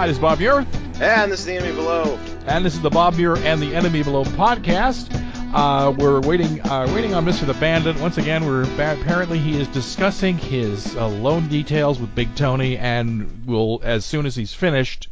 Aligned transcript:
Hi, 0.00 0.06
this 0.06 0.16
is 0.16 0.22
Bob 0.22 0.38
Muir. 0.38 0.66
And 0.98 1.30
this 1.30 1.40
is 1.40 1.44
the 1.44 1.56
enemy 1.56 1.74
below. 1.74 2.18
And 2.46 2.64
this 2.64 2.72
is 2.72 2.80
the 2.80 2.88
Bob 2.88 3.16
Muir 3.16 3.36
and 3.36 3.60
the 3.60 3.74
Enemy 3.74 4.02
Below 4.02 4.24
podcast. 4.24 5.10
Uh, 5.54 5.92
we're 5.92 6.22
waiting, 6.22 6.58
uh, 6.62 6.90
waiting 6.94 7.12
on 7.12 7.26
Mr. 7.26 7.44
the 7.44 7.52
Bandit. 7.52 8.00
Once 8.00 8.16
again, 8.16 8.46
we're 8.46 8.62
apparently 8.62 9.38
he 9.38 9.60
is 9.60 9.68
discussing 9.68 10.38
his 10.38 10.96
uh, 10.96 11.06
loan 11.06 11.48
details 11.48 12.00
with 12.00 12.14
Big 12.14 12.34
Tony, 12.34 12.78
and 12.78 13.44
will 13.44 13.82
as 13.84 14.06
soon 14.06 14.24
as 14.24 14.34
he's 14.34 14.54
finished, 14.54 15.08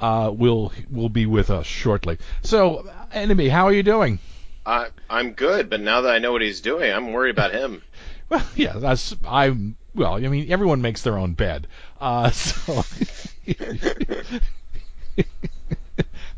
uh, 0.00 0.32
will 0.34 0.72
will 0.90 1.08
be 1.08 1.26
with 1.26 1.50
us 1.50 1.64
shortly. 1.64 2.18
So, 2.42 2.90
Enemy, 3.12 3.48
how 3.48 3.66
are 3.66 3.72
you 3.72 3.84
doing? 3.84 4.18
I 4.66 4.88
I'm 5.08 5.34
good, 5.34 5.70
but 5.70 5.80
now 5.80 6.00
that 6.00 6.12
I 6.12 6.18
know 6.18 6.32
what 6.32 6.42
he's 6.42 6.60
doing, 6.60 6.92
I'm 6.92 7.12
worried 7.12 7.30
about 7.30 7.52
him. 7.52 7.82
Well, 8.30 8.42
yeah, 8.56 8.72
that's 8.78 9.14
I'm. 9.28 9.76
Well, 9.94 10.14
I 10.14 10.20
mean, 10.26 10.50
everyone 10.50 10.80
makes 10.80 11.02
their 11.02 11.18
own 11.18 11.34
bed, 11.34 11.68
uh, 12.00 12.30
so. 12.30 12.82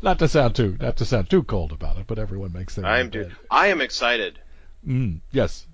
Not 0.01 0.19
to 0.19 0.27
sound 0.27 0.55
too 0.55 0.77
not 0.79 0.97
to 0.97 1.05
sound 1.05 1.29
too 1.29 1.43
cold 1.43 1.71
about 1.71 1.97
it, 1.97 2.05
but 2.07 2.19
everyone 2.19 2.53
makes 2.53 2.75
their 2.75 2.85
I'm 2.85 3.05
own 3.05 3.11
dude. 3.11 3.35
I 3.49 3.67
am 3.67 3.81
excited. 3.81 4.39
Mm, 4.87 5.19
yes, 5.31 5.65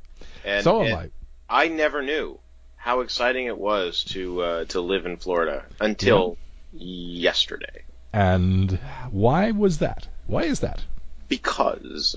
And, 0.44 0.64
so 0.64 0.82
am 0.82 0.96
I. 0.96 1.10
I 1.50 1.68
never 1.68 2.02
knew 2.02 2.40
how 2.78 3.02
exciting 3.02 3.46
it 3.48 3.58
was 3.58 4.04
to 4.06 4.42
uh, 4.42 4.66
to 4.66 4.82
live 4.82 5.06
in 5.06 5.18
Florida 5.18 5.66
until 5.80 6.38
yesterday. 6.72 7.84
And 8.12 8.80
why 9.12 9.52
was 9.52 9.80
that? 9.80 10.08
Why 10.28 10.44
is 10.44 10.62
that? 10.62 10.84
Because 11.28 12.16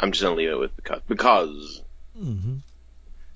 I'm 0.00 0.12
just 0.12 0.22
gonna 0.22 0.36
leave 0.36 0.50
it 0.50 0.58
with 0.58 0.76
because 0.76 1.00
because 1.08 1.82
Mm-hmm. 2.20 2.56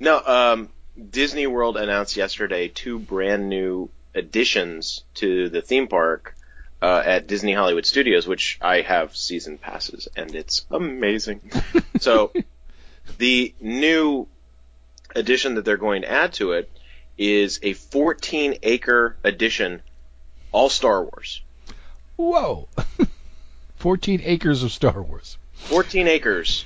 no 0.01 0.23
um 0.23 0.69
Disney 1.11 1.47
World 1.47 1.77
announced 1.79 2.17
yesterday 2.17 2.69
two 2.69 2.99
brand 2.99 3.49
new 3.49 3.89
additions 4.17 5.05
to 5.15 5.49
the 5.49 5.63
theme 5.63 5.87
park 5.87 6.35
uh, 6.83 7.03
at 7.05 7.27
Disney 7.27 7.53
Hollywood 7.53 7.87
Studios, 7.87 8.27
which 8.27 8.59
I 8.61 8.81
have 8.81 9.17
season 9.17 9.59
passes, 9.59 10.09
and 10.17 10.35
it's 10.35 10.67
amazing. 10.71 11.51
so 12.01 12.33
the 13.19 13.55
new 13.61 14.27
addition 15.15 15.55
that 15.55 15.65
they're 15.65 15.77
going 15.77 16.03
to 16.03 16.11
add 16.11 16.33
to 16.35 16.53
it 16.53 16.71
is 17.17 17.61
a 17.63 17.73
14 17.73 18.59
acre 18.63 19.17
addition, 19.23 19.83
all 20.53 20.69
Star 20.69 21.03
Wars. 21.03 21.43
Whoa! 22.17 22.69
14 23.77 24.23
acres 24.25 24.63
of 24.63 24.73
Star 24.73 25.03
Wars. 25.03 25.39
14 25.55 26.09
acres 26.09 26.65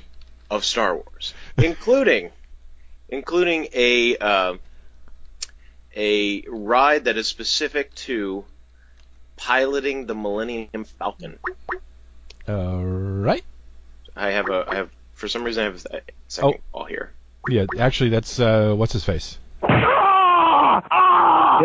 of 0.51 0.65
Star 0.65 0.95
Wars, 0.95 1.34
including 1.56 2.31
including 3.09 3.69
a 3.73 4.17
uh, 4.17 4.55
a 6.01 6.43
ride 6.48 7.05
that 7.05 7.19
is 7.19 7.29
specific 7.29 7.95
to 7.95 8.47
piloting 9.37 10.06
the 10.06 10.15
Millennium 10.15 10.84
Falcon. 10.98 11.39
All 12.48 12.83
right. 12.83 13.45
I 14.17 14.31
have 14.31 14.48
a 14.48 14.65
I 14.67 14.77
have 14.77 14.91
for 15.12 15.28
some 15.28 15.45
reason 15.45 15.61
I 15.61 15.65
have 15.67 15.77
a 15.77 16.01
second 16.28 16.55
Oh. 16.55 16.55
call 16.73 16.84
here. 16.87 17.12
Yeah, 17.48 17.67
actually, 17.78 18.11
that's 18.11 18.41
uh, 18.41 18.75
what's 18.75 18.95
his 18.95 19.05
face. 19.05 19.39
Yeah, 19.62 19.69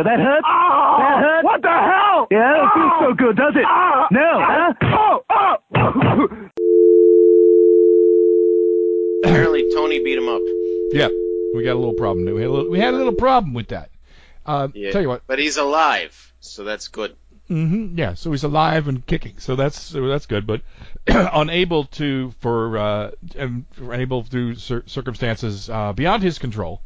that 0.03 0.19
hurt? 0.19 0.44
that 0.44 1.19
hurt? 1.22 1.44
What 1.45 1.61
the 1.61 1.69
hell? 1.69 2.28
Yeah, 2.30 2.52
it 2.52 2.58
don't 2.58 2.73
feel 2.73 2.91
so 3.00 3.08
ah. 3.08 3.13
good, 3.13 3.38
does 3.38 3.56
it? 3.56 3.63
Ah. 3.66 4.08
No, 4.11 4.31
ah. 4.36 4.73
huh? 4.81 4.95
Oh, 5.00 5.23
oh. 5.30 6.50
Apparently 9.23 9.63
Tony 9.73 10.03
beat 10.03 10.17
him 10.17 10.28
up. 10.28 10.41
Yeah, 10.91 11.08
we 11.56 11.63
got 11.63 11.73
a 11.73 11.80
little 11.80 11.94
problem. 11.94 12.25
We 12.25 12.41
had 12.41 12.50
a 12.50 12.52
little, 12.52 12.69
we 12.69 12.80
had 12.80 12.94
a 12.94 12.97
little 12.97 13.13
problem 13.13 13.53
with 13.53 13.69
that. 13.69 13.89
Uh, 14.45 14.67
Yeah, 14.73 14.91
Tell 14.91 15.01
you 15.01 15.07
what. 15.09 15.23
but 15.27 15.39
he's 15.39 15.57
alive, 15.57 16.33
so 16.39 16.63
that's 16.63 16.88
good. 16.89 17.15
hmm 17.47 17.97
yeah, 17.97 18.13
so 18.15 18.31
he's 18.31 18.43
alive 18.43 18.88
and 18.88 19.05
kicking, 19.05 19.38
so 19.39 19.55
that's 19.55 19.79
so 19.79 20.07
that's 20.07 20.25
good. 20.25 20.45
But 20.47 20.61
unable 21.07 21.85
to 21.85 22.31
for 22.39 22.78
uh, 22.78 23.11
unable 23.78 24.23
through 24.23 24.55
cir- 24.55 24.84
circumstances 24.88 25.69
uh, 25.69 25.94
beyond 25.94 26.23
his 26.23 26.39
control, 26.39 26.81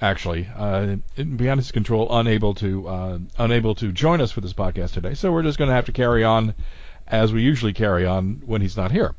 actually 0.00 0.48
uh, 0.56 0.96
beyond 1.16 1.60
his 1.60 1.70
control, 1.72 2.08
unable 2.16 2.54
to 2.54 2.88
uh, 2.88 3.18
unable 3.38 3.74
to 3.76 3.92
join 3.92 4.20
us 4.20 4.32
for 4.32 4.40
this 4.40 4.52
podcast 4.52 4.92
today. 4.92 5.14
So 5.14 5.32
we're 5.32 5.42
just 5.44 5.58
going 5.58 5.68
to 5.68 5.74
have 5.74 5.86
to 5.86 5.92
carry 5.92 6.24
on 6.24 6.54
as 7.06 7.32
we 7.32 7.42
usually 7.42 7.72
carry 7.72 8.06
on 8.06 8.42
when 8.46 8.60
he's 8.60 8.76
not 8.76 8.90
here. 8.92 9.14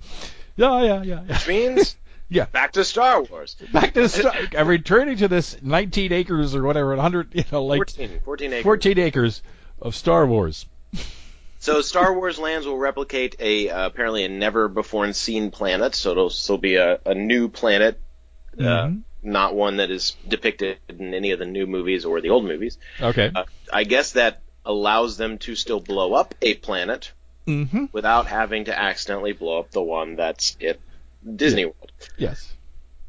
Yeah, 0.55 0.81
yeah, 0.83 1.01
yeah. 1.03 1.03
yeah. 1.03 1.33
Which 1.33 1.47
means 1.47 1.95
Yeah. 2.29 2.45
back 2.45 2.73
to 2.73 2.83
Star 2.83 3.21
Wars. 3.21 3.55
Back 3.71 3.93
to 3.93 4.09
Star. 4.09 4.33
I'm 4.57 4.67
returning 4.67 5.17
to 5.17 5.27
this 5.27 5.57
19 5.61 6.11
acres 6.11 6.55
or 6.55 6.63
whatever, 6.63 6.89
100, 6.89 7.29
you 7.33 7.43
know, 7.51 7.65
like 7.65 7.77
14, 7.77 8.19
14 8.23 8.53
acres. 8.53 8.63
14 8.63 8.99
acres 8.99 9.41
of 9.81 9.95
Star 9.95 10.25
Wars. 10.25 10.65
So 11.59 11.79
Star 11.79 12.13
Wars 12.13 12.37
lands 12.37 12.67
will 12.67 12.77
replicate 12.77 13.37
a 13.39 13.69
uh, 13.69 13.85
apparently 13.85 14.25
a 14.25 14.27
never 14.27 14.67
before 14.67 15.13
seen 15.13 15.49
planet. 15.49 15.95
So 15.95 16.11
it'll 16.11 16.29
still 16.29 16.57
be 16.57 16.75
a, 16.75 16.99
a 17.05 17.15
new 17.15 17.47
planet, 17.47 18.01
uh, 18.59 18.63
Mhm. 18.63 19.03
not 19.21 19.55
one 19.55 19.77
that 19.77 19.89
is 19.89 20.17
depicted 20.27 20.79
in 20.89 21.13
any 21.13 21.31
of 21.31 21.39
the 21.39 21.45
new 21.45 21.65
movies 21.65 22.03
or 22.03 22.19
the 22.19 22.31
old 22.31 22.43
movies. 22.43 22.77
Okay. 22.99 23.31
Uh, 23.33 23.45
I 23.71 23.85
guess 23.85 24.11
that 24.11 24.41
allows 24.65 25.15
them 25.15 25.37
to 25.37 25.55
still 25.55 25.79
blow 25.79 26.13
up 26.13 26.35
a 26.41 26.53
planet 26.55 27.13
mm-hmm. 27.47 27.85
without 27.93 28.27
having 28.27 28.65
to 28.65 28.77
accidentally 28.77 29.31
blow 29.31 29.59
up 29.59 29.71
the 29.71 29.81
one 29.81 30.17
that's 30.17 30.57
at 30.61 30.79
Disney 31.35 31.65
World. 31.65 31.91
Yes. 32.17 32.51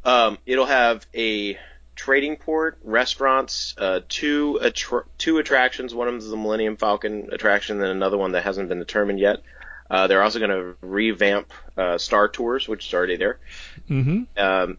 Um, 0.04 0.38
it'll 0.47 0.66
have 0.66 1.06
a 1.14 1.58
trading 1.97 2.36
port, 2.36 2.78
restaurants, 2.82 3.75
uh, 3.78 4.00
two 4.08 4.58
attra- 4.60 5.04
two 5.19 5.38
attractions. 5.38 5.94
One 5.94 6.08
of 6.08 6.14
them 6.14 6.19
is 6.19 6.28
the 6.28 6.36
Millennium 6.36 6.76
Falcon 6.76 7.28
attraction, 7.32 7.80
and 7.80 7.91
another 7.91 8.19
one 8.19 8.32
that 8.32 8.44
hasn't 8.44 8.69
been 8.69 8.78
determined 8.78 9.19
yet. 9.19 9.42
Uh, 9.91 10.06
they're 10.06 10.22
also 10.22 10.38
going 10.38 10.50
to 10.50 10.76
revamp 10.80 11.52
uh, 11.76 11.98
Star 11.98 12.28
Tours, 12.28 12.66
which 12.66 12.86
is 12.88 12.94
already 12.94 13.16
there. 13.16 13.38
Mm-hmm. 13.88 14.22
Um, 14.36 14.78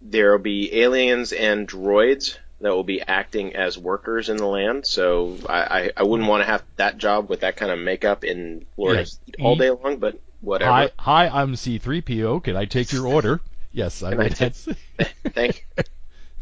there 0.00 0.32
will 0.32 0.38
be 0.38 0.80
aliens 0.80 1.32
and 1.32 1.68
droids 1.68 2.38
that 2.60 2.70
will 2.70 2.84
be 2.84 3.00
acting 3.00 3.54
as 3.54 3.78
workers 3.78 4.28
in 4.28 4.36
the 4.36 4.46
land. 4.46 4.84
So 4.86 5.36
I, 5.48 5.60
I, 5.60 5.90
I 5.98 6.02
wouldn't 6.02 6.28
want 6.28 6.42
to 6.42 6.46
have 6.46 6.64
that 6.76 6.98
job 6.98 7.28
with 7.28 7.40
that 7.40 7.56
kind 7.56 7.70
of 7.70 7.78
makeup 7.78 8.24
in 8.24 8.66
Florida 8.74 9.02
Yes. 9.02 9.18
all 9.40 9.54
day 9.56 9.70
long, 9.70 9.98
but 9.98 10.18
whatever. 10.40 10.70
Hi, 10.70 10.90
hi, 10.98 11.28
I'm 11.28 11.54
C3PO. 11.54 12.44
Can 12.44 12.56
I 12.56 12.64
take 12.64 12.92
your 12.92 13.06
order? 13.06 13.40
Yes, 13.72 14.02
I 14.02 14.12
I 14.12 14.28
take- 14.28 14.54
thank, 14.54 15.66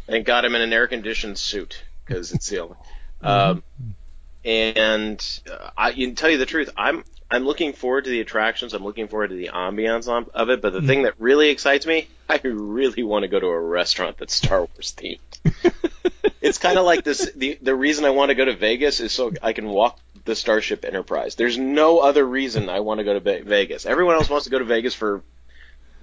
thank 0.07 0.27
God 0.27 0.45
I'm 0.45 0.55
in 0.55 0.63
an 0.63 0.73
air 0.73 0.87
conditioned 0.87 1.39
suit 1.39 1.83
because 2.05 2.33
it's 2.33 2.49
the 2.49 2.61
only. 2.61 2.77
Um, 3.23 3.63
and 4.45 5.41
uh, 5.51 5.71
I, 5.77 5.93
can 5.93 6.15
tell 6.15 6.29
you 6.29 6.37
the 6.37 6.45
truth, 6.45 6.69
I'm 6.77 7.03
I'm 7.31 7.45
looking 7.45 7.73
forward 7.73 8.05
to 8.05 8.11
the 8.11 8.21
attractions. 8.21 8.75
I'm 8.75 8.85
looking 8.85 9.09
forward 9.09 9.31
to 9.31 9.35
the 9.37 9.49
ambiance 9.53 10.07
of 10.33 10.51
it. 10.51 10.61
But 10.61 10.75
the 10.75 10.83
thing 10.83 11.03
that 11.03 11.15
really 11.19 11.49
excites 11.49 11.87
me, 11.87 12.09
I 12.29 12.39
really 12.45 13.03
want 13.03 13.23
to 13.23 13.29
go 13.29 13.41
to 13.41 13.47
a 13.47 13.61
restaurant 13.61 14.19
that's 14.19 14.35
Star 14.35 14.59
Wars 14.59 14.95
themed. 14.97 15.19
it's 16.41 16.59
kind 16.59 16.79
of 16.79 16.85
like 16.85 17.03
this. 17.03 17.33
The 17.35 17.59
the 17.61 17.75
reason 17.75 18.05
I 18.05 18.11
want 18.11 18.29
to 18.29 18.37
go 18.37 18.45
to 18.45 18.55
Vegas 18.55 19.01
is 19.01 19.13
so 19.13 19.33
I 19.43 19.55
can 19.55 19.67
walk 19.67 19.99
the 20.27 20.37
Starship 20.37 20.85
Enterprise. 20.85 21.37
There's 21.37 21.57
no 21.57 22.01
other 22.01 22.25
reason 22.25 22.69
I 22.69 22.81
want 22.81 22.99
to 22.99 23.05
go 23.05 23.19
to 23.19 23.43
Vegas. 23.43 23.87
Everyone 23.87 24.17
else 24.17 24.29
wants 24.29 24.45
to 24.45 24.51
go 24.51 24.59
to 24.59 24.65
Vegas 24.65 24.93
for 24.95 25.23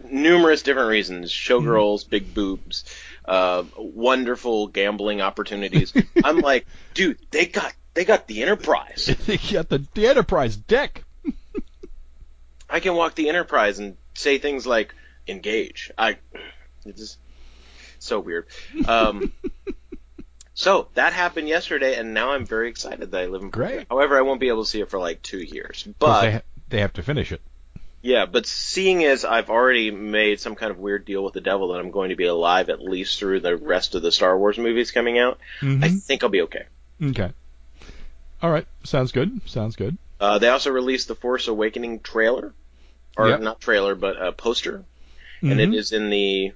numerous 0.04 0.64
different 0.64 0.90
reasons: 0.90 1.32
showgirls, 1.32 2.10
big 2.10 2.34
boobs, 2.34 2.86
uh, 3.26 3.64
wonderful 3.78 4.68
gambling 4.68 5.22
opportunities. 5.22 5.94
I'm 6.24 6.40
like, 6.40 6.66
dude, 6.94 7.20
they 7.32 7.46
got 7.46 7.74
they 7.94 8.06
got 8.06 8.28
the 8.28 8.42
Enterprise. 8.42 9.16
you 9.28 9.38
got 9.52 9.70
the, 9.70 9.86
the 9.94 10.08
Enterprise 10.08 10.56
deck. 10.56 11.04
I 12.70 12.80
can 12.80 12.96
walk 12.96 13.16
the 13.16 13.30
Enterprise 13.30 13.80
and 13.80 13.98
say 14.16 14.40
things 14.40 14.66
like 14.66 14.96
engage. 15.28 15.92
I 15.98 16.18
it's 16.86 17.00
just 17.00 17.18
so 18.00 18.20
weird. 18.20 18.48
Um, 18.88 19.32
so 20.64 20.88
that 20.94 21.14
happened 21.14 21.48
yesterday, 21.50 21.96
and 21.96 22.14
now 22.14 22.32
I'm 22.32 22.46
very 22.46 22.70
excited 22.70 23.12
that 23.12 23.22
I 23.22 23.26
live 23.26 23.42
in 23.42 23.52
Florida. 23.52 23.76
Great. 23.78 23.88
However, 23.90 24.18
I 24.18 24.22
won't 24.22 24.40
be 24.40 24.48
able 24.48 24.64
to 24.64 24.70
see 24.70 24.80
it 24.82 24.90
for 24.90 25.00
like 25.00 25.22
two 25.22 25.40
years. 25.40 25.88
But 26.00 26.22
they, 26.22 26.32
ha- 26.32 26.42
they 26.70 26.80
have 26.80 26.94
to 26.94 27.04
finish 27.04 27.32
it. 27.32 27.42
yeah, 28.02 28.26
but 28.26 28.46
seeing 28.46 29.04
as 29.04 29.26
I've 29.26 29.50
already 29.50 29.92
made 29.92 30.40
some 30.40 30.56
kind 30.56 30.72
of 30.72 30.80
weird 30.80 31.06
deal 31.06 31.24
with 31.24 31.34
the 31.34 31.42
devil 31.42 31.74
that 31.74 31.80
I'm 31.80 31.92
going 31.92 32.10
to 32.10 32.16
be 32.16 32.26
alive 32.26 32.70
at 32.70 32.82
least 32.82 33.20
through 33.20 33.42
the 33.42 33.56
rest 33.58 33.96
of 33.96 34.02
the 34.02 34.12
Star 34.12 34.38
Wars 34.38 34.58
movies 34.58 34.92
coming 34.92 35.20
out, 35.20 35.38
I 35.62 35.66
Mhm. 35.66 36.02
think 36.02 36.24
I'll 36.24 36.30
be 36.30 36.42
okay. 36.44 36.64
Okay. 37.02 37.32
All 38.42 38.52
right. 38.52 38.68
Sounds 38.84 39.12
good. 39.12 39.42
Sounds 39.46 39.76
good. 39.76 39.98
Uh, 40.20 40.40
they 40.40 40.48
also 40.50 40.72
released 40.72 41.08
the 41.10 41.16
Force 41.16 41.48
Awakening 41.50 42.00
trailer, 42.00 42.54
or 43.18 43.30
Yep. 43.30 43.42
not 43.42 43.60
trailer, 43.62 43.96
but 43.96 44.22
a 44.22 44.32
poster, 44.32 44.84
and 45.42 45.60
Mhm. 45.60 45.74
it 45.74 45.78
is 45.78 45.92
in 45.92 46.10
the, 46.10 46.54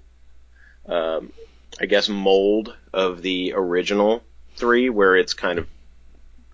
um, 0.86 1.32
I 1.80 1.86
guess, 1.86 2.10
mold 2.10 2.76
of 2.94 3.22
the 3.22 3.54
original 3.56 4.24
three, 4.56 4.90
where 4.90 5.16
it's 5.16 5.34
kind 5.34 5.60
of, 5.60 5.68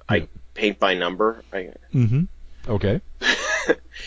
I 0.10 0.28
paint 0.54 0.80
by 0.80 0.94
number. 0.96 1.44
I, 1.54 1.70
Mhm. 1.94 2.28
Okay. 2.68 3.02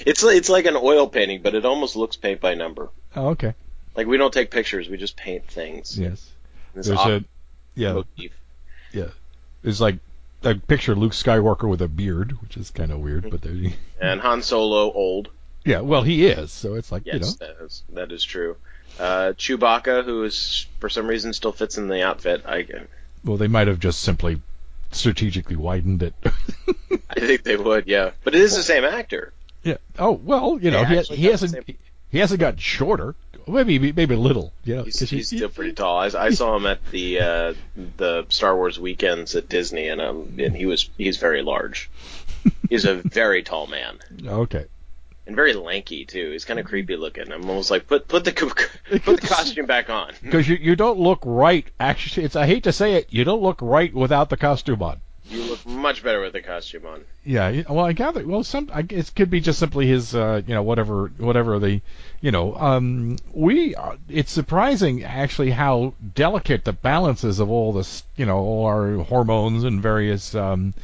it's 0.07 0.23
it's 0.25 0.49
like 0.49 0.67
an 0.67 0.77
oil 0.77 1.09
painting, 1.09 1.43
but 1.43 1.55
it 1.55 1.65
almost 1.65 1.97
looks 1.97 2.17
paint 2.17 2.41
by 2.41 2.55
number. 2.55 2.91
Oh, 3.15 3.29
okay. 3.29 3.55
Like 3.97 4.07
we 4.07 4.17
don't 4.19 4.33
take 4.33 4.51
pictures, 4.51 4.89
we 4.89 4.97
just 4.99 5.17
paint 5.17 5.47
things. 5.47 5.99
Yes. 5.99 6.31
There's 6.75 6.91
a 6.91 7.25
yeah 7.75 7.93
motif. 7.95 8.33
yeah. 8.93 9.09
There's 9.63 9.81
like 9.81 9.97
I 10.45 10.53
picture 10.55 10.95
Luke 10.95 11.13
Skywalker 11.13 11.69
with 11.69 11.81
a 11.83 11.89
beard, 11.89 12.33
which 12.43 12.57
is 12.59 12.71
kind 12.71 12.93
of 12.93 13.01
weird, 13.01 13.31
but 13.31 13.41
there, 13.43 13.55
and 14.01 14.21
Han 14.21 14.43
Solo 14.43 14.93
old. 14.93 15.31
yeah, 15.65 15.81
well, 15.81 16.03
he 16.03 16.27
is, 16.27 16.53
so 16.53 16.75
it's 16.75 16.93
like 16.93 17.05
Yes, 17.07 17.15
you 17.15 17.21
know, 17.21 17.55
that, 17.55 17.65
is, 17.65 17.83
that 17.95 18.13
is 18.13 18.23
true. 18.23 18.57
Uh, 18.99 19.33
Chewbacca, 19.37 20.05
who 20.05 20.25
is 20.25 20.67
for 20.81 20.89
some 20.89 21.07
reason 21.07 21.33
still 21.33 21.53
fits 21.53 21.77
in 21.79 21.89
the 21.89 22.03
outfit. 22.03 22.45
I 22.47 22.67
well, 23.25 23.37
they 23.37 23.49
might 23.49 23.69
have 23.69 23.79
just 23.81 24.01
simply 24.03 24.41
strategically 24.93 25.57
widened 25.57 26.03
it. 26.03 26.15
I 27.11 27.21
think 27.21 27.43
they 27.43 27.57
would, 27.57 27.87
yeah. 27.87 28.11
But 28.25 28.35
it 28.35 28.41
is 28.41 28.57
the 28.57 28.63
same 28.63 28.85
actor. 28.85 29.33
yeah. 29.63 29.77
Oh 29.99 30.13
well, 30.13 30.59
you 30.61 30.71
know, 30.71 30.85
he, 30.85 31.01
he 31.15 31.25
hasn't 31.27 31.67
he 32.11 32.19
hasn't 32.19 32.41
got 32.41 32.61
shorter. 32.61 33.15
Maybe 33.49 33.93
maybe 33.93 34.15
a 34.15 34.19
little. 34.19 34.53
Yeah, 34.65 34.83
He's, 34.83 34.99
'cause 34.99 35.11
he- 35.11 35.17
he's 35.19 35.29
still 35.29 35.49
pretty 35.49 35.73
tall. 35.73 35.99
I, 35.99 36.07
I 36.19 36.31
saw 36.31 36.57
him 36.57 36.67
at 36.67 36.85
the 36.91 37.21
uh, 37.21 37.55
the 37.97 38.27
Star 38.29 38.57
Wars 38.57 38.79
weekends 38.81 39.37
at 39.37 39.49
Disney, 39.49 39.89
and 39.89 40.01
um, 40.01 40.35
and 40.39 40.57
he 40.57 40.67
was 40.67 40.89
he's 40.99 41.19
very 41.19 41.43
large. 41.43 41.89
He's 42.71 42.85
a 42.85 42.95
very 42.97 43.43
tall 43.43 43.67
man 43.67 43.99
Okay. 44.27 44.67
And 45.27 45.37
very 45.37 45.55
lanky 45.55 46.05
too. 46.05 46.31
He's 46.31 46.45
kind 46.45 46.61
of 46.61 46.67
creepy 46.67 46.97
looking. 46.97 47.33
I'm 47.33 47.49
almost 47.49 47.71
like 47.71 47.87
put 47.87 48.09
put 48.09 48.25
the 48.25 48.33
put 49.05 49.21
the 49.21 49.27
costume 49.27 49.67
back 49.67 49.91
on. 49.91 50.13
Because 50.23 50.49
you, 50.49 50.57
you 50.57 50.77
don't 50.77 50.99
look 50.99 51.21
right. 51.25 51.67
Actually, 51.81 52.25
it's 52.25 52.37
I 52.37 52.47
hate 52.47 52.65
to 52.65 52.73
say 52.73 52.95
it, 52.95 53.09
you 53.11 53.25
don't 53.25 53.43
look 53.43 53.59
right 53.61 53.93
without 53.93 54.31
the 54.31 54.37
costume 54.37 54.83
on. 54.83 55.01
You 55.29 55.43
look 55.43 55.67
much 55.67 56.05
better 56.05 56.21
with 56.21 56.35
the 56.35 56.41
costume 56.41 56.87
on. 56.87 57.05
Yeah. 57.25 57.63
Well, 57.69 57.85
I 57.85 57.93
gather. 57.93 58.25
Well, 58.25 58.45
some 58.45 58.71
I, 58.73 58.85
it 58.89 59.11
could 59.17 59.29
be 59.29 59.41
just 59.41 59.59
simply 59.59 59.89
his, 59.89 60.15
uh, 60.15 60.43
you 60.47 60.55
know, 60.55 60.63
whatever, 60.63 61.11
whatever 61.19 61.59
the, 61.59 61.81
you 62.21 62.31
know, 62.31 62.55
um, 62.55 63.17
we. 63.33 63.75
Are, 63.75 63.97
it's 64.09 64.31
surprising 64.31 65.03
actually 65.03 65.51
how 65.51 65.95
delicate 66.15 66.65
the 66.65 66.73
balance 66.73 67.25
is 67.25 67.41
of 67.41 67.51
all 67.51 67.73
this, 67.73 68.05
you 68.17 68.25
know, 68.25 68.39
all 68.39 68.67
our 68.67 68.99
hormones 68.99 69.65
and 69.65 69.83
various, 69.83 70.33
um, 70.37 70.75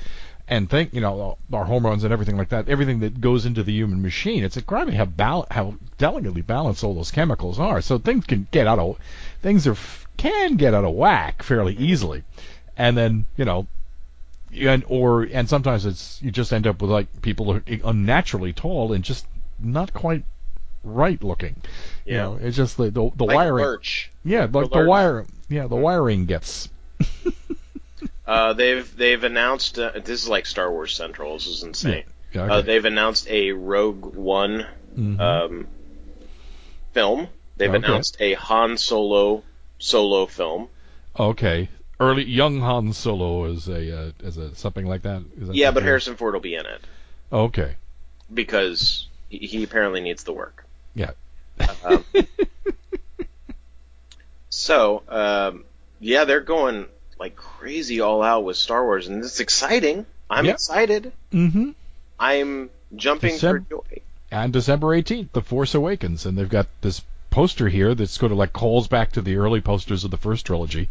and 0.53 0.69
think, 0.69 0.93
you 0.93 1.01
know, 1.01 1.39
our 1.53 1.65
hormones 1.65 2.05
and 2.05 2.13
everything 2.13 2.37
like 2.37 2.51
that, 2.51 2.69
everything 2.69 3.01
that 3.01 3.21
goes 3.21 3.47
into 3.47 3.63
the 3.63 3.73
human 3.73 4.03
machine. 4.03 4.45
It's 4.45 4.57
incredible 4.59 4.93
how 4.97 5.07
bal- 5.07 5.47
how 5.51 5.77
delicately 5.99 6.43
balanced 6.43 6.85
all 6.85 6.95
those 6.95 7.11
chemicals 7.11 7.59
are. 7.59 7.81
So 7.81 7.99
things 7.99 8.27
can 8.27 8.47
get 8.51 8.67
out 8.67 8.79
of, 8.79 8.99
things 9.41 9.67
are 9.67 9.77
can 10.19 10.57
get 10.57 10.75
out 10.75 10.85
of 10.85 10.93
whack 10.95 11.43
fairly 11.43 11.75
easily, 11.77 12.23
and 12.77 12.97
then 12.97 13.25
you 13.37 13.45
know 13.47 13.67
and 14.55 14.85
or 14.89 15.23
and 15.23 15.49
sometimes 15.49 15.87
it's 15.87 16.21
you 16.23 16.31
just 16.31 16.53
end 16.53 16.67
up 16.67 16.83
with 16.83 16.91
like 16.91 17.23
people 17.23 17.51
are 17.51 17.63
unnaturally 17.85 18.53
tall 18.53 18.93
and 18.93 19.03
just 19.03 19.25
not 19.59 19.95
quite 19.95 20.25
right 20.85 21.23
looking. 21.25 21.57
You 22.05 22.15
Yeah. 22.15 22.23
know, 22.25 22.39
it's 22.43 22.57
just 22.59 22.77
the 22.77 22.91
the, 22.91 23.11
the 23.17 23.25
Like 23.25 23.37
wiring. 23.37 23.65
Lurch. 23.65 24.11
Yeah, 24.23 24.43
like 24.53 24.71
the 24.71 24.77
Lurch. 24.81 24.89
wire. 24.89 25.27
Yeah, 25.49 25.67
the 25.67 25.77
wiring 25.77 26.27
gets. 26.27 26.69
Uh, 28.27 28.53
they've 28.53 28.97
they've 28.97 29.25
announced 29.25 29.79
uh, 29.79 29.93
this 29.97 30.23
is 30.23 30.29
like 30.29 30.47
Star 30.47 30.71
Wars 30.71 30.95
Central. 30.95 31.35
This 31.35 31.47
is 31.49 31.63
insane. 31.65 32.05
Yeah, 32.33 32.45
Uh, 32.45 32.63
they've 32.63 32.85
announced 32.85 33.27
a 33.29 33.53
Rogue 33.53 34.15
One 34.15 34.67
Mhm. 34.97 35.21
um, 35.21 35.67
film. 36.93 37.29
They've 37.57 37.69
Okay. 37.69 37.85
announced 37.85 38.17
a 38.21 38.35
Han 38.35 38.79
Solo 38.79 39.43
solo 39.79 40.27
film. 40.27 40.69
okay. 41.19 41.69
Early 42.01 42.25
young 42.25 42.61
Han 42.61 42.93
Solo 42.93 43.45
is 43.45 43.69
a 43.69 44.09
uh, 44.09 44.13
as 44.25 44.37
a 44.37 44.55
something 44.57 44.87
like 44.87 45.03
that. 45.03 45.23
Is 45.41 45.49
that 45.49 45.57
Yeah, 45.57 45.71
but? 45.73 45.83
Harrison 45.83 46.17
Ford 46.17 46.35
will 46.35 46.41
be 46.41 46.55
in 46.55 46.67
it 46.67 46.81
Okay. 47.33 47.77
because 48.33 49.07
he, 49.29 49.39
he 49.39 49.63
apparently 49.65 50.01
needs 50.01 50.25
the 50.25 50.33
work. 50.33 50.65
Yeah. 50.95 51.13
Um, 51.85 52.05
so, 54.49 55.03
um, 55.09 55.65
yeah, 56.01 56.25
they're 56.25 56.41
going 56.41 56.87
like 57.23 57.37
crazy 57.37 58.01
all 58.01 58.21
out 58.21 58.43
with 58.43 58.57
Star 58.57 58.85
Wars, 58.85 59.07
and 59.07 59.25
it's 59.25 59.39
exciting. 59.39 60.05
I'm 60.29 60.47
Yeah. 60.47 60.53
excited. 60.55 61.13
mm-hmm. 61.33 61.71
I'm 62.19 62.69
jumping 62.97 63.39
for 63.39 63.61
joy. 63.61 64.01
And 64.33 64.53
December 64.53 64.89
18th, 64.89 65.29
The 65.33 65.41
Force 65.43 65.77
Awakens, 65.77 66.27
and 66.27 66.37
they've 66.37 66.49
got 66.49 66.67
this 66.81 67.01
poster 67.31 67.69
here 67.69 67.95
that's 67.95 68.11
sort 68.11 68.33
of 68.33 68.39
like 68.39 68.53
calls 68.53 68.89
back 68.89 69.13
to 69.13 69.23
the 69.23 69.37
early 69.37 69.61
posters 69.61 70.03
of 70.03 70.11
the 70.11 70.17
first 70.17 70.47
trilogy. 70.47 70.89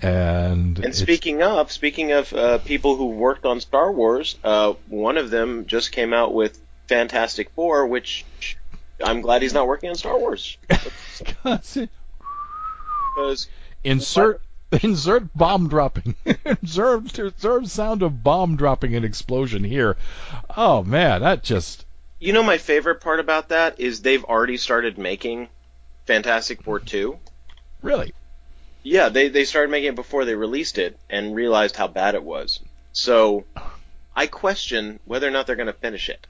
And, 0.00 0.78
And 0.78 0.94
speaking 0.94 1.42
of, 1.42 1.70
speaking 1.70 2.12
of 2.12 2.32
uh, 2.32 2.56
people 2.58 2.96
who 2.96 3.10
worked 3.10 3.44
on 3.44 3.60
Star 3.60 3.92
Wars, 3.92 4.36
uh, 4.42 4.72
one 4.88 5.18
of 5.18 5.28
them 5.28 5.66
just 5.66 5.92
came 5.92 6.14
out 6.14 6.32
with 6.32 6.58
Fantastic 6.88 7.50
Four, 7.50 7.86
which 7.86 8.24
I'm 9.04 9.20
glad 9.20 9.42
he's 9.42 9.52
not 9.54 9.66
working 9.66 9.90
on 9.90 9.96
Star 9.96 10.18
Wars 10.18 10.56
because 11.18 11.76
insert 13.84 14.40
insert 14.82 15.32
bomb 15.36 15.68
dropping 15.68 16.14
insert 16.44 17.18
insert 17.18 17.66
sound 17.66 18.02
of 18.02 18.22
bomb 18.22 18.56
dropping 18.56 18.94
and 18.94 19.04
explosion 19.04 19.62
here 19.64 19.96
oh 20.56 20.82
man 20.82 21.20
that 21.20 21.42
just 21.44 21.84
you 22.18 22.32
know 22.32 22.42
my 22.42 22.58
favorite 22.58 23.00
part 23.00 23.20
about 23.20 23.50
that 23.50 23.78
is 23.78 24.02
they've 24.02 24.24
already 24.24 24.56
started 24.56 24.98
making 24.98 25.48
Fantastic 26.06 26.62
Four 26.62 26.78
two. 26.80 27.18
really 27.82 28.12
Yeah, 28.82 29.08
they 29.08 29.28
they 29.28 29.44
started 29.44 29.70
making 29.70 29.88
it 29.90 29.94
before 29.96 30.24
they 30.24 30.34
released 30.34 30.78
it 30.78 30.98
and 31.10 31.34
realized 31.34 31.76
how 31.76 31.88
bad 31.88 32.14
it 32.14 32.22
was. 32.22 32.60
So 32.92 33.44
I 34.14 34.26
question 34.28 34.98
whether 35.04 35.26
or 35.26 35.30
not 35.32 35.46
they're 35.46 35.56
going 35.56 35.66
to 35.66 35.72
finish 35.72 36.08
it. 36.08 36.26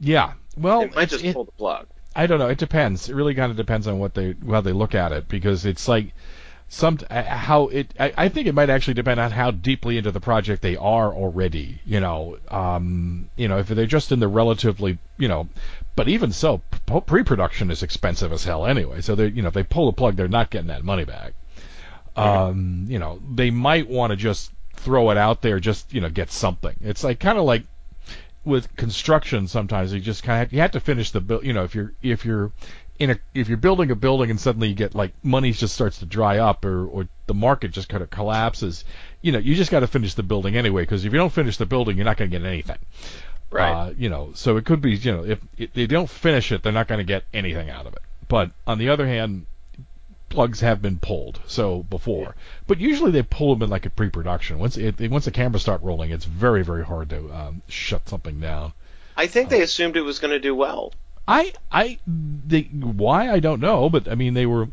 yeah 0.00 0.32
well 0.56 0.80
They 0.80 0.94
might 0.94 1.08
just 1.10 1.24
it- 1.24 1.34
pull 1.34 1.44
the 1.44 1.52
plug. 1.52 1.86
I 2.14 2.26
don't 2.26 2.38
know. 2.38 2.48
It 2.48 2.58
depends. 2.58 3.08
It 3.08 3.14
really 3.14 3.34
kind 3.34 3.50
of 3.50 3.56
depends 3.56 3.86
on 3.86 3.98
what 3.98 4.12
they 4.14 4.34
how 4.50 4.60
they 4.60 4.72
look 4.72 4.94
at 4.94 5.12
it 5.12 5.28
because 5.28 5.64
it's 5.64 5.88
like 5.88 6.12
some 6.72 6.98
uh, 7.10 7.22
how 7.22 7.68
it. 7.68 7.92
I, 8.00 8.14
I 8.16 8.28
think 8.30 8.46
it 8.46 8.54
might 8.54 8.70
actually 8.70 8.94
depend 8.94 9.20
on 9.20 9.30
how 9.30 9.50
deeply 9.50 9.98
into 9.98 10.10
the 10.10 10.20
project 10.20 10.62
they 10.62 10.74
are 10.74 11.12
already. 11.12 11.78
You 11.84 12.00
know, 12.00 12.38
um, 12.48 13.28
you 13.36 13.46
know, 13.46 13.58
if 13.58 13.68
they're 13.68 13.84
just 13.84 14.10
in 14.10 14.20
the 14.20 14.26
relatively, 14.26 14.98
you 15.18 15.28
know, 15.28 15.48
but 15.96 16.08
even 16.08 16.32
so, 16.32 16.62
pre-production 17.06 17.70
is 17.70 17.82
expensive 17.82 18.32
as 18.32 18.44
hell 18.44 18.64
anyway. 18.64 19.02
So 19.02 19.14
they, 19.14 19.26
you 19.26 19.42
know, 19.42 19.48
if 19.48 19.54
they 19.54 19.64
pull 19.64 19.84
the 19.86 19.92
plug, 19.92 20.16
they're 20.16 20.28
not 20.28 20.48
getting 20.48 20.68
that 20.68 20.82
money 20.82 21.04
back. 21.04 21.34
Um, 22.16 22.86
you 22.88 22.98
know, 22.98 23.20
they 23.30 23.50
might 23.50 23.86
want 23.86 24.12
to 24.12 24.16
just 24.16 24.50
throw 24.76 25.10
it 25.10 25.18
out 25.18 25.42
there, 25.42 25.60
just 25.60 25.92
you 25.92 26.00
know, 26.00 26.08
get 26.08 26.30
something. 26.30 26.74
It's 26.80 27.04
like 27.04 27.20
kind 27.20 27.36
of 27.36 27.44
like 27.44 27.64
with 28.44 28.74
construction 28.76 29.46
sometimes 29.46 29.92
you 29.92 30.00
just 30.00 30.24
kind 30.24 30.42
of 30.42 30.52
you 30.52 30.58
have 30.58 30.72
to 30.72 30.80
finish 30.80 31.12
the 31.12 31.20
build 31.20 31.44
you 31.44 31.52
know 31.52 31.62
if 31.62 31.76
you're 31.76 31.92
if 32.02 32.24
you're 32.24 32.50
in 32.98 33.10
a 33.10 33.18
if 33.34 33.48
you're 33.48 33.56
building 33.56 33.90
a 33.90 33.96
building 33.96 34.30
and 34.30 34.40
suddenly 34.40 34.68
you 34.68 34.74
get 34.74 34.94
like 34.94 35.12
money 35.22 35.52
just 35.52 35.74
starts 35.74 35.98
to 35.98 36.06
dry 36.06 36.38
up 36.38 36.64
or 36.64 36.86
or 36.86 37.08
the 37.26 37.34
market 37.34 37.70
just 37.70 37.88
kind 37.88 38.02
of 38.02 38.10
collapses 38.10 38.84
you 39.22 39.32
know 39.32 39.38
you 39.38 39.54
just 39.54 39.70
got 39.70 39.80
to 39.80 39.86
finish 39.86 40.14
the 40.14 40.22
building 40.22 40.56
anyway 40.56 40.82
because 40.82 41.04
if 41.04 41.12
you 41.12 41.18
don't 41.18 41.32
finish 41.32 41.56
the 41.56 41.66
building 41.66 41.96
you're 41.96 42.04
not 42.04 42.16
going 42.16 42.30
to 42.30 42.38
get 42.38 42.46
anything. 42.46 42.78
Right. 43.50 43.70
uh, 43.70 43.92
you 43.98 44.08
know 44.08 44.30
so 44.34 44.56
it 44.56 44.64
could 44.64 44.80
be 44.80 44.94
you 44.94 45.12
know 45.12 45.24
if, 45.24 45.38
if 45.58 45.72
they 45.72 45.86
don't 45.86 46.08
finish 46.08 46.52
it 46.52 46.62
they're 46.62 46.72
not 46.72 46.88
going 46.88 46.98
to 46.98 47.04
get 47.04 47.24
anything 47.32 47.70
out 47.70 47.86
of 47.86 47.94
it. 47.94 48.02
But 48.28 48.50
on 48.66 48.78
the 48.78 48.88
other 48.88 49.06
hand 49.06 49.46
plugs 50.28 50.60
have 50.60 50.80
been 50.80 50.98
pulled 50.98 51.40
so 51.46 51.82
before. 51.82 52.34
But 52.66 52.78
usually 52.78 53.10
they 53.10 53.22
pull 53.22 53.54
them 53.54 53.62
in 53.62 53.68
like 53.68 53.84
a 53.84 53.90
pre-production. 53.90 54.58
Once 54.58 54.78
it, 54.78 54.98
once 55.10 55.26
the 55.26 55.30
cameras 55.30 55.62
start 55.62 55.82
rolling 55.82 56.10
it's 56.10 56.24
very 56.24 56.62
very 56.62 56.84
hard 56.84 57.10
to 57.10 57.30
um, 57.32 57.62
shut 57.68 58.08
something 58.08 58.38
down. 58.40 58.72
I 59.16 59.26
think 59.26 59.50
they 59.50 59.60
assumed 59.60 59.96
it 59.96 60.02
was 60.02 60.18
going 60.18 60.30
to 60.30 60.40
do 60.40 60.54
well. 60.54 60.92
I 61.28 61.52
I 61.70 61.98
they, 62.06 62.62
why 62.62 63.30
I 63.30 63.40
don't 63.40 63.60
know, 63.60 63.88
but 63.88 64.08
I 64.08 64.14
mean 64.14 64.34
they 64.34 64.46
were 64.46 64.68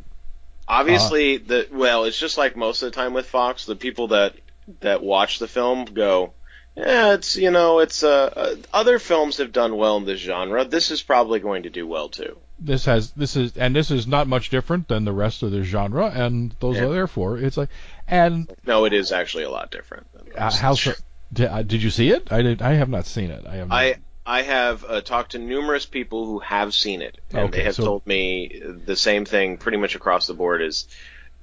Obviously, 0.67 1.37
the 1.37 1.67
well, 1.71 2.03
it's 2.03 2.19
just 2.19 2.37
like 2.37 2.55
most 2.55 2.83
of 2.83 2.91
the 2.91 2.95
time 2.95 3.13
with 3.13 3.25
Fox. 3.25 3.65
The 3.65 3.75
people 3.75 4.09
that 4.09 4.35
that 4.81 5.01
watch 5.01 5.39
the 5.39 5.47
film 5.47 5.85
go, 5.85 6.33
yeah, 6.75 7.13
it's 7.13 7.35
you 7.35 7.49
know, 7.49 7.79
it's 7.79 8.03
uh, 8.03 8.31
uh, 8.35 8.55
other 8.71 8.99
films 8.99 9.37
have 9.37 9.51
done 9.51 9.75
well 9.77 9.97
in 9.97 10.05
this 10.05 10.19
genre. 10.19 10.65
This 10.65 10.91
is 10.91 11.01
probably 11.01 11.39
going 11.39 11.63
to 11.63 11.71
do 11.71 11.87
well 11.87 12.07
too. 12.09 12.37
this 12.59 12.85
has 12.85 13.09
this 13.11 13.35
is 13.35 13.57
and 13.57 13.75
this 13.75 13.89
is 13.89 14.05
not 14.05 14.27
much 14.27 14.49
different 14.51 14.87
than 14.87 15.05
the 15.05 15.13
rest 15.13 15.41
of 15.41 15.49
the 15.51 15.63
genre, 15.63 16.05
and 16.13 16.55
those 16.59 16.77
Yeah. 16.77 16.83
are 16.85 16.93
therefore 16.93 17.39
it's 17.39 17.57
like 17.57 17.69
and 18.07 18.47
No, 18.67 18.85
it 18.85 18.93
is 18.93 19.11
actually 19.11 19.45
a 19.45 19.49
lot 19.49 19.71
different. 19.71 20.05
Than 20.13 20.27
uh, 20.37 20.51
how 20.51 20.75
so, 20.75 20.93
did, 21.33 21.47
uh, 21.47 21.63
did 21.63 21.81
you 21.81 21.89
see 21.89 22.09
it? 22.11 22.31
I 22.31 22.43
did 22.43 22.61
I 22.61 22.73
have 22.73 22.89
not 22.89 23.07
seen 23.07 23.31
it. 23.31 23.45
I 23.47 23.55
have. 23.55 23.71
I 23.71 23.95
I 24.29 24.43
have 24.43 24.85
uh, 24.87 25.01
talked 25.01 25.31
to 25.31 25.39
numerous 25.39 25.85
people 25.87 26.25
who 26.27 26.37
have 26.39 26.73
seen 26.73 27.01
it, 27.01 27.17
and 27.31 27.39
Okay, 27.49 27.57
they 27.57 27.63
have 27.63 27.75
so- 27.75 27.83
told 27.83 28.05
me 28.05 28.61
the 28.85 28.95
same 28.95 29.25
thing 29.25 29.57
pretty 29.57 29.77
much 29.79 29.95
across 29.95 30.27
the 30.27 30.35
board. 30.35 30.61
Is 30.61 30.87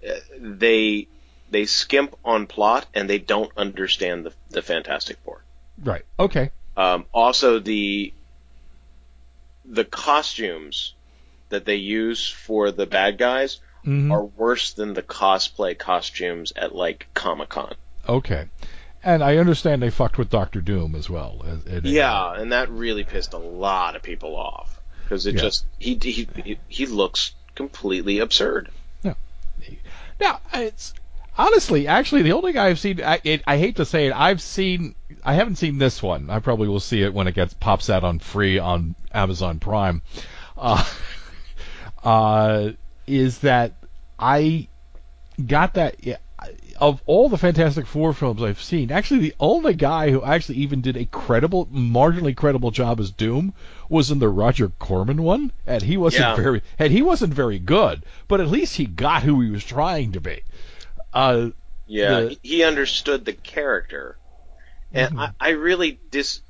uh, 0.08 0.12
they 0.38 1.08
they 1.50 1.66
skimp 1.66 2.16
on 2.24 2.46
plot 2.46 2.86
and 2.94 3.10
they 3.10 3.18
don't 3.18 3.50
understand 3.56 4.24
the 4.26 4.32
the 4.50 4.62
Fantastic 4.62 5.16
Four. 5.24 5.42
right. 5.82 6.04
Okay. 6.18 6.50
Um, 6.76 7.06
also, 7.12 7.58
the 7.58 8.12
the 9.64 9.84
costumes 9.84 10.94
that 11.48 11.64
they 11.64 11.76
use 11.76 12.28
for 12.30 12.70
the 12.70 12.86
bad 12.86 13.18
guys 13.18 13.60
Mhm. 13.84 14.12
are 14.12 14.24
worse 14.24 14.72
than 14.74 14.94
the 14.94 15.02
cosplay 15.02 15.76
costumes 15.78 16.52
at 16.56 16.74
like 16.74 17.06
Comic 17.14 17.48
Con. 17.48 17.74
Okay. 18.08 18.46
And 19.02 19.22
I 19.22 19.36
understand 19.36 19.82
they 19.82 19.90
fucked 19.90 20.18
with 20.18 20.30
Doctor 20.30 20.60
Doom 20.60 20.94
as 20.94 21.08
well. 21.08 21.44
Yeah, 21.82 22.34
and 22.34 22.52
that 22.52 22.70
really 22.70 23.04
pissed 23.04 23.34
a 23.34 23.38
lot 23.38 23.94
of 23.94 24.02
people 24.02 24.36
off 24.36 24.80
because 25.04 25.26
it 25.26 25.36
Yeah. 25.36 25.42
just 25.42 25.64
he, 25.78 25.98
he 26.02 26.28
he 26.44 26.58
he 26.68 26.86
looks 26.86 27.32
completely 27.54 28.18
absurd. 28.18 28.70
Now, 30.18 30.40
it's 30.54 30.94
honestly, 31.36 31.86
actually, 31.88 32.22
the 32.22 32.32
only 32.32 32.52
guy 32.52 32.68
I've 32.68 32.78
seen, 32.78 33.02
I, 33.02 33.20
it, 33.22 33.42
I 33.46 33.58
hate 33.58 33.76
to 33.76 33.84
say 33.84 34.06
it, 34.06 34.12
I've 34.14 34.40
seen, 34.40 34.94
I 35.24 35.34
haven't 35.34 35.56
seen 35.56 35.78
this 35.78 36.02
one. 36.02 36.30
I 36.30 36.38
probably 36.40 36.68
will 36.68 36.80
see 36.80 37.02
it 37.02 37.12
when 37.12 37.26
it 37.26 37.34
gets 37.34 37.52
pops 37.54 37.90
out 37.90 38.02
on 38.04 38.18
free 38.18 38.58
on 38.58 38.94
Amazon 39.12 39.58
Prime. 39.58 40.02
Uh, 40.56 40.84
uh, 42.02 42.70
is 43.06 43.40
that 43.40 43.72
I 44.18 44.68
got 45.44 45.74
that 45.74 46.04
yeah, 46.04 46.16
of 46.80 47.00
all 47.06 47.28
the 47.28 47.38
Fantastic 47.38 47.86
Four 47.86 48.12
films 48.12 48.42
I've 48.42 48.60
seen, 48.62 48.90
actually 48.90 49.20
the 49.20 49.34
only 49.40 49.74
guy 49.74 50.10
who 50.10 50.22
actually 50.24 50.56
even 50.58 50.80
did 50.80 50.96
a 50.96 51.04
credible, 51.06 51.66
marginally 51.66 52.36
credible 52.36 52.70
job 52.70 53.00
as 53.00 53.10
Doom 53.10 53.54
was 53.88 54.10
in 54.10 54.18
the 54.18 54.28
Roger 54.28 54.68
Corman 54.78 55.22
one, 55.22 55.52
and 55.66 55.82
he 55.82 55.96
wasn't 55.96 56.22
Yeah. 56.22 56.36
very, 56.36 56.62
and 56.78 56.92
he 56.92 57.02
wasn't 57.02 57.34
very 57.34 57.58
good, 57.58 58.02
but 58.28 58.40
at 58.40 58.48
least 58.48 58.76
he 58.76 58.86
got 58.86 59.22
who 59.22 59.40
he 59.40 59.50
was 59.50 59.64
trying 59.64 60.12
to 60.12 60.20
be. 60.20 60.40
Uh, 61.12 61.50
Yeah, 61.86 62.20
the- 62.22 62.38
he- 62.42 62.64
understood 62.64 63.24
the 63.24 63.32
character, 63.32 64.16
and 64.92 65.14
Mhm. 65.14 65.18
I, 65.40 65.48
I 65.48 65.50
really 65.50 65.98
dis. 66.10 66.40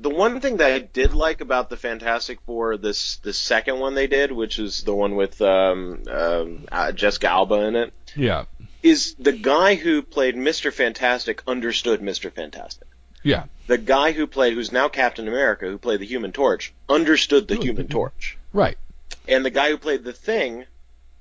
The 0.00 0.10
one 0.10 0.40
thing 0.40 0.58
that 0.58 0.70
I 0.72 0.78
did 0.78 1.12
like 1.12 1.40
about 1.40 1.70
the 1.70 1.76
Fantastic 1.76 2.38
Four, 2.46 2.76
this 2.76 3.16
the 3.16 3.32
second 3.32 3.80
one 3.80 3.94
they 3.94 4.06
did, 4.06 4.30
which 4.30 4.58
is 4.60 4.82
the 4.84 4.94
one 4.94 5.16
with 5.16 5.42
um, 5.42 6.04
um, 6.08 6.64
uh, 6.70 6.92
Jessica 6.92 7.28
Alba 7.28 7.56
in 7.66 7.74
it, 7.76 7.92
yeah, 8.14 8.44
is 8.88 9.14
the 9.18 9.32
guy 9.32 9.74
who 9.74 10.02
played 10.02 10.36
Mister 10.36 10.70
Fantastic 10.70 11.42
understood 11.46 12.02
Mister 12.02 12.30
Fantastic. 12.30 12.86
yeah, 13.22 13.44
The 13.66 13.78
guy 13.78 14.12
who 14.12 14.26
played, 14.26 14.54
who's 14.54 14.72
now 14.72 14.88
Captain 14.88 15.28
America, 15.28 15.66
who 15.66 15.78
played 15.78 16.00
the 16.00 16.06
Human 16.06 16.32
Torch, 16.32 16.72
understood 16.88 17.48
the 17.48 17.56
Human. 17.56 17.88
Torch, 17.88 18.38
right, 18.52 18.78
and 19.26 19.44
the 19.44 19.50
guy 19.50 19.70
who 19.70 19.78
played 19.78 20.04
the 20.04 20.12
Thing 20.12 20.64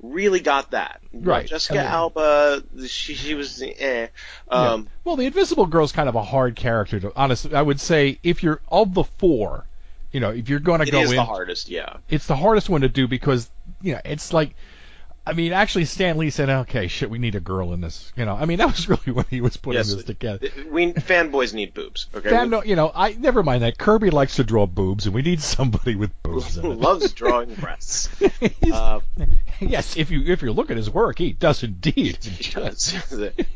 really 0.01 0.39
got 0.39 0.71
that. 0.71 1.01
Right. 1.11 1.47
Jessica 1.47 1.79
I 1.79 1.83
mean- 1.83 1.91
Alba, 1.91 2.63
she 2.87 3.15
she 3.15 3.33
was 3.33 3.61
eh. 3.63 4.07
Um, 4.47 4.87
Well, 5.03 5.15
the 5.15 5.25
Invisible 5.25 5.65
Girl's 5.65 5.91
kind 5.91 6.07
of 6.07 6.15
a 6.15 6.23
hard 6.23 6.55
character 6.55 6.99
to 6.99 7.11
honestly. 7.15 7.55
I 7.55 7.61
would 7.61 7.79
say 7.79 8.19
if 8.23 8.43
you're 8.43 8.61
of 8.69 8.93
the 8.93 9.03
four, 9.03 9.65
you 10.11 10.19
know, 10.19 10.29
if 10.29 10.49
you're 10.49 10.59
going 10.59 10.81
to 10.85 10.91
go 10.91 11.01
is 11.01 11.11
in, 11.11 11.15
the 11.17 11.23
hardest, 11.23 11.69
yeah. 11.69 11.97
it's 12.09 12.27
the 12.27 12.35
hardest 12.35 12.69
one 12.69 12.81
to 12.81 12.89
do 12.89 13.07
because 13.07 13.49
you 13.81 13.93
know 13.93 14.01
it's 14.05 14.33
like. 14.33 14.55
I 15.27 15.33
mean, 15.33 15.51
actually, 15.53 15.85
Stan 15.85 16.17
Lee 16.17 16.29
said, 16.29 16.49
"Okay, 16.49 16.87
shit, 16.87 17.09
we 17.09 17.17
need 17.19 17.35
a 17.35 17.39
girl 17.39 17.73
in 17.73 17.81
this." 17.81 18.11
You 18.15 18.25
know, 18.25 18.33
I 18.35 18.45
mean, 18.45 18.59
that 18.59 18.67
was 18.67 18.87
really 18.89 19.11
when 19.11 19.25
he 19.29 19.41
was 19.41 19.57
putting 19.57 19.79
Yes. 19.79 19.93
this 19.93 20.03
together. 20.05 20.47
We 20.71 20.93
fanboys 20.93 21.53
need 21.53 21.73
boobs. 21.73 22.07
Okay, 22.15 22.29
Fan, 22.29 22.43
We- 22.43 22.49
no, 22.49 22.63
you 22.63 22.75
know, 22.75 22.91
I 22.95 23.13
never 23.13 23.43
mind 23.43 23.63
that. 23.63 23.77
Kirby 23.77 24.09
likes 24.09 24.37
to 24.37 24.43
draw 24.43 24.65
boobs, 24.65 25.05
and 25.05 25.13
we 25.13 25.21
need 25.21 25.41
somebody 25.41 25.95
with 25.95 26.11
boobs 26.23 26.57
it. 26.57 26.63
loves 26.63 27.11
drawing 27.21 27.53
breasts. 27.55 28.09
Uh, 28.71 28.99
yes, 29.59 29.97
if 29.97 30.11
you 30.11 30.23
if 30.25 30.41
you 30.41 30.53
look 30.53 30.71
at 30.71 30.77
his 30.77 30.89
work, 30.89 31.17
he 31.17 31.33
does 31.33 31.63
indeed. 31.63 32.17
he 32.23 32.51
does. 32.51 32.91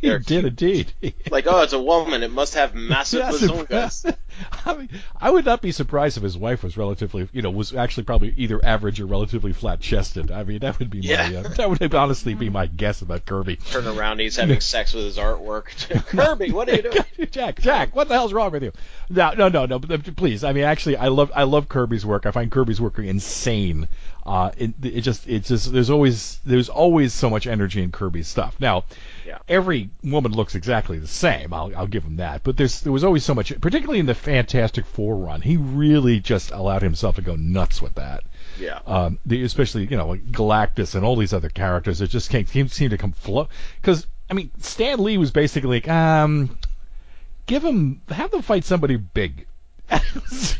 He 0.02 0.10
did 0.20 0.46
indeed. 0.46 0.94
like, 1.32 1.46
oh, 1.48 1.62
it's 1.62 1.74
a 1.74 1.82
woman. 1.82 2.24
It 2.24 2.32
must 2.32 2.56
have 2.56 2.76
massive 2.76 3.22
Massive- 3.22 3.50
bazongas. 3.50 4.16
I 4.66 4.76
mean, 4.76 4.90
I 5.20 5.30
would 5.32 5.46
not 5.46 5.62
be 5.62 5.72
surprised 5.72 6.18
if 6.18 6.24
his 6.24 6.38
wife 6.38 6.64
was 6.64 6.78
relatively, 6.78 7.28
you 7.32 7.42
know, 7.42 7.52
was 7.52 7.74
actually 7.74 8.04
probably 8.04 8.34
either 8.38 8.64
average 8.64 9.00
or 9.00 9.06
relatively 9.06 9.54
flat-chested. 9.54 10.32
I 10.32 10.44
mean, 10.44 10.60
that 10.60 10.80
would 10.80 10.90
be 10.90 11.00
my, 11.00 11.28
Yeah. 11.28 11.40
uh, 11.46 11.50
that 11.50 11.70
would 11.70 11.96
honestly 11.96 12.34
be 12.34 12.50
my 12.50 12.68
guess 12.68 13.02
about 13.02 13.26
Kirby. 13.26 13.58
Turn 13.58 13.88
around, 13.88 14.20
he's 14.20 14.36
having 14.38 14.60
sex 14.62 14.94
with 14.94 15.06
his 15.06 15.18
artwork. 15.18 15.68
Kirby, 16.08 16.52
what 16.52 16.70
are 16.70 16.76
you 16.76 16.82
doing? 16.84 17.30
Jack, 17.32 17.62
Jack, 17.62 17.96
what 17.96 18.08
the 18.08 18.14
hell's 18.14 18.34
wrong 18.34 18.52
with 18.52 18.64
you? 18.64 18.72
No, 19.10 19.32
no, 19.34 19.50
no, 19.50 19.66
no. 19.66 19.80
Please, 19.80 20.44
I 20.44 20.54
mean, 20.54 20.64
actually, 20.64 20.98
I 20.98 21.08
love, 21.08 21.32
I 21.36 21.44
love 21.44 21.70
Kirby's 21.70 22.06
work. 22.06 22.26
I 22.26 22.32
find 22.32 22.52
Kirby's 22.52 22.82
work 22.82 22.98
insane. 23.00 23.88
Uh, 24.26 24.52
it, 24.58 24.74
it 24.84 25.02
just, 25.02 25.28
it's 25.28 25.48
just, 25.48 25.72
there's 25.74 25.90
always, 25.90 26.40
there's 26.46 26.70
always 26.70 27.12
so 27.14 27.30
much 27.30 27.48
energy 27.48 27.82
in 27.82 27.92
Kirby's 27.92 28.28
stuff. 28.28 28.56
Now, 28.60 28.84
Yeah. 29.26 29.38
every 29.48 29.90
woman 30.04 30.32
looks 30.32 30.56
exactly 30.56 30.98
the 31.00 31.08
same. 31.08 31.54
I'll, 31.54 31.72
I'll 31.76 31.88
give 31.88 32.04
him 32.04 32.18
that. 32.18 32.44
But 32.44 32.58
there's, 32.58 32.82
there 32.82 32.92
was 32.92 33.04
always 33.04 33.24
so 33.24 33.34
much, 33.36 33.60
particularly 33.62 34.00
in 34.00 34.06
the 34.06 34.16
Fantastic 34.16 34.86
Four 34.86 35.16
run. 35.18 35.42
He 35.42 35.58
really 35.58 36.20
just 36.20 36.52
allowed 36.52 36.82
himself 36.82 37.16
to 37.16 37.22
go 37.22 37.36
nuts 37.36 37.82
with 37.82 37.96
that. 37.96 38.24
Yeah. 38.60 38.80
Um, 38.86 39.18
the, 39.26 39.44
especially 39.44 39.86
you 39.86 39.98
know 39.98 40.08
like 40.10 40.26
Galactus 40.32 40.96
and 40.96 41.06
all 41.06 41.16
these 41.16 41.34
other 41.34 41.50
characters 41.50 42.00
that 42.00 42.10
just 42.10 42.30
can't 42.30 42.48
seem, 42.50 42.68
seem 42.68 42.90
to 42.90 42.98
come 42.98 43.12
flow. 43.14 43.48
Because 43.82 44.06
I 44.30 44.34
mean, 44.34 44.52
Stan 44.60 45.04
Lee 45.04 45.18
was 45.18 45.32
basically 45.32 45.78
like, 45.82 45.88
um, 45.90 46.58
give 47.46 47.64
him, 47.64 48.02
have 48.10 48.32
them 48.32 48.42
fight 48.42 48.64
somebody 48.66 48.98
big. 48.98 49.46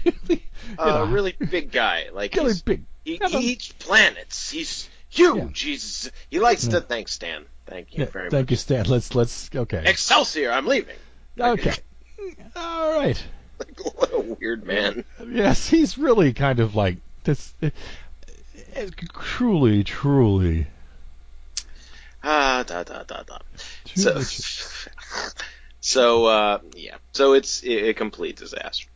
you 0.04 0.40
Uh, 0.78 0.86
know, 0.86 1.06
really 1.06 1.34
big 1.50 1.72
guy. 1.72 2.08
Like 2.14 2.36
really 2.36 2.54
big. 2.66 2.84
he, 3.04 3.20
he 3.30 3.38
eats 3.52 3.72
planets. 3.74 4.50
He's 4.52 4.90
huge. 5.10 5.62
He's 5.62 6.12
he 6.30 6.40
likes 6.40 6.68
to. 6.68 6.82
Thanks, 6.82 7.14
Stan. 7.14 7.46
Thank 7.72 7.98
you 7.98 8.06
very 8.06 8.30
thank 8.30 8.48
much. 8.48 8.52
you, 8.52 8.58
Stan. 8.58 8.86
Let's 8.86 9.16
let's 9.16 9.50
okay. 9.56 9.84
Excelsior! 9.86 10.52
I'm 10.52 10.68
leaving. 10.68 10.98
Okay. 11.40 11.74
All 12.54 13.00
right. 13.00 13.24
Like, 13.60 13.80
what 13.96 14.12
a 14.14 14.20
weird 14.20 14.66
man. 14.66 15.06
Yes, 15.26 15.70
he's 15.70 15.98
really 15.98 16.34
kind 16.34 16.60
of 16.60 16.76
like 16.76 16.98
this. 17.24 17.54
uh, 17.64 17.70
uh, 18.76 18.88
truly, 19.22 19.86
truly. 19.86 20.68
Ah, 22.22 22.66
da 22.68 22.84
da 22.84 23.04
da 23.04 23.24
da. 23.24 23.38
truly 23.86 24.24
So, 24.26 24.50
so 25.80 26.26
uh, 26.26 26.60
yeah. 26.76 26.98
So 27.14 27.34
it's 27.34 27.64
a, 27.64 27.90
a 27.90 27.94
complete 27.94 28.36
disaster. 28.36 28.90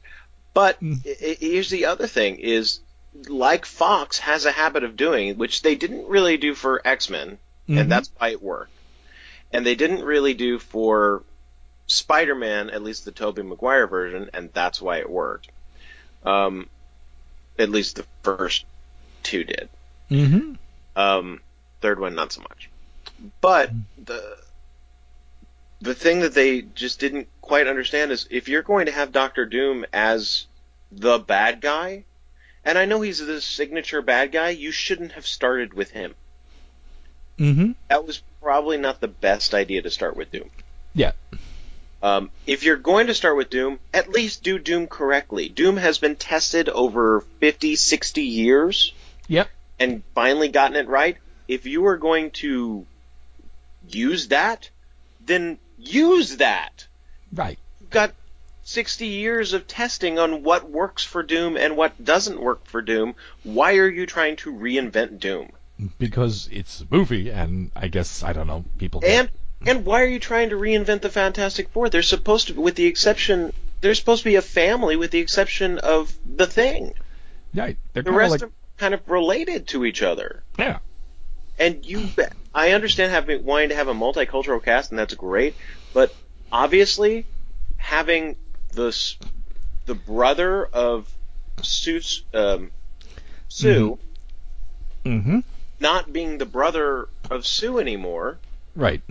But 0.53 0.81
Mm. 0.81 1.01
here's 1.39 1.69
the 1.69 1.85
other 1.85 2.07
thing: 2.07 2.39
is 2.39 2.81
like 3.29 3.65
Fox 3.65 4.19
has 4.19 4.45
a 4.45 4.51
habit 4.51 4.83
of 4.83 4.97
doing, 4.97 5.37
which 5.37 5.61
they 5.61 5.75
didn't 5.75 6.07
really 6.07 6.35
do 6.35 6.53
for 6.53 6.81
X 6.85 7.09
Men, 7.09 7.37
Mhm. 7.67 7.81
and 7.81 7.91
that's 7.91 8.11
why 8.17 8.29
it 8.29 8.41
worked. 8.41 8.71
And 9.51 9.65
they 9.65 9.75
didn't 9.75 10.03
really 10.03 10.33
do 10.33 10.59
for 10.59 11.23
Spider 11.87 12.35
Man, 12.35 12.69
at 12.69 12.83
least 12.83 13.05
the 13.05 13.11
Tobey 13.11 13.43
Maguire 13.43 13.87
version, 13.87 14.29
and 14.33 14.51
that's 14.53 14.81
why 14.81 14.97
it 14.97 15.09
worked. 15.09 15.49
Um, 16.23 16.69
at 17.57 17.69
least 17.69 17.95
the 17.95 18.05
first 18.23 18.65
two 19.23 19.43
did. 19.43 19.69
Mm-hmm. 20.09 20.53
Um, 20.95 21.41
third 21.81 21.99
one, 21.99 22.15
not 22.15 22.31
so 22.31 22.41
much. 22.41 22.69
But 23.41 23.71
the 24.03 24.37
the 25.81 25.93
thing 25.93 26.21
that 26.21 26.33
they 26.33 26.61
just 26.61 26.99
didn't 26.99 27.27
quite 27.41 27.67
understand 27.67 28.11
is 28.11 28.27
if 28.31 28.47
you're 28.47 28.63
going 28.63 28.87
to 28.87 28.91
have 28.91 29.11
Doctor 29.11 29.45
Doom 29.45 29.85
as 29.93 30.47
the 30.91 31.19
bad 31.19 31.61
guy, 31.61 32.05
and 32.63 32.77
I 32.77 32.85
know 32.85 33.01
he's 33.01 33.19
the 33.19 33.41
signature 33.41 34.01
bad 34.01 34.31
guy, 34.31 34.49
you 34.49 34.71
shouldn't 34.71 35.11
have 35.11 35.27
started 35.27 35.73
with 35.73 35.91
him. 35.91 36.15
Mm-hmm. 37.39 37.71
That 37.89 38.05
was 38.05 38.21
probably 38.41 38.77
not 38.77 39.01
the 39.01 39.07
best 39.07 39.53
idea 39.53 39.81
to 39.81 39.89
start 39.89 40.15
with 40.15 40.31
Doom. 40.31 40.49
Yeah. 40.93 41.11
Um, 42.01 42.29
if 42.45 42.63
you're 42.63 42.77
going 42.77 43.07
to 43.07 43.13
start 43.13 43.35
with 43.35 43.49
Doom, 43.49 43.79
at 43.93 44.09
least 44.09 44.43
do 44.43 44.59
Doom 44.59 44.87
correctly. 44.87 45.49
Doom 45.49 45.77
has 45.77 45.97
been 45.97 46.15
tested 46.15 46.69
over 46.69 47.21
50, 47.39 47.75
60 47.75 48.21
years 48.21 48.93
Yep. 49.27 49.49
and 49.79 50.03
finally 50.13 50.49
gotten 50.49 50.75
it 50.77 50.87
right. 50.87 51.17
If 51.47 51.65
you 51.65 51.87
are 51.87 51.97
going 51.97 52.31
to 52.31 52.85
use 53.89 54.27
that, 54.27 54.69
then 55.25 55.57
use 55.79 56.37
that. 56.37 56.85
Right. 57.33 57.57
You've 57.81 57.89
got 57.89 58.13
60 58.65 59.07
years 59.07 59.53
of 59.53 59.67
testing 59.67 60.19
on 60.19 60.43
what 60.43 60.69
works 60.69 61.03
for 61.03 61.23
Doom 61.23 61.57
and 61.57 61.75
what 61.75 62.03
doesn't 62.03 62.39
work 62.39 62.65
for 62.65 62.81
Doom. 62.81 63.15
Why 63.43 63.77
are 63.77 63.89
you 63.89 64.05
trying 64.05 64.35
to 64.37 64.51
reinvent 64.53 65.19
Doom? 65.19 65.51
Because 65.99 66.47
it's 66.51 66.81
a 66.81 66.85
movie, 66.89 67.29
and 67.29 67.69
I 67.75 67.87
guess 67.89 68.23
I 68.23 68.31
don't 68.33 68.47
know 68.47 68.63
people. 68.77 69.01
And 69.05 69.29
and 69.65 69.85
why 69.85 70.01
are 70.01 70.07
you 70.07 70.19
trying 70.19 70.49
to 70.49 70.55
reinvent 70.55 71.01
the 71.01 71.09
Fantastic 71.09 71.69
Four? 71.69 71.89
They're 71.89 72.01
supposed 72.01 72.47
to, 72.47 72.53
with 72.53 72.75
the 72.75 72.85
exception, 72.85 73.51
they're 73.81 73.95
supposed 73.95 74.23
to 74.23 74.29
be 74.29 74.35
a 74.35 74.41
family, 74.41 74.95
with 74.95 75.11
the 75.11 75.19
exception 75.19 75.79
of 75.79 76.15
the 76.25 76.45
Thing. 76.47 76.93
right. 77.53 77.77
They're 77.93 78.03
The 78.03 78.11
rest 78.11 78.31
like 78.31 78.43
are 78.43 78.51
kind 78.77 78.93
of 78.93 79.01
related 79.09 79.67
to 79.69 79.83
each 79.85 80.01
other. 80.01 80.43
yeah. 80.57 80.79
And 81.57 81.85
you, 81.85 82.09
I 82.53 82.71
understand 82.71 83.11
having 83.11 83.43
wanting 83.45 83.69
to 83.69 83.75
have 83.75 83.87
a 83.87 83.93
multicultural 83.93 84.61
cast, 84.63 84.91
and 84.91 84.99
that's 84.99 85.13
great. 85.13 85.55
But 85.93 86.13
obviously, 86.51 87.25
having 87.77 88.35
the 88.73 88.87
s- 88.89 89.17
the 89.85 89.95
brother 89.95 90.65
of 90.65 91.09
Sue's, 91.61 92.23
um, 92.33 92.71
Sue 93.49 93.97
Mm-hmm. 95.05 95.39
Not 95.79 96.11
being 96.13 96.37
the 96.37 96.45
brother 96.45 97.07
of 97.29 97.45
Sue 97.45 97.79
anymore 97.79 98.37
Right. 98.75 99.01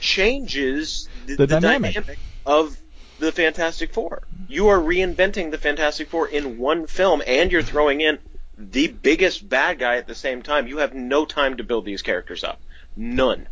changes 0.00 1.08
the, 1.26 1.36
The 1.36 1.46
the 1.46 1.60
dynamic. 1.60 1.94
dynamic 1.94 2.18
of 2.46 2.76
the 3.18 3.32
Fantastic 3.32 3.92
Four. 3.92 4.22
You 4.48 4.68
are 4.68 4.78
reinventing 4.78 5.50
the 5.50 5.58
Fantastic 5.58 6.08
Four 6.08 6.28
in 6.28 6.58
one 6.58 6.86
film, 6.86 7.22
and 7.26 7.52
you're 7.52 7.62
throwing 7.62 8.00
in 8.00 8.18
the 8.56 8.88
biggest 8.88 9.48
bad 9.48 9.78
guy 9.78 9.96
at 9.96 10.06
the 10.06 10.14
same 10.14 10.42
time. 10.42 10.66
You 10.66 10.78
have 10.78 10.94
no 10.94 11.24
time 11.24 11.56
to 11.58 11.64
build 11.64 11.84
these 11.84 12.02
characters 12.02 12.44
up, 12.44 12.60
none. 12.96 13.46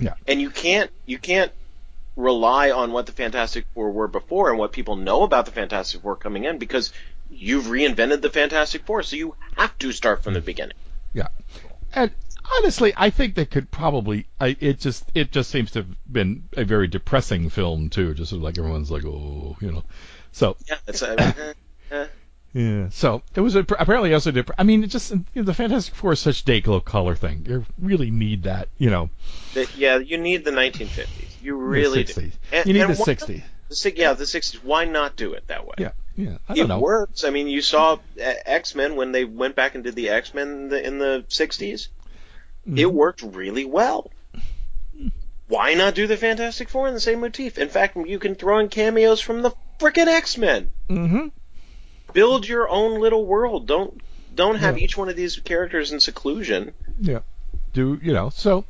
Yeah. 0.00 0.14
And 0.26 0.40
you 0.40 0.50
can't 0.50 0.90
you 1.06 1.18
can't 1.18 1.52
rely 2.16 2.70
on 2.70 2.92
what 2.92 3.06
the 3.06 3.12
Fantastic 3.12 3.66
Four 3.74 3.90
were 3.90 4.08
before 4.08 4.50
and 4.50 4.58
what 4.58 4.72
people 4.72 4.96
know 4.96 5.22
about 5.22 5.44
the 5.44 5.52
Fantastic 5.52 6.00
Four 6.02 6.16
coming 6.16 6.44
in 6.44 6.58
because 6.58 6.92
you've 7.30 7.66
reinvented 7.66 8.22
the 8.22 8.30
Fantastic 8.30 8.84
Four, 8.86 9.02
so 9.02 9.16
you 9.16 9.34
have 9.56 9.76
to 9.78 9.92
start 9.92 10.22
from 10.24 10.34
the 10.34 10.40
beginning. 10.40 10.76
Yeah. 11.14 11.28
And 11.94 12.10
honestly, 12.58 12.92
I 12.96 13.10
think 13.10 13.34
they 13.34 13.46
could 13.46 13.70
probably. 13.70 14.26
I, 14.40 14.56
it 14.60 14.80
just 14.80 15.04
it 15.14 15.32
just 15.32 15.50
seems 15.50 15.70
to 15.72 15.80
have 15.80 16.12
been 16.12 16.48
a 16.56 16.64
very 16.64 16.88
depressing 16.88 17.48
film 17.50 17.90
too. 17.90 18.14
Just 18.14 18.30
sort 18.30 18.38
of 18.38 18.44
like 18.44 18.58
everyone's 18.58 18.90
like, 18.90 19.04
oh, 19.04 19.56
you 19.60 19.72
know. 19.72 19.84
So 20.32 20.56
Yeah, 20.68 20.76
it's 20.86 21.02
uh, 21.02 21.14
eh, 21.18 21.52
eh. 21.90 22.06
yeah. 22.52 22.88
So 22.90 23.22
it 23.34 23.40
was 23.40 23.56
a, 23.56 23.60
apparently 23.60 24.12
also 24.14 24.30
dep- 24.30 24.50
I 24.58 24.62
mean, 24.62 24.84
it 24.84 24.88
just 24.88 25.10
you 25.10 25.24
know, 25.36 25.42
the 25.42 25.54
Fantastic 25.54 25.94
Four 25.94 26.12
is 26.12 26.20
such 26.20 26.44
day 26.44 26.60
glow 26.60 26.80
color 26.80 27.14
thing. 27.14 27.46
You 27.48 27.64
really 27.78 28.10
need 28.10 28.42
that, 28.44 28.68
you 28.78 28.90
know. 28.90 29.10
The- 29.54 29.68
yeah, 29.76 29.96
you 29.98 30.18
need 30.18 30.44
the 30.44 30.50
1950s. 30.50 31.42
You 31.42 31.56
really 31.56 31.98
need 31.98 32.08
the 32.08 32.20
do. 32.22 32.30
And- 32.52 32.66
you 32.66 32.72
need 32.74 32.82
the 32.82 32.86
why 32.88 32.94
not- 32.98 33.06
60s. 33.06 33.42
The, 33.68 33.92
yeah, 33.96 34.12
the 34.14 34.24
60s. 34.24 34.56
Why 34.64 34.84
not 34.84 35.16
do 35.16 35.32
it 35.34 35.46
that 35.48 35.66
way? 35.66 35.74
Yeah. 35.78 35.92
Yeah. 36.16 36.38
I 36.48 36.54
don't 36.54 36.64
it 36.64 36.68
know. 36.68 36.80
works. 36.80 37.22
I 37.24 37.30
mean, 37.30 37.48
you 37.48 37.60
saw 37.62 37.98
X 38.18 38.74
Men 38.74 38.96
when 38.96 39.12
they 39.12 39.24
went 39.24 39.54
back 39.56 39.74
and 39.74 39.84
did 39.84 39.94
the 39.94 40.08
X 40.08 40.34
Men 40.34 40.48
in 40.48 40.68
the, 40.68 40.86
in 40.86 40.98
the 40.98 41.24
60s. 41.28 41.88
Mhm. 42.68 42.78
It 42.78 42.86
worked 42.92 43.22
really 43.22 43.64
well. 43.64 44.10
Why 45.46 45.74
not 45.74 45.94
do 45.94 46.06
the 46.06 46.16
Fantastic 46.16 46.68
Four 46.68 46.88
in 46.88 46.94
the 46.94 47.00
same 47.00 47.20
motif? 47.20 47.56
In 47.56 47.68
fact, 47.68 47.96
you 47.96 48.18
can 48.18 48.34
throw 48.34 48.58
in 48.58 48.68
cameos 48.68 49.20
from 49.20 49.40
the 49.42 49.52
frickin' 49.78 50.06
X 50.06 50.36
Men. 50.36 50.70
Mhm. 50.90 51.30
Build 52.12 52.46
your 52.46 52.68
own 52.68 53.00
little 53.00 53.24
world. 53.24 53.66
Don't 53.66 54.00
don't 54.34 54.56
have 54.56 54.76
Yeah. 54.78 54.84
each 54.84 54.96
one 54.96 55.08
of 55.08 55.16
these 55.16 55.36
characters 55.36 55.90
in 55.92 56.00
seclusion. 56.00 56.72
Yeah. 57.00 57.20
Do 57.72 57.98
you 58.02 58.12
know? 58.12 58.28
So 58.30 58.64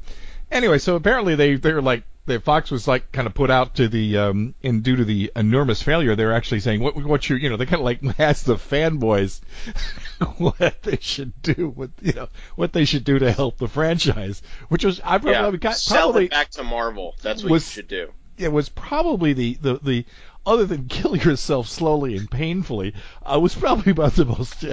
anyway, 0.52 0.78
so 0.78 0.94
apparently 0.96 1.34
they 1.34 1.56
they're 1.56 1.82
like 1.82 2.04
the 2.28 2.38
Fox 2.40 2.70
was 2.70 2.86
like 2.86 3.10
kind 3.12 3.26
of 3.26 3.34
put 3.34 3.50
out 3.50 3.74
to 3.76 3.88
the 3.88 4.18
um 4.18 4.54
and 4.62 4.82
due 4.82 4.96
to 4.96 5.04
the 5.04 5.32
enormous 5.34 5.82
failure, 5.82 6.14
they're 6.14 6.32
actually 6.34 6.60
saying 6.60 6.80
what 6.80 6.94
what 6.96 7.28
you 7.28 7.36
you 7.36 7.50
know 7.50 7.56
they 7.56 7.66
kind 7.66 7.80
of 7.80 7.84
like 7.84 8.00
asked 8.20 8.46
the 8.46 8.54
fanboys 8.56 9.40
what 10.38 10.82
they 10.82 10.98
should 11.00 11.40
do 11.42 11.68
what 11.74 11.90
you 12.00 12.12
know 12.12 12.28
what 12.54 12.72
they 12.72 12.84
should 12.84 13.04
do 13.04 13.18
to 13.18 13.32
help 13.32 13.58
the 13.58 13.68
franchise, 13.68 14.42
which 14.68 14.84
was 14.84 15.00
I 15.00 15.18
probably, 15.18 15.32
Yeah, 15.32 15.56
got, 15.56 15.76
sell 15.76 16.08
probably 16.08 16.24
it 16.26 16.30
back 16.30 16.50
to 16.50 16.62
Marvel. 16.62 17.16
That's 17.22 17.42
what 17.42 17.50
was- 17.52 17.66
you 17.66 17.82
should 17.82 17.88
do. 17.88 18.12
it 18.36 18.52
was 18.52 18.68
probably 18.68 19.32
the, 19.32 19.54
the, 19.60 19.74
the 19.82 20.04
other 20.46 20.64
than 20.64 20.86
kill 20.88 21.16
yourself 21.16 21.68
slowly 21.68 22.16
and 22.16 22.30
painfully, 22.30 22.94
uh, 23.24 23.38
was 23.40 23.54
probably 23.54 23.90
about 23.92 24.12
the 24.14 24.24
most. 24.24 24.64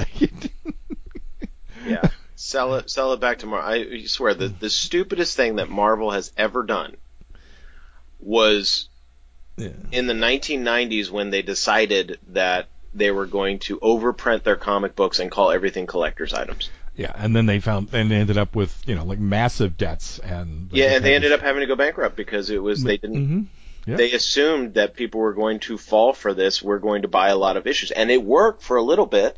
Yeah. 1.86 2.10
Sell 2.36 2.76
it, 2.76 2.90
sell 2.90 3.14
it 3.14 3.20
back 3.20 3.40
to 3.40 3.46
Marvel. 3.46 3.70
I 3.70 4.04
swear, 4.06 4.34
the 4.34 4.48
the 4.50 4.70
stupidest 4.70 5.36
thing 5.38 5.56
that 5.58 5.70
Marvel 5.70 6.12
has 6.12 6.32
ever 6.38 6.64
done 6.64 6.96
was 8.26 8.90
yeah. 9.58 9.70
in 9.92 10.08
the 10.08 10.14
1990s 10.14 11.10
when 11.10 11.30
they 11.30 11.42
decided 11.42 12.20
that 12.30 12.68
they 12.94 13.12
were 13.12 13.26
going 13.26 13.60
to 13.60 13.78
overprint 13.80 14.44
their 14.44 14.56
comic 14.56 14.96
books 14.96 15.20
and 15.20 15.30
call 15.30 15.52
everything 15.52 15.86
collector's 15.86 16.34
items. 16.34 16.70
Yeah, 16.96 17.12
and 17.14 17.36
then 17.36 17.46
they 17.46 17.60
found, 17.60 17.94
and 17.94 18.10
they 18.10 18.16
ended 18.16 18.38
up 18.38 18.56
with 18.56 18.82
you 18.88 18.96
know 18.96 19.04
like 19.04 19.20
massive 19.20 19.78
debts 19.78 20.20
and 20.20 20.70
Yeah, 20.72 20.96
and 20.96 21.06
they 21.06 21.14
ended 21.14 21.34
up 21.34 21.42
having 21.42 21.60
to 21.62 21.68
go 21.68 21.76
bankrupt 21.76 22.16
because 22.16 22.50
it 22.50 22.62
was 22.62 22.84
they 22.84 22.98
didn't. 22.98 23.26
hmm 23.26 23.42
Yeah. 23.86 23.98
They 23.98 24.14
assumed 24.14 24.76
that 24.76 24.96
people 24.96 25.20
were 25.20 25.34
going 25.34 25.60
to 25.62 25.78
fall 25.78 26.14
for 26.14 26.34
this. 26.34 26.64
We're 26.64 26.80
going 26.80 27.02
to 27.02 27.08
buy 27.10 27.30
a 27.30 27.36
lot 27.36 27.58
of 27.58 27.68
issues, 27.68 27.92
and 27.92 28.10
it 28.10 28.24
worked 28.24 28.64
for 28.64 28.78
a 28.78 28.82
little 28.82 29.06
bit. 29.06 29.38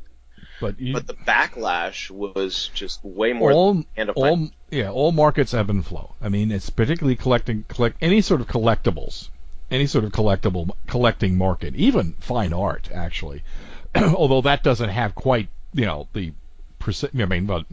But 0.62 0.80
you, 0.80 0.94
But 0.94 1.08
the 1.08 1.14
backlash 1.14 2.10
was 2.10 2.70
just 2.74 3.04
way 3.04 3.34
more 3.34 3.52
all 3.52 3.74
than 3.74 3.86
hand 3.96 4.10
of 4.10 4.18
all 4.18 4.50
yeah 4.70 4.90
all 4.90 5.12
markets 5.12 5.54
ebb 5.54 5.70
and 5.70 5.86
flow. 5.86 6.14
I 6.22 6.30
mean, 6.30 6.52
it's 6.52 6.70
particularly 6.70 7.16
collecting 7.16 7.64
collect 7.68 7.98
any 8.02 8.22
sort 8.22 8.42
of 8.42 8.48
collectibles, 8.48 9.30
any 9.72 9.88
sort 9.88 10.04
of 10.06 10.12
collectible 10.12 10.70
collecting 10.88 11.38
market, 11.38 11.76
even 11.76 12.14
fine 12.20 12.54
art 12.54 12.90
actually. 12.94 13.44
Although 13.96 14.42
that 14.42 14.64
doesn't 14.64 14.90
have 14.90 15.16
quite 15.16 15.50
you 15.74 15.86
know 15.86 16.08
the 16.14 16.34
percent. 16.80 17.14
I 17.20 17.26
mean, 17.26 17.46
but 17.46 17.66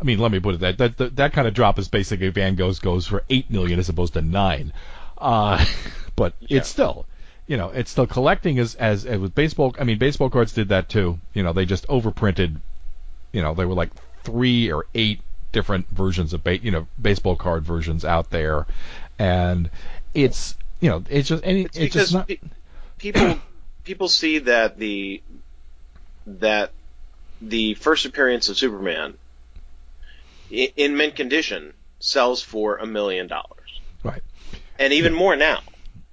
I 0.00 0.04
mean, 0.04 0.18
let 0.18 0.32
me 0.32 0.40
put 0.40 0.54
it 0.56 0.60
that 0.60 0.78
that 0.78 0.96
that, 0.98 1.16
that 1.16 1.32
kind 1.32 1.48
of 1.48 1.54
drop 1.54 1.78
is 1.78 1.88
basically 1.88 2.28
Van 2.30 2.54
Gogh's 2.54 2.78
goes 2.78 3.06
for 3.06 3.24
eight 3.30 3.50
million 3.50 3.78
as 3.78 3.88
opposed 3.88 4.14
to 4.14 4.22
nine. 4.22 4.72
Uh, 5.16 5.64
but 6.16 6.34
Yeah. 6.40 6.58
it's 6.58 6.68
still. 6.68 7.06
You 7.46 7.56
know, 7.56 7.70
it's 7.70 7.90
still 7.90 8.06
collecting 8.06 8.58
as, 8.58 8.74
as 8.74 9.06
as 9.06 9.18
with 9.18 9.34
baseball. 9.34 9.74
I 9.80 9.84
mean, 9.84 9.96
baseball 9.96 10.28
cards 10.28 10.52
did 10.52 10.68
that 10.68 10.90
too. 10.90 11.18
You 11.32 11.42
know, 11.42 11.54
they 11.54 11.64
just 11.64 11.86
overprinted 11.88 12.60
you 13.32 13.42
know, 13.42 13.54
they 13.54 13.64
were 13.64 13.74
like 13.74 13.90
three 14.24 14.70
or 14.72 14.86
eight 14.94 15.20
different 15.52 15.88
versions 15.90 16.32
of 16.32 16.44
ba- 16.44 16.58
you 16.58 16.70
know 16.70 16.86
baseball 17.00 17.36
card 17.36 17.64
versions 17.64 18.04
out 18.04 18.30
there, 18.30 18.66
and 19.18 19.70
it's 20.14 20.56
you 20.80 20.88
know 20.90 21.02
it's 21.08 21.28
just 21.28 21.44
any 21.44 21.62
It's 21.62 21.76
it's, 21.78 21.94
just 21.94 22.14
not 22.14 22.28
pe- 22.28 22.38
people 22.98 23.38
people 23.84 24.08
see 24.08 24.38
that 24.40 24.78
the 24.78 25.22
that 26.26 26.72
the 27.40 27.74
first 27.74 28.04
appearance 28.04 28.48
of 28.48 28.56
Superman 28.58 29.14
in 30.50 30.96
mint 30.96 31.14
condition 31.14 31.72
sells 32.00 32.42
for 32.42 32.76
a 32.76 32.86
million 32.86 33.26
dollars, 33.26 33.80
right 34.02 34.22
and 34.78 34.92
even 34.92 35.12
more 35.14 35.36
now. 35.36 35.60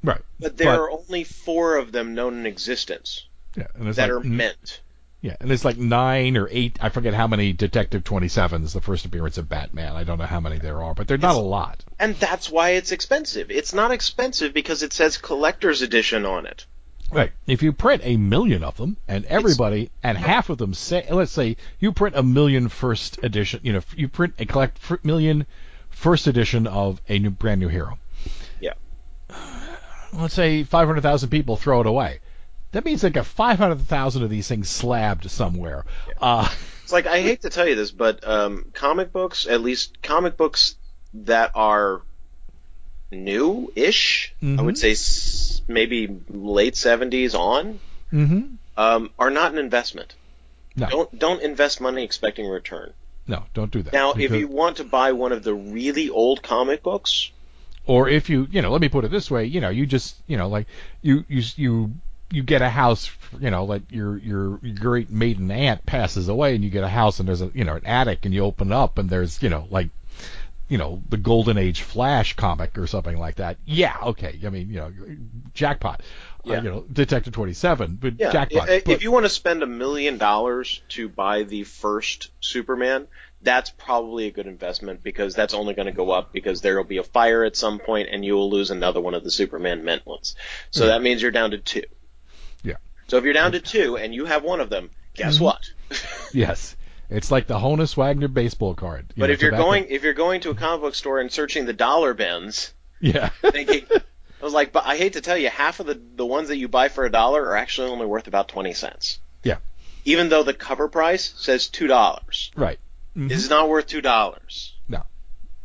right 0.04 0.22
But 0.40 0.58
there 0.58 0.68
But- 0.68 0.80
are 0.80 0.92
only 0.92 1.24
four 1.24 1.78
of 1.78 1.92
them 1.92 2.14
known 2.16 2.38
in 2.40 2.46
existence 2.46 3.26
yeah 3.56 3.68
and 3.76 3.94
that 3.94 4.10
like, 4.10 4.12
are 4.12 4.20
mint. 4.22 4.82
Yeah 5.26 5.36
and 5.40 5.52
it's 5.52 5.66
like 5.66 5.78
nine 5.78 6.38
or 6.38 6.48
eight 6.52 6.78
I 6.82 6.90
forget 6.90 7.14
how 7.14 7.28
many 7.28 7.52
Detective 7.52 8.04
Twenty 8.04 8.28
Seven 8.28 8.64
is 8.64 8.74
the 8.74 8.82
first 8.82 9.06
appearance 9.06 9.38
of 9.38 9.50
Batman 9.50 9.96
I 9.96 10.04
don't 10.04 10.20
know 10.20 10.26
how 10.26 10.40
many 10.40 10.60
there 10.60 10.84
are 10.84 10.94
but 10.94 11.08
they're 11.08 11.18
not 11.18 11.36
a 11.36 11.40
lot 11.40 11.84
And 12.00 12.16
that's 12.16 12.50
why 12.50 12.72
it's 12.72 12.92
expensive. 12.92 13.50
It's 13.50 13.74
not 13.74 13.92
expensive 13.92 14.54
because 14.54 14.84
it 14.84 14.94
says 14.94 15.18
collector's 15.18 15.82
edition 15.82 16.26
on 16.26 16.46
it. 16.46 16.66
Right. 17.12 17.32
If 17.48 17.64
you 17.64 17.72
print 17.72 18.02
a 18.04 18.18
million 18.18 18.64
of 18.64 18.78
them, 18.78 18.98
and 19.08 19.26
everybody, 19.26 19.92
and 20.04 20.18
half 20.18 20.50
of 20.50 20.58
them 20.58 20.74
say, 20.74 21.06
let's 21.10 21.32
say 21.32 21.56
you 21.80 21.92
print 21.94 22.16
a 22.16 22.24
million 22.24 22.68
first 22.68 23.24
edition, 23.24 23.62
you 23.64 23.74
know, 23.74 23.82
you 23.96 24.08
print 24.08 24.34
a 24.40 24.46
collect 24.46 24.80
million 25.06 25.46
first 25.90 26.28
edition 26.28 26.68
of 26.68 27.02
a 27.08 27.20
new 27.20 27.30
brand 27.30 27.62
new 27.62 27.68
hero. 27.68 28.00
Yeah. 28.60 28.74
Let's 30.14 30.34
say 30.34 30.64
500,000 30.64 31.30
people 31.30 31.58
throw 31.58 31.82
it 31.82 31.88
away. 31.88 32.20
That 32.76 32.84
means 32.84 33.04
like 33.04 33.16
a 33.16 33.24
500,000 33.24 34.24
of 34.24 34.30
these 34.30 34.50
things 34.50 34.70
slabbed 34.70 35.32
somewhere. 35.32 35.86
Uh, 36.20 36.54
It's 36.84 36.92
like 36.92 37.08
I 37.08 37.22
hate 37.22 37.44
to 37.44 37.50
tell 37.50 37.66
you 37.66 37.76
this, 37.76 37.92
but 37.92 38.28
um, 38.28 38.66
comic 38.74 39.14
books, 39.14 39.48
at 39.48 39.62
least 39.62 40.02
comic 40.02 40.36
books 40.36 40.76
that 41.14 41.52
are 41.56 42.02
new-ish, 43.12 44.34
I 44.42 44.46
Mhm. 44.46 44.66
would 44.66 44.78
say 44.78 44.92
s- 44.92 45.62
maybe 45.70 46.20
late 46.30 46.76
seventies 46.76 47.34
on, 47.34 47.80
hmm 48.10 48.42
um, 48.76 49.10
are 49.18 49.30
not 49.30 49.54
an 49.54 49.58
investment. 49.58 50.14
No. 50.76 50.88
Don't 50.90 51.18
don't 51.20 51.42
invest 51.42 51.80
money 51.80 52.04
expecting 52.04 52.46
a 52.46 52.50
return. 52.50 52.92
No, 53.26 53.44
don't 53.54 53.72
do 53.72 53.82
that. 53.84 53.94
Now, 53.94 54.12
if 54.12 54.32
you 54.32 54.50
want 54.50 54.78
to 54.78 54.84
buy 54.84 55.14
one 55.14 55.32
of 55.32 55.44
the 55.44 55.54
really 55.54 56.10
old 56.10 56.44
comic 56.44 56.84
books, 56.84 57.32
or 57.86 58.10
if 58.10 58.30
you 58.30 58.50
you 58.52 58.62
know 58.62 58.70
let 58.70 58.82
me 58.82 58.90
put 58.90 59.06
it 59.06 59.12
this 59.12 59.32
way 59.32 59.46
you 59.46 59.62
know 59.62 59.70
you 59.70 59.86
just 59.86 60.18
you 60.28 60.36
know 60.36 60.50
like 60.50 60.68
you 61.02 61.24
you 61.30 61.42
you 61.56 61.92
you 62.32 62.44
get 62.44 62.62
a 62.62 62.70
house 62.70 63.12
you 63.40 63.52
know 63.52 63.66
like 63.66 63.84
your 63.92 64.18
your 64.18 64.58
great 64.80 65.10
maiden 65.10 65.52
aunt 65.52 65.86
passes 65.86 66.28
away 66.28 66.56
and 66.56 66.64
you 66.64 66.70
get 66.70 66.84
a 66.84 66.88
house 66.90 67.20
and 67.20 67.28
there's 67.28 67.42
a 67.42 67.52
you 67.54 67.64
know 67.64 67.76
an 67.76 67.86
attic 67.86 68.26
and 68.26 68.34
you 68.34 68.44
open 68.44 68.72
it 68.72 68.74
up 68.76 68.98
and 68.98 69.10
there's 69.10 69.42
you 69.44 69.50
know 69.50 69.68
like 69.70 69.90
you 70.68 70.78
know 70.80 71.02
the 71.10 71.18
golden 71.18 71.58
age 71.60 71.82
flash 71.84 72.36
comic 72.36 72.78
or 72.80 72.88
something 72.88 73.18
like 73.18 73.36
that 73.36 73.58
yeah 73.66 73.96
okay 74.02 74.40
i 74.46 74.50
mean 74.50 74.68
you 74.70 74.78
know 74.78 74.92
jackpot 75.54 76.02
uh, 76.50 76.54
you 76.56 76.62
know 76.70 76.84
detective 76.92 77.32
27 77.34 77.98
but 78.02 78.14
yeah, 78.20 78.32
jackpot 78.32 78.70
i- 78.70 78.82
but- 78.84 78.94
if 78.94 79.04
you 79.04 79.12
want 79.12 79.26
to 79.26 79.30
spend 79.30 79.62
a 79.62 79.68
million 79.68 80.18
dollars 80.18 80.82
to 80.90 81.08
buy 81.08 81.44
the 81.44 81.64
first 81.64 82.32
Superman, 82.40 83.08
that's 83.42 83.70
probably 83.72 84.26
a 84.28 84.32
good 84.32 84.48
investment 84.48 85.04
because 85.04 85.36
that's 85.36 85.54
only 85.54 85.74
going 85.76 85.86
to 85.88 85.92
go 85.92 86.10
up 86.12 86.32
because 86.34 86.62
there 86.62 86.78
will 86.78 86.84
be 86.84 86.98
a 86.98 87.04
fire 87.04 87.44
at 87.44 87.56
some 87.56 87.78
point 87.80 88.10
and 88.12 88.24
you 88.26 88.34
will 88.34 88.50
lose 88.50 88.72
another 88.72 89.02
one 89.02 89.14
of 89.14 89.24
the 89.24 89.30
Superman 89.32 89.84
mint 89.84 90.06
ones. 90.06 90.36
So 90.72 90.84
Yeah. 90.86 90.92
that 90.92 91.02
means 91.04 91.22
you're 91.22 91.32
down 91.32 91.52
to 91.52 91.58
two. 91.60 91.84
So 93.08 93.18
if 93.18 93.24
you're 93.24 93.34
down 93.34 93.52
to 93.54 93.60
two 93.60 93.98
and 93.98 94.14
you 94.14 94.26
have 94.26 94.44
one 94.44 94.60
of 94.62 94.70
them, 94.70 94.90
guess 95.16 95.38
Mhm. 95.38 95.42
what? 95.42 95.62
yes 96.34 96.76
it's 97.10 97.30
like 97.30 97.46
the 97.46 97.60
honus 97.60 97.96
wagner 97.96 98.28
baseball 98.28 98.74
card 98.74 99.14
But 99.16 99.28
know, 99.28 99.34
if 99.34 99.42
you're 99.42 99.52
going 99.52 99.86
if 99.90 100.04
you're 100.04 100.14
going 100.14 100.42
to 100.42 100.50
a 100.50 100.56
comic 100.56 100.82
book 100.82 100.96
store 100.96 101.20
and 101.20 101.32
searching 101.32 101.66
the 101.66 101.74
dollar 101.74 102.14
bins, 102.16 102.74
yeah 103.00 103.30
thinking 103.42 103.86
I 103.92 104.44
was 104.44 104.54
like, 104.54 104.72
but 104.74 104.86
I 104.86 104.98
hate 104.98 105.14
to 105.14 105.22
tell 105.22 105.38
you, 105.38 105.50
half 105.50 105.80
of 105.80 105.86
the 105.86 106.00
the 106.16 106.26
ones 106.26 106.50
that 106.50 106.58
you 106.58 106.68
buy 106.68 106.90
for 106.90 107.06
a 107.06 107.12
dollar 107.12 107.44
are 107.44 107.56
actually 107.56 107.90
only 107.90 108.06
worth 108.06 108.28
about 108.28 108.48
twenty 108.48 108.74
cents. 108.74 109.20
Yeah. 109.44 109.58
Even 110.04 110.30
though 110.30 110.44
the 110.44 110.54
cover 110.54 110.88
price 110.88 111.34
says 111.38 111.68
two 111.68 111.88
dollars, 111.88 112.52
right 112.56 112.80
Mhm. 113.16 113.32
it's 113.32 113.50
not 113.50 113.70
worth 113.70 113.88
two 113.88 114.02
dollars. 114.02 114.74
No, 114.90 115.04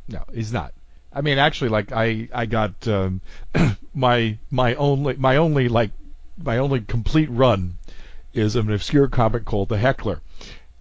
no, 0.09 0.25
he's 0.33 0.53
not. 0.53 0.73
I 1.13 1.23
mean, 1.23 1.39
actually, 1.39 1.71
like 1.71 1.91
I 1.93 2.29
I 2.33 2.47
got 2.47 2.87
um, 2.87 3.21
my 3.95 4.39
my 4.51 4.75
only 4.77 5.17
my 5.17 5.37
only 5.37 5.69
like 5.69 5.91
my 6.43 6.59
only 6.59 6.81
complete 6.81 7.31
run 7.31 7.77
is 8.33 8.57
an 8.57 8.73
obscure 8.73 9.09
comic 9.09 9.45
called 9.45 9.69
The 9.69 9.79
Heckler, 9.79 10.21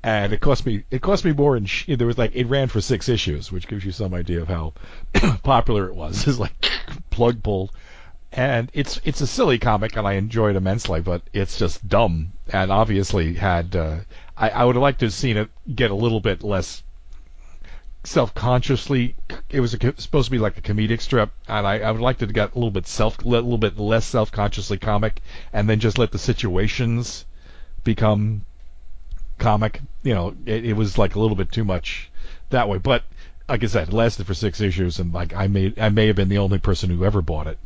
and 0.03 0.33
it 0.33 0.39
cost 0.39 0.65
me 0.65 0.83
it 0.91 1.01
cost 1.01 1.25
me 1.25 1.33
more. 1.33 1.59
Sh- 1.65 1.85
there 1.87 2.07
was 2.07 2.17
like 2.17 2.35
it 2.35 2.47
ran 2.47 2.67
for 2.67 2.81
six 2.81 3.09
issues, 3.09 3.51
which 3.51 3.67
gives 3.67 3.83
you 3.83 3.91
some 3.91 4.13
idea 4.13 4.41
of 4.41 4.47
how 4.47 4.73
popular 5.43 5.87
it 5.87 5.95
was. 5.95 6.27
It's 6.27 6.39
like 6.39 6.69
plug 7.09 7.43
pulled, 7.43 7.71
and 8.31 8.69
it's 8.73 9.01
it's 9.03 9.21
a 9.21 9.27
silly 9.27 9.59
comic, 9.59 9.97
and 9.97 10.07
I 10.07 10.13
enjoy 10.13 10.51
it 10.51 10.55
immensely, 10.55 11.01
but 11.01 11.21
it's 11.33 11.57
just 11.57 11.87
dumb, 11.87 12.33
and 12.51 12.71
obviously 12.71 13.33
had 13.33 13.75
uh, 13.75 13.97
I 14.37 14.49
I 14.49 14.65
would 14.65 14.75
have 14.75 14.83
liked 14.83 14.99
to 14.99 15.07
have 15.07 15.13
seen 15.13 15.37
it 15.37 15.49
get 15.73 15.91
a 15.91 15.95
little 15.95 16.21
bit 16.21 16.43
less 16.43 16.83
self-consciously. 18.03 19.15
It 19.49 19.59
was 19.59 19.73
a, 19.73 19.93
supposed 19.97 20.25
to 20.25 20.31
be 20.31 20.37
like 20.39 20.57
a 20.57 20.61
comedic 20.61 21.01
strip, 21.01 21.31
and 21.47 21.65
I, 21.67 21.79
I 21.79 21.91
would 21.91 22.01
like 22.01 22.19
to 22.19 22.27
get 22.27 22.51
a 22.53 22.55
little 22.55 22.71
bit 22.71 22.87
self, 22.87 23.19
a 23.19 23.27
little 23.27 23.57
bit 23.57 23.77
less 23.77 24.05
self-consciously 24.05 24.77
comic, 24.77 25.21
and 25.53 25.69
then 25.69 25.79
just 25.79 25.97
let 25.97 26.11
the 26.11 26.17
situations 26.19 27.25
become 27.83 28.45
comic. 29.37 29.81
You 30.03 30.13
know, 30.13 30.35
it, 30.45 30.65
it 30.65 30.73
was 30.73 30.97
like 30.97 31.15
a 31.15 31.19
little 31.19 31.35
bit 31.35 31.51
too 31.51 31.63
much 31.63 32.09
that 32.49 32.69
way. 32.69 32.77
But 32.77 33.03
like 33.47 33.63
I 33.63 33.67
said, 33.67 33.89
it 33.89 33.93
lasted 33.93 34.27
for 34.27 34.33
six 34.33 34.61
issues, 34.61 34.99
and 34.99 35.13
like 35.13 35.33
I 35.35 35.47
may 35.47 35.73
I 35.77 35.89
may 35.89 36.07
have 36.07 36.15
been 36.15 36.29
the 36.29 36.37
only 36.39 36.59
person 36.59 36.89
who 36.89 37.03
ever 37.05 37.21
bought 37.21 37.47
it. 37.47 37.59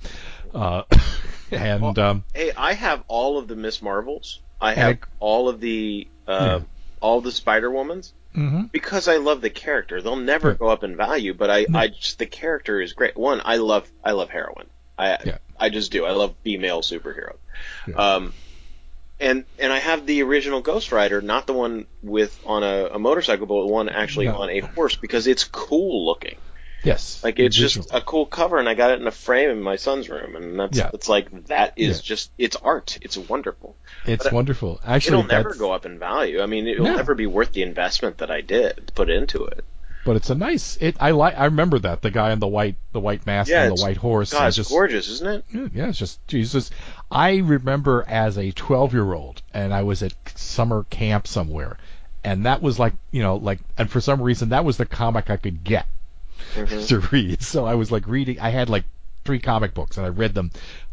Uh, 0.53 0.83
and 1.51 1.81
Well, 1.81 1.99
um, 1.99 2.23
Hey, 2.33 2.51
I 2.55 2.73
have 2.73 3.03
all 3.07 3.37
of 3.37 3.47
the 3.47 3.55
Miss 3.55 3.81
Marvels. 3.81 4.39
I 4.61 4.73
have 4.75 4.91
it- 4.91 4.99
all 5.19 5.49
of 5.49 5.59
the 5.59 6.07
uh, 6.27 6.59
Yeah. 6.61 6.65
all 7.01 7.21
the 7.21 7.31
Spider 7.31 7.69
Womans 7.69 8.13
mhm. 8.35 8.71
because 8.71 9.07
I 9.07 9.17
love 9.17 9.41
the 9.41 9.49
character. 9.49 10.01
They'll 10.01 10.15
never 10.15 10.49
Yeah. 10.51 10.55
go 10.57 10.67
up 10.69 10.83
in 10.83 10.95
value, 10.95 11.33
but 11.33 11.49
I, 11.49 11.65
No. 11.69 11.79
I 11.79 11.87
just 11.87 12.19
the 12.19 12.25
character 12.25 12.81
is 12.81 12.93
great. 12.93 13.15
One, 13.17 13.41
I 13.43 13.57
love 13.57 13.89
I 14.03 14.11
love 14.11 14.29
heroin. 14.29 14.67
I 14.97 15.17
Yeah. 15.25 15.37
I 15.59 15.69
just 15.69 15.91
do. 15.91 16.05
I 16.05 16.11
love 16.11 16.35
female 16.43 16.81
superheroes. 16.81 17.37
Yeah. 17.87 17.95
Um, 17.95 18.33
and 19.19 19.45
and 19.59 19.71
I 19.71 19.79
have 19.79 20.05
the 20.05 20.23
original 20.23 20.61
Ghost 20.61 20.91
Rider, 20.91 21.21
not 21.21 21.47
the 21.47 21.53
one 21.53 21.85
with 22.01 22.37
on 22.45 22.63
a, 22.63 22.89
a 22.93 22.99
motorcycle, 22.99 23.45
but 23.45 23.61
the 23.61 23.67
one 23.71 23.87
actually 23.89 24.25
No. 24.25 24.37
on 24.41 24.49
a 24.49 24.59
horse 24.59 24.95
because 24.95 25.27
it's 25.27 25.43
cool 25.43 26.05
looking. 26.05 26.35
Yes, 26.83 27.23
Like 27.23 27.39
it's 27.39 27.57
Visual. 27.57 27.83
just 27.85 27.95
a 27.95 28.01
cool 28.01 28.25
cover, 28.25 28.57
and 28.59 28.67
I 28.69 28.73
got 28.73 28.91
it 28.91 29.01
in 29.01 29.07
a 29.07 29.11
frame 29.11 29.49
in 29.49 29.61
my 29.61 29.75
son's 29.77 30.09
room, 30.09 30.35
and 30.35 30.59
that's 30.59 30.77
Yeah. 30.77 30.89
it's 30.93 31.09
like 31.09 31.47
that 31.47 31.73
is 31.77 31.97
Yeah. 31.97 32.03
just 32.03 32.31
it's 32.37 32.55
art. 32.57 32.97
It's 33.01 33.17
wonderful. 33.17 33.75
it's 34.05 34.23
but- 34.25 34.33
uh, 34.33 34.35
wonderful. 34.35 34.79
Actually, 34.85 35.19
It'll 35.19 35.27
never 35.29 35.53
go 35.55 35.71
up 35.71 35.85
in 35.85 35.97
value. 35.99 36.41
I 36.41 36.45
mean, 36.45 36.67
it'll 36.67 36.85
No. 36.85 36.95
never 36.95 37.15
be 37.15 37.25
worth 37.27 37.53
the 37.53 37.61
investment 37.63 38.17
that 38.19 38.29
I 38.31 38.41
did 38.41 38.91
put 38.95 39.09
into 39.09 39.45
it. 39.45 39.63
but 40.05 40.17
it's 40.17 40.29
a 40.29 40.35
nice. 40.35 40.77
It 40.81 40.97
I 40.99 41.11
like. 41.11 41.37
I 41.39 41.45
remember 41.45 41.79
that 41.79 42.01
the 42.01 42.11
guy 42.11 42.33
in 42.33 42.39
the 42.39 42.47
white 42.47 42.75
the 42.91 42.99
white 42.99 43.25
mask 43.25 43.49
Yeah, 43.49 43.63
and 43.63 43.77
the 43.77 43.81
white 43.81 43.95
horse. 43.95 44.33
God, 44.33 44.47
it's 44.47 44.57
just, 44.57 44.69
gorgeous, 44.69 45.07
isn't 45.07 45.45
it? 45.53 45.71
Yeah, 45.73 45.87
it's 45.87 45.97
just 45.97 46.19
Jesus. 46.27 46.71
I 47.09 47.37
remember 47.37 48.03
as 48.05 48.37
a 48.37 48.51
12 48.51 48.91
year 48.91 49.13
old, 49.13 49.41
and 49.53 49.73
I 49.73 49.83
was 49.83 50.03
at 50.03 50.13
summer 50.35 50.85
camp 50.89 51.25
somewhere, 51.25 51.77
and 52.21 52.45
that 52.47 52.61
was 52.61 52.77
like, 52.77 52.91
you 53.11 53.21
know, 53.23 53.37
like, 53.37 53.59
and 53.77 53.89
for 53.89 54.01
some 54.01 54.21
reason 54.21 54.49
that 54.49 54.65
was 54.65 54.75
the 54.75 54.85
comic 54.85 55.29
I 55.29 55.37
could 55.37 55.63
get 55.63 55.85
Mhm. 56.55 56.87
to 56.87 56.99
read. 56.99 57.41
So 57.41 57.65
I 57.65 57.75
was 57.75 57.91
like 57.91 58.07
reading. 58.07 58.39
I 58.39 58.49
had 58.49 58.69
like 58.69 58.85
three 59.25 59.39
comic 59.39 59.73
books, 59.73 59.97
and 59.97 60.05
I 60.05 60.09
read 60.09 60.33
them 60.33 60.51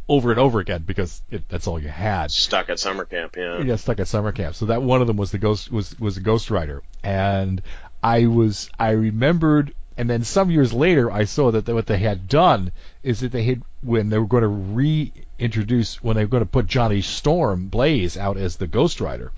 over 0.09 0.31
and 0.31 0.41
over 0.41 0.59
again 0.61 0.83
because 0.85 1.23
it, 1.31 1.49
that's 1.49 1.67
all 1.67 1.79
you 1.81 1.89
had. 1.89 2.31
Stuck 2.31 2.69
at 2.69 2.81
summer 2.81 3.05
camp, 3.05 3.37
yeah. 3.37 3.61
Yeah, 3.63 3.77
stuck 3.77 4.01
at 4.01 4.09
summer 4.09 4.33
camp. 4.33 4.55
So 4.57 4.67
that 4.67 4.83
one 4.83 5.01
of 5.01 5.07
them 5.07 5.17
was 5.17 5.31
the 5.31 5.39
ghost 5.39 5.71
was 5.71 5.99
was 6.01 6.17
a 6.17 6.21
Ghost 6.21 6.51
Rider, 6.51 6.83
and 7.03 7.63
I 8.03 8.27
was 8.27 8.71
I 8.79 8.91
remembered, 8.91 9.73
and 9.97 10.09
then 10.11 10.25
some 10.25 10.51
years 10.51 10.73
later 10.73 11.11
I 11.11 11.25
saw 11.25 11.51
that 11.53 11.69
what 11.69 11.87
they 11.87 11.99
had 11.99 12.29
done 12.29 12.73
is 13.03 13.21
that 13.21 13.33
they 13.33 13.45
had 13.45 13.63
when 13.83 14.09
they 14.09 14.19
were 14.19 14.27
going 14.27 14.43
to 14.43 14.49
reintroduce 14.49 16.03
when 16.03 16.17
they 16.17 16.25
were 16.25 16.31
going 16.31 16.43
to 16.43 16.49
put 16.51 16.67
Johnny 16.67 17.03
Storm 17.03 17.69
Blaze 17.69 18.17
out 18.17 18.37
as 18.37 18.57
the 18.57 18.67
Ghost 18.67 19.01
Rider. 19.01 19.33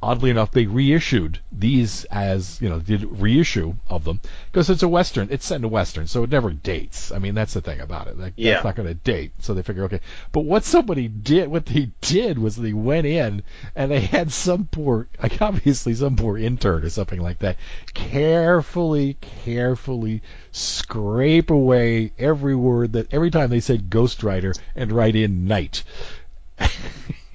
Oddly 0.00 0.30
enough, 0.30 0.52
they 0.52 0.66
reissued 0.66 1.40
these 1.50 2.04
as 2.04 2.60
you 2.62 2.68
know 2.68 2.78
did 2.78 3.02
reissue 3.20 3.74
of 3.88 4.04
them 4.04 4.20
because 4.46 4.70
it's 4.70 4.84
a 4.84 4.88
western. 4.88 5.26
It's 5.30 5.44
set 5.44 5.56
in 5.56 5.64
a 5.64 5.68
western, 5.68 6.06
so 6.06 6.22
it 6.22 6.30
never 6.30 6.52
dates. 6.52 7.10
I 7.10 7.18
mean, 7.18 7.34
that's 7.34 7.54
the 7.54 7.60
thing 7.60 7.80
about 7.80 8.06
it. 8.06 8.16
Like, 8.16 8.34
Yeah. 8.36 8.54
That's 8.54 8.64
not 8.64 8.76
going 8.76 8.88
to 8.88 8.94
date. 8.94 9.32
So 9.40 9.54
they 9.54 9.62
figure, 9.62 9.84
okay. 9.84 10.00
But 10.30 10.44
what 10.44 10.62
somebody 10.62 11.08
did, 11.08 11.48
what 11.48 11.66
they 11.66 11.90
did 12.00 12.38
was 12.38 12.54
they 12.54 12.72
went 12.72 13.08
in 13.08 13.42
and 13.74 13.90
they 13.90 13.98
had 14.00 14.30
some 14.30 14.66
poor, 14.70 15.08
like 15.20 15.42
obviously 15.42 15.94
some 15.94 16.14
poor 16.14 16.38
intern 16.38 16.84
or 16.84 16.90
something 16.90 17.20
like 17.20 17.40
that, 17.40 17.56
carefully, 17.92 19.16
carefully 19.20 20.22
scrape 20.52 21.50
away 21.50 22.12
every 22.18 22.54
word 22.54 22.92
that 22.92 23.12
every 23.12 23.30
time 23.30 23.50
they 23.50 23.60
said 23.60 23.90
Ghost 23.90 24.22
Rider 24.22 24.54
and 24.76 24.92
write 24.92 25.16
in 25.16 25.48
Knight. 25.48 25.82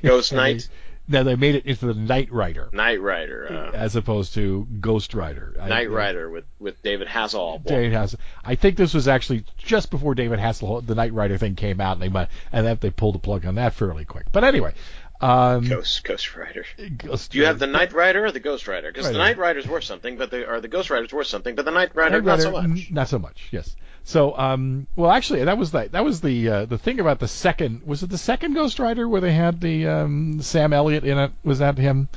Ghost 0.02 0.32
Knight, 0.34 0.70
Now 1.08 1.24
they 1.24 1.36
made 1.36 1.56
it 1.56 1.66
into 1.66 1.86
the 1.88 1.94
Knight 1.94 2.32
Rider 2.32 2.70
Knight 2.72 3.02
Rider, 3.02 3.48
uh, 3.52 3.76
as 3.76 3.96
opposed 3.98 4.34
to 4.36 4.66
Ghost 4.80 5.14
Rider. 5.14 5.54
I- 5.60 5.68
Knight 5.68 5.92
Rider 5.92 6.30
with 6.30 6.46
with 6.60 6.82
David 6.82 7.08
Hasselhoff. 7.10 7.66
David 7.66 7.92
Hasselhoff. 7.92 8.20
I 8.46 8.56
think 8.56 8.78
this 8.78 8.94
was 8.94 9.08
actually 9.08 9.44
just 9.58 9.92
before 9.92 10.16
David 10.16 10.40
Hasselhoff, 10.40 10.86
the 10.86 10.96
Knight 10.96 11.14
Rider 11.14 11.38
thing 11.38 11.56
came 11.56 11.82
out, 11.82 11.94
and 11.94 12.02
they 12.02 12.10
might, 12.10 12.30
and 12.54 12.66
that 12.68 12.80
they 12.80 12.90
pulled 12.90 13.16
the 13.16 13.20
plug 13.20 13.46
on 13.46 13.56
that 13.56 13.74
fairly 13.74 14.06
quick. 14.06 14.28
But 14.32 14.46
anyway, 14.46 14.74
um, 15.20 15.68
Ghost 15.68 16.04
Ghost 16.06 16.36
Rider. 16.38 16.66
Ghost 16.98 17.32
Do 17.32 17.38
you 17.38 17.46
have 17.46 17.60
the 17.60 17.66
Rider- 17.68 17.78
Knight 17.80 17.94
Rider 17.94 18.26
or 18.26 18.32
the 18.32 18.40
Ghost 18.40 18.68
Rider? 18.70 18.90
Because 18.92 19.06
the 19.08 19.12
Rider. 19.12 19.20
Knight 19.20 19.38
Rider's 19.38 19.68
worth 19.68 19.84
something, 19.84 20.18
but 20.18 20.32
the 20.32 20.48
or 20.50 20.62
the 20.62 20.68
Ghost 20.70 20.90
Rider's 20.90 21.12
worth 21.12 21.28
something, 21.28 21.56
but 21.56 21.66
the 21.66 21.72
Knight 21.72 21.94
Rider 21.96 22.22
Knight 22.22 22.26
not 22.26 22.42
so 22.42 22.52
much. 22.52 22.64
n- 22.64 22.88
Not 22.92 23.10
so 23.10 23.20
much. 23.20 23.50
Yes. 23.52 23.76
So, 24.06 24.38
um, 24.38 24.88
well, 24.98 25.10
actually, 25.12 25.46
that 25.46 25.58
was 25.58 25.72
the 25.72 25.88
that 25.92 26.04
was 26.04 26.20
the 26.22 26.50
uh, 26.50 26.66
the 26.66 26.78
thing 26.78 27.00
about 27.00 27.20
the 27.20 27.28
second. 27.28 27.84
Was 27.86 28.04
it 28.04 28.10
the 28.10 28.18
second 28.18 28.54
Ghost 28.54 28.78
Rider 28.80 29.08
where 29.08 29.22
they 29.22 29.32
had 29.34 29.62
the 29.62 29.88
um, 29.88 30.42
Sam 30.42 30.74
Elliott 30.74 31.06
in 31.06 31.18
it? 31.18 31.32
Was 31.44 31.60
that 31.60 31.78
him? 31.78 32.10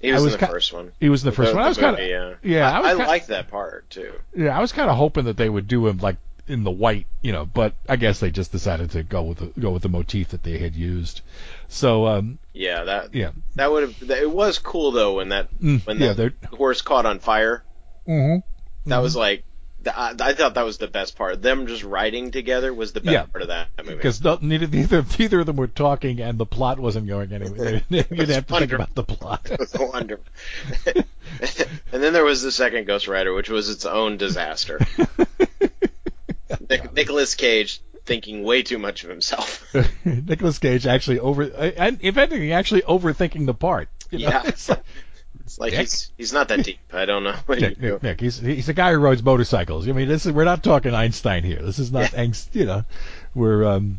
He 0.00 0.10
was, 0.12 0.22
was 0.22 0.34
in 0.34 0.40
the 0.40 0.46
ki- 0.46 0.52
first 0.52 0.72
one. 0.72 0.92
He 1.00 1.08
was 1.08 1.22
in 1.24 1.30
the 1.30 1.36
first 1.36 1.50
The- 1.50 1.56
one. 1.56 1.64
I 1.64 1.68
was 1.68 1.76
kind 1.76 1.98
of 1.98 2.06
yeah. 2.06 2.34
yeah, 2.42 2.70
I 2.80 2.92
I, 2.92 3.08
I 3.14 3.18
that 3.18 3.48
part 3.48 3.90
too. 3.90 4.12
yeah, 4.34 4.56
I 4.56 4.60
was 4.60 4.72
kind 4.72 4.88
of 4.88 4.96
hoping 4.96 5.24
that 5.26 5.36
they 5.36 5.48
would 5.50 5.68
do 5.68 5.86
him 5.86 5.98
like 5.98 6.16
in 6.46 6.64
the 6.64 6.70
white, 6.70 7.06
you 7.20 7.32
know, 7.32 7.44
but 7.44 7.74
I 7.86 7.96
guess 7.96 8.20
they 8.20 8.30
just 8.30 8.50
decided 8.50 8.92
to 8.92 9.02
go 9.02 9.22
with 9.24 9.38
the 9.38 9.60
go 9.60 9.70
with 9.72 9.82
the 9.82 9.90
motif 9.90 10.28
that 10.28 10.42
they 10.42 10.56
had 10.56 10.74
used. 10.74 11.20
So, 11.68 12.06
um, 12.06 12.38
Yeah, 12.54 12.84
that 12.84 13.14
yeah, 13.14 13.32
that 13.56 13.70
would 13.70 13.82
have. 13.82 14.10
It 14.10 14.30
was 14.30 14.58
cool 14.58 14.92
though 14.92 15.16
when 15.16 15.28
that 15.28 15.50
Mm, 15.60 15.86
when 15.86 15.98
yeah, 15.98 16.14
that 16.14 16.32
horse 16.54 16.80
caught 16.80 17.04
on 17.04 17.18
fire. 17.18 17.64
mm-hmm. 18.08 18.88
That 18.88 18.98
was 19.02 19.14
like. 19.14 19.44
I, 19.86 20.14
I 20.18 20.32
thought 20.34 20.54
that 20.54 20.64
was 20.64 20.78
the 20.78 20.88
best 20.88 21.16
part. 21.16 21.40
Them 21.40 21.66
just 21.66 21.84
riding 21.84 22.30
together 22.32 22.74
was 22.74 22.92
the 22.92 23.00
best 23.00 23.12
Yeah. 23.12 23.24
part 23.26 23.42
of 23.42 23.48
that 23.48 23.68
movie. 23.78 23.94
because 23.96 24.22
neither, 24.42 24.66
neither 24.66 25.04
neither 25.18 25.40
of 25.40 25.46
them 25.46 25.56
were 25.56 25.66
talking 25.68 26.20
and 26.20 26.36
the 26.36 26.46
plot 26.46 26.78
wasn't 26.80 27.06
going 27.06 27.32
anywhere. 27.32 27.82
You'd 27.88 28.06
have 28.10 28.46
to 28.46 28.58
think 28.58 28.72
wonderful. 28.72 28.74
about 28.76 28.94
the 28.94 29.02
plot. 29.04 29.48
It 29.50 29.58
was 29.60 29.74
wonderful. 29.78 30.24
and 31.92 32.02
then 32.02 32.12
there 32.12 32.24
was 32.24 32.42
the 32.42 32.52
second 32.52 32.86
Ghost 32.86 33.06
Rider, 33.08 33.32
which 33.32 33.48
was 33.48 33.68
its 33.70 33.86
own 33.86 34.16
disaster. 34.16 34.80
Nic- 36.68 36.92
Nicolas 36.92 37.34
Cage 37.34 37.80
thinking 38.04 38.42
way 38.42 38.62
too 38.62 38.78
much 38.78 39.04
of 39.04 39.10
himself. 39.10 39.74
Nicholas 40.04 40.58
Cage 40.58 40.86
actually 40.86 41.18
over, 41.20 41.42
and 41.44 41.98
if 42.02 42.16
anything, 42.16 42.52
actually 42.52 42.82
overthinking 42.82 43.46
the 43.46 43.54
part. 43.54 43.88
You 44.10 44.20
know? 44.20 44.28
Yeah. 44.30 44.50
Like, 44.68 44.82
It's 45.48 45.58
like 45.58 45.72
Nick? 45.72 45.80
he's 45.80 46.10
he's 46.18 46.32
not 46.34 46.48
that 46.48 46.62
deep. 46.62 46.78
I 46.92 47.06
don't 47.06 47.24
know. 47.24 47.34
What 47.46 47.58
Nick, 47.60 47.78
you 47.78 47.92
Nick, 47.92 48.02
Nick, 48.02 48.20
he's 48.20 48.38
he's 48.38 48.68
a 48.68 48.74
guy 48.74 48.92
who 48.92 48.98
rides 48.98 49.22
motorcycles. 49.22 49.88
I 49.88 49.92
mean, 49.92 50.06
this 50.06 50.26
is 50.26 50.32
we're 50.32 50.44
not 50.44 50.62
talking 50.62 50.94
Einstein 50.94 51.42
here. 51.42 51.62
This 51.62 51.78
is 51.78 51.90
not 51.90 52.10
angst. 52.10 52.54
You 52.54 52.66
know, 52.66 52.84
we're 53.34 53.64
um. 53.64 53.98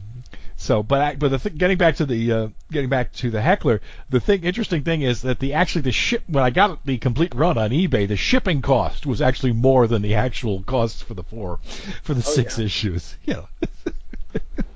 So, 0.57 0.83
but 0.83 1.01
I, 1.01 1.15
but 1.15 1.29
the 1.31 1.38
th- 1.39 1.57
getting 1.57 1.77
back 1.77 1.95
to 1.95 2.05
the 2.05 2.31
uh, 2.31 2.47
getting 2.71 2.89
back 2.89 3.13
to 3.13 3.31
the 3.31 3.41
heckler, 3.41 3.81
the 4.09 4.19
thing 4.19 4.43
interesting 4.43 4.83
thing 4.83 5.01
is 5.01 5.21
that 5.23 5.39
the 5.39 5.53
actually 5.53 5.81
the 5.83 5.91
ship 5.93 6.21
when 6.27 6.43
I 6.43 6.49
got 6.51 6.85
the 6.85 6.97
complete 6.97 7.33
run 7.33 7.57
on 7.57 7.69
eBay, 7.71 8.07
the 8.07 8.17
shipping 8.17 8.62
cost 8.62 9.05
was 9.05 9.21
actually 9.21 9.53
more 9.53 9.88
than 9.88 10.01
the 10.01 10.15
actual 10.15 10.62
cost 10.63 11.05
for 11.05 11.13
the 11.15 11.23
four 11.23 11.59
for 12.03 12.13
the 12.13 12.19
Oh, 12.27 12.31
six 12.35 12.59
yeah. 12.59 12.65
issues. 12.65 13.15
You 13.25 13.33
know. 13.33 13.47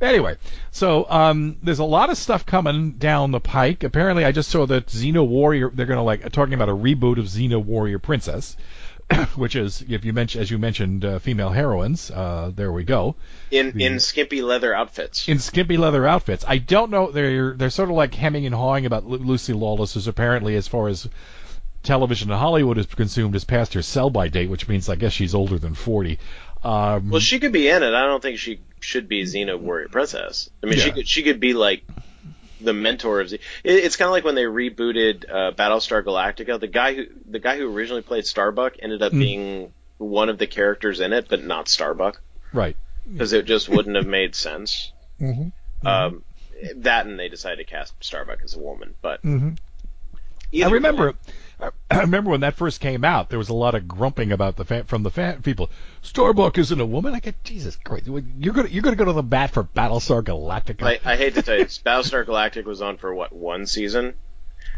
Anyway, 0.00 0.36
so 0.70 1.06
um, 1.10 1.56
there's 1.62 1.78
a 1.78 1.84
lot 1.84 2.10
of 2.10 2.18
stuff 2.18 2.44
coming 2.46 2.92
down 2.92 3.30
the 3.30 3.40
pike. 3.40 3.84
Apparently, 3.84 4.24
I 4.24 4.32
just 4.32 4.50
saw 4.50 4.66
that 4.66 4.86
Xena 4.86 5.26
Warrior. 5.26 5.70
They're 5.72 5.86
going 5.86 5.98
to 5.98 6.02
like 6.02 6.30
talking 6.32 6.54
about 6.54 6.68
a 6.68 6.74
reboot 6.74 7.18
of 7.18 7.26
Xena 7.26 7.62
Warrior 7.62 7.98
Princess, 7.98 8.56
which 9.36 9.56
is 9.56 9.84
if 9.88 10.04
you 10.04 10.12
mention 10.12 10.40
as 10.40 10.50
you 10.50 10.58
mentioned 10.58 11.04
uh, 11.04 11.18
female 11.18 11.50
heroines. 11.50 12.10
Uh, 12.10 12.50
there 12.54 12.72
we 12.72 12.84
go 12.84 13.16
in 13.50 13.72
the- 13.72 13.84
in 13.84 14.00
skimpy 14.00 14.42
leather 14.42 14.74
outfits. 14.74 15.28
in 15.28 15.38
skimpy 15.38 15.76
leather 15.76 16.06
outfits. 16.06 16.44
I 16.46 16.58
don't 16.58 16.90
know. 16.90 17.10
They're 17.10 17.52
they're 17.54 17.70
sort 17.70 17.90
of 17.90 17.96
like 17.96 18.14
hemming 18.14 18.46
and 18.46 18.54
hawing 18.54 18.86
about 18.86 19.06
Lu- 19.06 19.18
Lucy 19.18 19.52
Lawless, 19.52 19.94
who's 19.94 20.08
apparently 20.08 20.56
as 20.56 20.66
far 20.68 20.88
as 20.88 21.08
television 21.82 22.30
in 22.30 22.38
Hollywood 22.38 22.78
is 22.78 22.86
consumed, 22.86 23.34
is 23.36 23.44
past 23.44 23.74
her 23.74 23.82
sell 23.82 24.08
by 24.10 24.28
date, 24.28 24.48
which 24.48 24.68
means 24.68 24.88
I 24.88 24.96
guess 24.96 25.12
she's 25.12 25.34
older 25.34 25.58
than 25.58 25.74
40. 25.74 26.18
Um, 26.62 27.10
well, 27.10 27.20
she 27.20 27.38
could 27.40 27.52
be 27.52 27.68
in 27.68 27.82
it. 27.82 27.92
I 27.92 28.06
don't 28.06 28.22
think 28.22 28.38
she 28.38 28.60
should 28.84 29.08
be 29.08 29.22
Xena 29.24 29.58
Warrior 29.58 29.88
Princess. 29.88 30.50
I 30.62 30.66
mean, 30.66 30.78
she 30.78 30.92
could 30.92 31.08
she 31.08 31.22
could 31.22 31.40
be 31.40 31.54
like 31.54 31.82
the 32.60 32.72
mentor 32.72 33.20
of 33.20 33.28
Z. 33.30 33.36
It, 33.64 33.72
it's 33.84 33.96
kind 33.96 34.06
of 34.08 34.12
like 34.12 34.24
when 34.24 34.34
they 34.34 34.44
rebooted 34.44 35.24
uh, 35.28 35.52
Battlestar 35.52 36.02
Galactica. 36.04 36.60
The 36.60 36.66
guy 36.66 36.94
who 36.94 37.06
the 37.26 37.38
guy 37.38 37.56
who 37.56 37.72
originally 37.74 38.02
played 38.02 38.26
Starbuck 38.26 38.74
ended 38.80 39.02
up 39.02 39.12
Mm. 39.12 39.18
being 39.18 39.72
one 39.98 40.28
of 40.28 40.38
the 40.38 40.46
characters 40.46 41.00
in 41.00 41.12
it, 41.12 41.26
but 41.28 41.42
not 41.42 41.68
Starbuck 41.68 42.20
right. 42.52 42.76
because 43.10 43.32
it 43.32 43.46
just 43.46 43.68
wouldn't 43.68 43.96
have 43.96 44.06
made 44.06 44.34
sense. 44.34 44.92
Mm-hmm. 45.20 45.86
Um, 45.86 46.22
that 46.76 47.06
and 47.06 47.18
they 47.18 47.28
decided 47.28 47.56
to 47.58 47.64
cast 47.64 47.94
Starbuck 48.00 48.40
as 48.44 48.54
a 48.54 48.58
woman, 48.58 48.94
but 49.02 49.20
hmm 49.20 49.50
I 50.62 50.68
remember. 50.68 51.12
way- 51.12 51.16
I 51.90 52.00
remember 52.00 52.30
when 52.30 52.40
that 52.40 52.54
first 52.54 52.80
came 52.80 53.04
out, 53.04 53.30
there 53.30 53.38
was 53.38 53.48
a 53.48 53.54
lot 53.54 53.74
of 53.74 53.86
grumping 53.86 54.32
about 54.32 54.56
the 54.56 54.64
fan, 54.64 54.84
from 54.84 55.02
the 55.02 55.10
fan 55.10 55.42
people. 55.42 55.70
Starbuck 56.02 56.58
isn't 56.58 56.80
a 56.80 56.86
woman. 56.86 57.14
I 57.14 57.20
get 57.20 57.42
Jesus 57.44 57.76
Christ. 57.76 58.06
You're 58.06 58.54
gonna 58.54 58.68
you're 58.68 58.82
gonna 58.82 58.96
go 58.96 59.04
to 59.04 59.12
the 59.12 59.22
bat 59.22 59.50
for 59.52 59.64
Battlestar 59.64 60.22
Galactica 60.22 60.98
I, 61.04 61.12
I 61.12 61.16
hate 61.16 61.34
to 61.34 61.42
tell 61.42 61.58
you, 61.58 61.64
Battlestar 61.66 62.24
Galactica 62.26 62.64
was 62.64 62.82
on 62.82 62.96
for 62.98 63.14
what 63.14 63.32
one 63.32 63.66
season, 63.66 64.14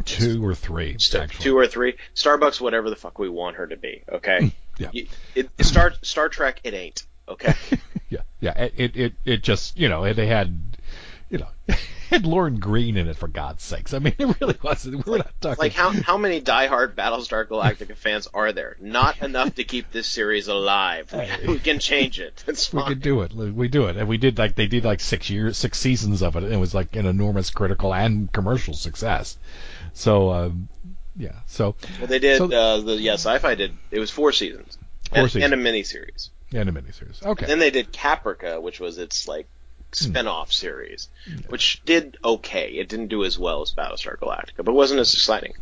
two 0.05 0.45
or 0.45 0.55
three 0.55 0.95
actually. 0.95 1.27
two 1.29 1.57
or 1.57 1.67
three. 1.67 1.97
Starbucks, 2.15 2.61
whatever 2.61 2.91
the 2.91 2.97
fuck 2.97 3.19
we 3.19 3.29
want 3.29 3.57
her 3.57 3.67
to 3.67 3.77
be. 3.77 4.03
Okay, 4.11 4.39
hmm, 4.41 4.49
Yeah. 4.79 4.91
You- 4.93 5.07
It, 5.35 5.51
Star 5.65 5.95
Star 6.03 6.29
Trek, 6.29 6.61
it 6.65 6.75
ain't. 6.75 7.05
Okay. 7.29 7.55
Yeah, 8.09 8.21
yeah. 8.39 8.53
It 8.57 8.73
it 8.77 8.97
it, 8.97 9.13
it 9.25 9.43
just 9.43 9.77
you 9.77 9.89
know 9.89 10.13
they 10.15 10.29
had 10.29 10.76
you 11.31 11.39
know 11.39 11.49
had 12.11 12.25
Lorne 12.25 12.59
Greene 12.61 12.97
in 12.97 13.09
it 13.09 13.17
for 13.17 13.27
God's 13.27 13.65
sakes. 13.65 13.93
I 13.93 13.99
mean, 13.99 14.15
it 14.19 14.41
really 14.41 14.57
wasn't. 14.63 15.05
We're 15.07 15.19
not 15.19 15.33
talking 15.41 15.59
like 15.59 15.73
how 15.73 15.91
how 15.91 16.17
many 16.17 16.41
diehard 16.41 16.95
Battlestar 16.95 17.45
Galactica 17.47 17.97
fans 17.97 18.29
are 18.33 18.53
there? 18.53 18.77
Not 18.81 19.21
enough 19.23 19.57
to 19.57 19.65
keep 19.65 19.91
this 19.91 20.07
series 20.07 20.47
alive. 20.49 21.13
We, 21.13 21.55
we 21.55 21.59
can 21.59 21.79
change 21.81 22.21
it. 22.21 22.45
It's 22.47 22.73
we 22.73 22.79
fine. 22.81 22.89
could 22.89 23.03
do 23.03 23.23
it. 23.23 23.33
We 23.33 23.69
do 23.69 23.87
it, 23.87 23.97
and 23.97 24.09
we 24.09 24.19
did 24.19 24.39
like 24.39 24.55
they 24.55 24.67
did 24.69 24.85
like 24.85 25.01
six 25.01 25.29
years, 25.31 25.59
six 25.59 25.79
seasons 25.79 26.23
of 26.23 26.37
it. 26.37 26.45
and 26.45 26.53
It 26.53 26.59
was 26.59 26.75
like 26.75 26.95
an 26.97 27.07
enormous 27.07 27.51
critical 27.51 27.93
and 27.93 28.33
commercial 28.33 28.75
success. 28.75 29.37
So 29.93 30.31
um, 30.31 30.69
yeah, 31.17 31.33
so 31.47 31.75
Well, 31.99 32.07
they 32.07 32.19
did. 32.21 32.39
So- 32.39 32.53
uh, 32.53 32.81
the 32.83 32.95
yeah, 32.97 33.15
Sci-Fi 33.15 33.55
did. 33.57 33.73
It 33.91 33.99
was 33.99 34.11
four 34.11 34.33
seasons. 34.33 34.79
Four 35.11 35.23
and, 35.23 35.31
seasons. 35.31 35.53
and 35.53 35.55
a 35.55 35.71
miniseries. 35.73 36.31
and 36.53 36.69
a 36.69 36.73
miniseries. 36.73 37.25
Okay, 37.25 37.47
Then 37.47 37.59
they 37.59 37.71
did 37.71 37.93
Caprica, 37.93 38.61
which 38.63 38.79
was 38.81 38.99
its 38.99 39.27
like 39.27 39.49
spin-off 39.93 40.53
series, 40.53 41.09
which 41.49 41.83
did 41.85 42.17
okay. 42.25 42.71
It 42.73 42.89
didn't 42.89 43.09
do 43.09 43.25
as 43.25 43.39
well 43.39 43.63
as 43.63 43.73
Battlestar 43.73 44.19
Galactica, 44.19 44.65
but 44.65 44.73
wasn't 44.75 45.01
as 45.01 45.13
exciting. 45.15 45.55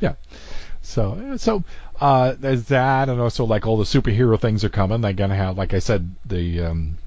Yeah. 0.00 0.14
So 0.82 1.36
so 1.38 1.64
uh, 2.00 2.34
there's 2.38 2.64
that, 2.64 3.08
and 3.08 3.20
also 3.20 3.44
like 3.44 3.66
all 3.66 3.76
the 3.76 3.84
superhero 3.84 4.40
things 4.40 4.64
are 4.64 4.68
coming. 4.68 5.00
They're 5.00 5.12
gonna 5.12 5.34
have, 5.34 5.58
like 5.58 5.74
I 5.74 5.80
said, 5.80 6.14
the 6.24 6.62
um, 6.64 6.98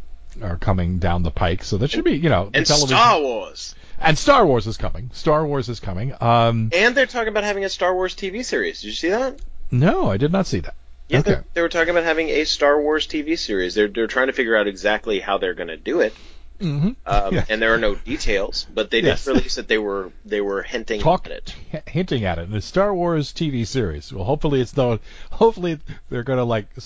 are 0.42 0.58
coming 0.58 1.00
down 1.00 1.24
the 1.24 1.32
pike. 1.32 1.64
So 1.64 1.78
that 1.78 1.90
should 1.92 2.04
be, 2.04 2.14
you 2.18 2.30
know, 2.30 2.50
the 2.50 2.58
And 2.58 2.66
television 2.66 2.98
Star 2.98 3.20
Wars. 3.22 3.76
and 4.00 4.18
Star 4.18 4.46
Wars 4.46 4.68
is 4.68 4.78
coming. 4.78 5.10
Star 5.14 5.46
Wars 5.46 5.70
is 5.70 5.80
coming. 5.80 6.14
Um, 6.22 6.70
And 6.76 6.96
they're 6.96 7.06
talking 7.06 7.30
about 7.30 7.44
having 7.44 7.64
a 7.66 7.70
Star 7.70 7.94
Wars 7.94 8.16
TV 8.16 8.44
series. 8.44 8.82
Did 8.82 8.88
you 8.88 8.94
see 8.94 9.10
that? 9.10 9.40
no, 9.72 10.10
I 10.12 10.18
did 10.18 10.32
not 10.34 10.48
see 10.48 10.60
that. 10.60 10.76
Yeah, 11.12 11.20
Okay. 11.20 11.38
they, 11.54 11.62
were 11.62 11.70
talking 11.70 11.90
about 11.90 12.04
having 12.04 12.30
a 12.30 12.44
Star 12.46 12.82
Wars 12.82 13.08
TV 13.08 13.38
series. 13.38 13.76
They're 13.76 13.88
they're 13.88 14.08
trying 14.08 14.28
to 14.28 14.34
figure 14.34 14.56
out 14.56 14.68
exactly 14.68 15.20
how 15.20 15.38
they're 15.38 15.54
going 15.54 15.68
to 15.70 15.78
do 15.78 16.02
it, 16.02 16.14
Mm-hmm. 16.60 16.90
um, 17.06 17.34
Yeah. 17.36 17.46
and 17.50 17.62
there 17.62 17.74
are 17.74 17.78
no 17.80 17.96
details. 17.96 18.66
But 18.74 18.92
they 18.92 19.02
did 19.02 19.08
Yes. 19.08 19.28
release 19.28 19.56
that 19.56 19.68
they 19.68 19.78
were 19.78 20.12
they 20.26 20.42
were 20.42 20.62
hinting 20.64 21.02
Talk 21.02 21.26
at 21.26 21.32
it. 21.34 21.56
h- 21.74 21.82
hinting 21.88 22.24
at 22.26 22.38
it. 22.40 22.50
The 22.52 22.62
Star 22.62 22.94
Wars 22.94 23.34
TV 23.34 23.66
series. 23.68 24.14
Well, 24.14 24.24
hopefully 24.26 24.62
it's 24.62 24.78
not. 24.78 25.02
Hopefully 25.32 25.80
they're 26.10 26.24
gonna 26.24 26.46
like. 26.46 26.68
we're 26.76 26.84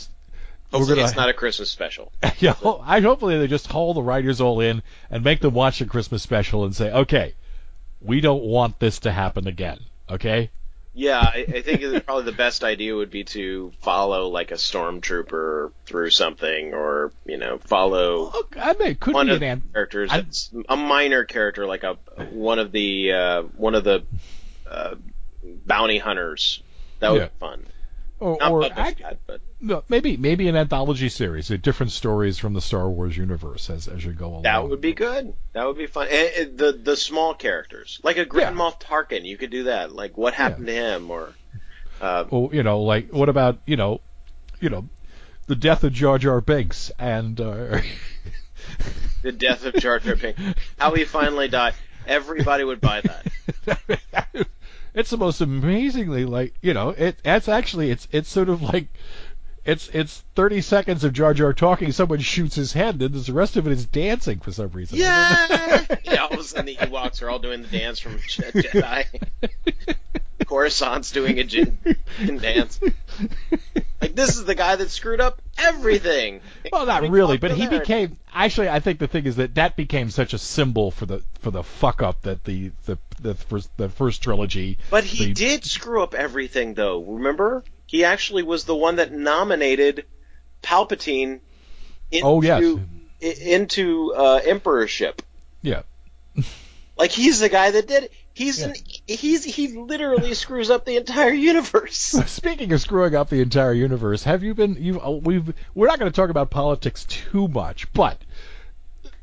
Hopefully, 0.80 0.96
gonna- 0.96 1.08
it's 1.08 1.16
not 1.16 1.30
a 1.30 1.34
Christmas 1.34 1.70
special. 1.70 2.12
yeah, 2.40 2.56
I 2.84 3.00
hopefully 3.02 3.38
they 3.38 3.48
just 3.48 3.68
haul 3.68 3.94
the 3.94 4.02
writers 4.02 4.42
all 4.42 4.60
in 4.62 4.82
and 5.12 5.24
make 5.24 5.40
them 5.40 5.54
watch 5.54 5.80
the 5.80 5.86
Christmas 5.86 6.24
special 6.24 6.66
and 6.66 6.76
say, 6.76 6.92
okay, 6.92 7.34
we 8.02 8.22
don't 8.22 8.44
want 8.44 8.80
this 8.80 9.00
to 9.00 9.12
happen 9.12 9.48
again. 9.48 9.80
Okay. 10.10 10.50
Yeah, 10.98 11.20
I, 11.20 11.46
I 11.56 11.62
think 11.62 12.06
probably 12.06 12.24
the 12.24 12.32
best 12.38 12.64
idea 12.64 12.96
would 12.96 13.12
be 13.12 13.26
to 13.26 13.74
follow 13.82 14.30
like 14.30 14.52
a 14.52 14.56
stormtrooper 14.56 15.72
through 15.86 16.10
something, 16.12 16.74
or 16.74 17.12
you 17.26 17.38
know, 17.38 17.58
follow 17.58 18.32
Look, 18.32 18.56
I 18.58 18.74
mean, 18.80 18.92
it 18.92 19.00
could 19.02 19.14
one 19.14 19.28
be 19.28 19.34
of 19.34 19.42
an 19.42 19.62
characters 19.74 20.10
I- 20.12 20.22
that's 20.22 20.52
a 20.70 20.78
minor 20.78 21.26
character, 21.26 21.66
like 21.68 21.84
a 21.84 21.96
one 22.32 22.60
of 22.60 22.72
the 22.72 23.12
uh, 23.12 23.42
one 23.58 23.76
of 23.76 23.84
the 23.84 24.06
uh, 24.70 24.96
bounty 25.66 25.98
hunters. 25.98 26.64
That 27.00 27.12
would 27.12 27.22
Yeah. 27.22 27.28
be 27.28 27.34
fun. 27.42 27.66
or, 28.22 28.38
Not 28.40 28.52
or 28.54 28.62
Boba 28.62 28.72
act- 28.78 29.02
Fett, 29.02 29.20
but 29.28 29.42
maybe 29.90 30.18
maybe 30.18 30.48
an 30.48 30.56
anthology 30.56 31.10
series, 31.10 31.48
different 31.48 31.92
stories 31.92 32.38
from 32.38 32.54
the 32.54 32.62
Star 32.62 32.90
Wars 32.90 33.16
universe 33.16 33.70
as 33.70 33.88
as 33.88 34.04
you 34.04 34.14
go 34.14 34.28
along. 34.28 34.44
that 34.44 34.68
would 34.68 34.82
be 34.82 34.94
good. 34.94 35.34
That 35.54 35.66
would 35.68 35.78
be 35.78 35.88
fun. 35.88 36.08
And, 36.10 36.30
and 36.36 36.58
the 36.58 36.72
the 36.74 36.96
small 36.98 37.34
characters, 37.34 38.00
like 38.04 38.18
a 38.18 38.26
Grand 38.26 38.56
Yeah. 38.56 38.62
Moff 38.62 38.80
Tarkin, 38.80 39.24
you 39.26 39.38
could 39.38 39.52
do 39.52 39.64
that. 39.66 39.92
Like 39.92 40.18
what 40.18 40.34
happened 40.34 40.68
to 40.68 40.74
him, 40.74 41.10
or 41.12 41.34
uh, 42.02 42.26
Well, 42.30 42.50
you 42.54 42.64
know, 42.64 42.82
like 42.82 43.12
what 43.12 43.30
about 43.30 43.60
you 43.66 43.78
know, 43.78 44.02
you 44.60 44.70
know, 44.70 44.88
the 45.48 45.56
death 45.56 45.84
of 45.84 45.94
Jar 45.94 46.18
Jar 46.18 46.42
Binks 46.42 46.92
and 47.00 47.40
uh, 47.40 47.80
the 49.22 49.32
death 49.32 49.66
of 49.66 49.76
Jar 49.76 50.00
Jar 50.00 50.16
Binks, 50.16 50.42
how 50.78 50.94
he 50.94 51.06
finally 51.06 51.48
died. 51.48 51.74
Everybody 52.08 52.64
would 52.64 52.82
buy 52.82 53.02
that. 53.02 54.48
it's 54.94 55.10
the 55.10 55.18
most 55.18 55.42
amazingly 55.42 56.26
like 56.26 56.54
you 56.62 56.74
know 56.74 56.90
it. 56.90 57.18
That's 57.24 57.48
actually 57.48 57.90
it's 57.92 58.08
it's 58.12 58.30
sort 58.30 58.50
of 58.50 58.62
like. 58.62 58.88
It's 59.66 59.90
it's 59.90 60.24
30 60.36 60.62
seconds 60.62 61.04
of 61.04 61.14
Jar 61.14 61.34
Jar 61.34 61.52
talking. 61.52 61.92
Someone 61.92 62.20
shoots 62.20 62.56
his 62.56 62.72
head, 62.72 63.02
and 63.02 63.14
the 63.14 63.34
rest 63.34 63.58
of 63.58 63.66
it 63.66 63.74
is 63.74 63.86
dancing 63.86 64.40
for 64.40 64.52
some 64.52 64.70
reason. 64.70 65.00
Yeah. 65.00 65.86
yeah. 66.04 66.24
All 66.24 66.34
of 66.34 66.40
a 66.40 66.44
sudden, 66.44 66.68
the 66.68 66.76
Ewoks 66.76 67.24
are 67.24 67.30
all 67.30 67.40
doing 67.40 67.64
the 67.64 67.68
dance 67.68 68.00
from 68.00 68.20
Jedi. 68.20 69.06
Coruscant's 70.46 71.12
doing 71.12 71.40
a 71.40 71.44
jin, 71.44 71.80
jin 72.20 72.38
dance. 72.38 72.80
Like 74.00 74.14
this 74.14 74.36
is 74.36 74.46
the 74.46 74.54
guy 74.54 74.76
that 74.76 74.92
screwed 74.92 75.20
up 75.20 75.42
everything. 75.58 76.42
Well, 76.72 76.86
not 76.86 77.10
really, 77.10 77.38
but 77.38 77.52
he 77.52 77.66
there. 77.66 77.80
became. 77.80 78.18
Actually, 78.32 78.70
I 78.70 78.80
think 78.80 79.00
the 79.00 79.08
thing 79.08 79.26
is 79.26 79.38
that 79.38 79.56
that 79.56 79.76
became 79.76 80.12
such 80.12 80.34
a 80.34 80.38
symbol 80.38 80.92
for 80.92 81.08
the 81.08 81.24
for 81.40 81.50
the 81.50 81.64
fuck 81.64 82.04
up 82.04 82.22
that 82.22 82.44
the 82.44 82.72
the 82.86 83.00
the 83.20 83.34
first 83.34 83.76
the 83.78 83.90
first 83.90 84.22
trilogy. 84.22 84.78
But 84.92 85.06
he 85.06 85.28
the- 85.28 85.34
did 85.34 85.66
screw 85.66 86.04
up 86.04 86.14
everything, 86.14 86.76
though. 86.76 87.02
Remember, 87.02 87.64
he 87.96 88.04
actually 88.04 88.44
was 88.44 88.66
the 88.66 88.76
one 88.76 88.98
that 88.98 89.12
nominated 89.12 90.06
Palpatine 90.62 91.40
into 92.12 92.26
Oh, 92.28 92.42
yes. 92.42 92.62
i- 93.22 93.26
into 93.26 94.14
uh, 94.14 94.42
emperorship. 94.46 95.22
Yeah. 95.62 95.84
Like 96.98 97.12
he's 97.12 97.42
the 97.42 97.50
guy 97.50 97.72
that 97.72 97.90
did 97.90 98.04
it. 98.06 98.14
He's 98.34 98.62
Yeah. 98.62 98.68
an, 98.68 98.74
he's 99.06 99.44
he 99.44 99.68
literally 99.78 100.34
screws 100.44 100.70
up 100.70 100.86
the 100.86 100.96
entire 100.96 101.34
universe. 101.34 101.98
Speaking 102.28 102.72
of 102.72 102.80
screwing 102.80 103.14
up 103.16 103.30
the 103.30 103.42
entire 103.42 103.74
universe, 103.74 104.24
have 104.24 104.44
you 104.44 104.54
been? 104.54 104.78
You 104.80 105.02
uh, 105.02 105.10
we've 105.12 105.54
we're 105.74 105.88
not 105.88 106.00
going 106.00 106.10
to 106.10 106.16
talk 106.16 106.30
about 106.30 106.52
politics 106.52 107.04
too 107.04 107.50
much, 107.50 107.92
but 107.92 108.18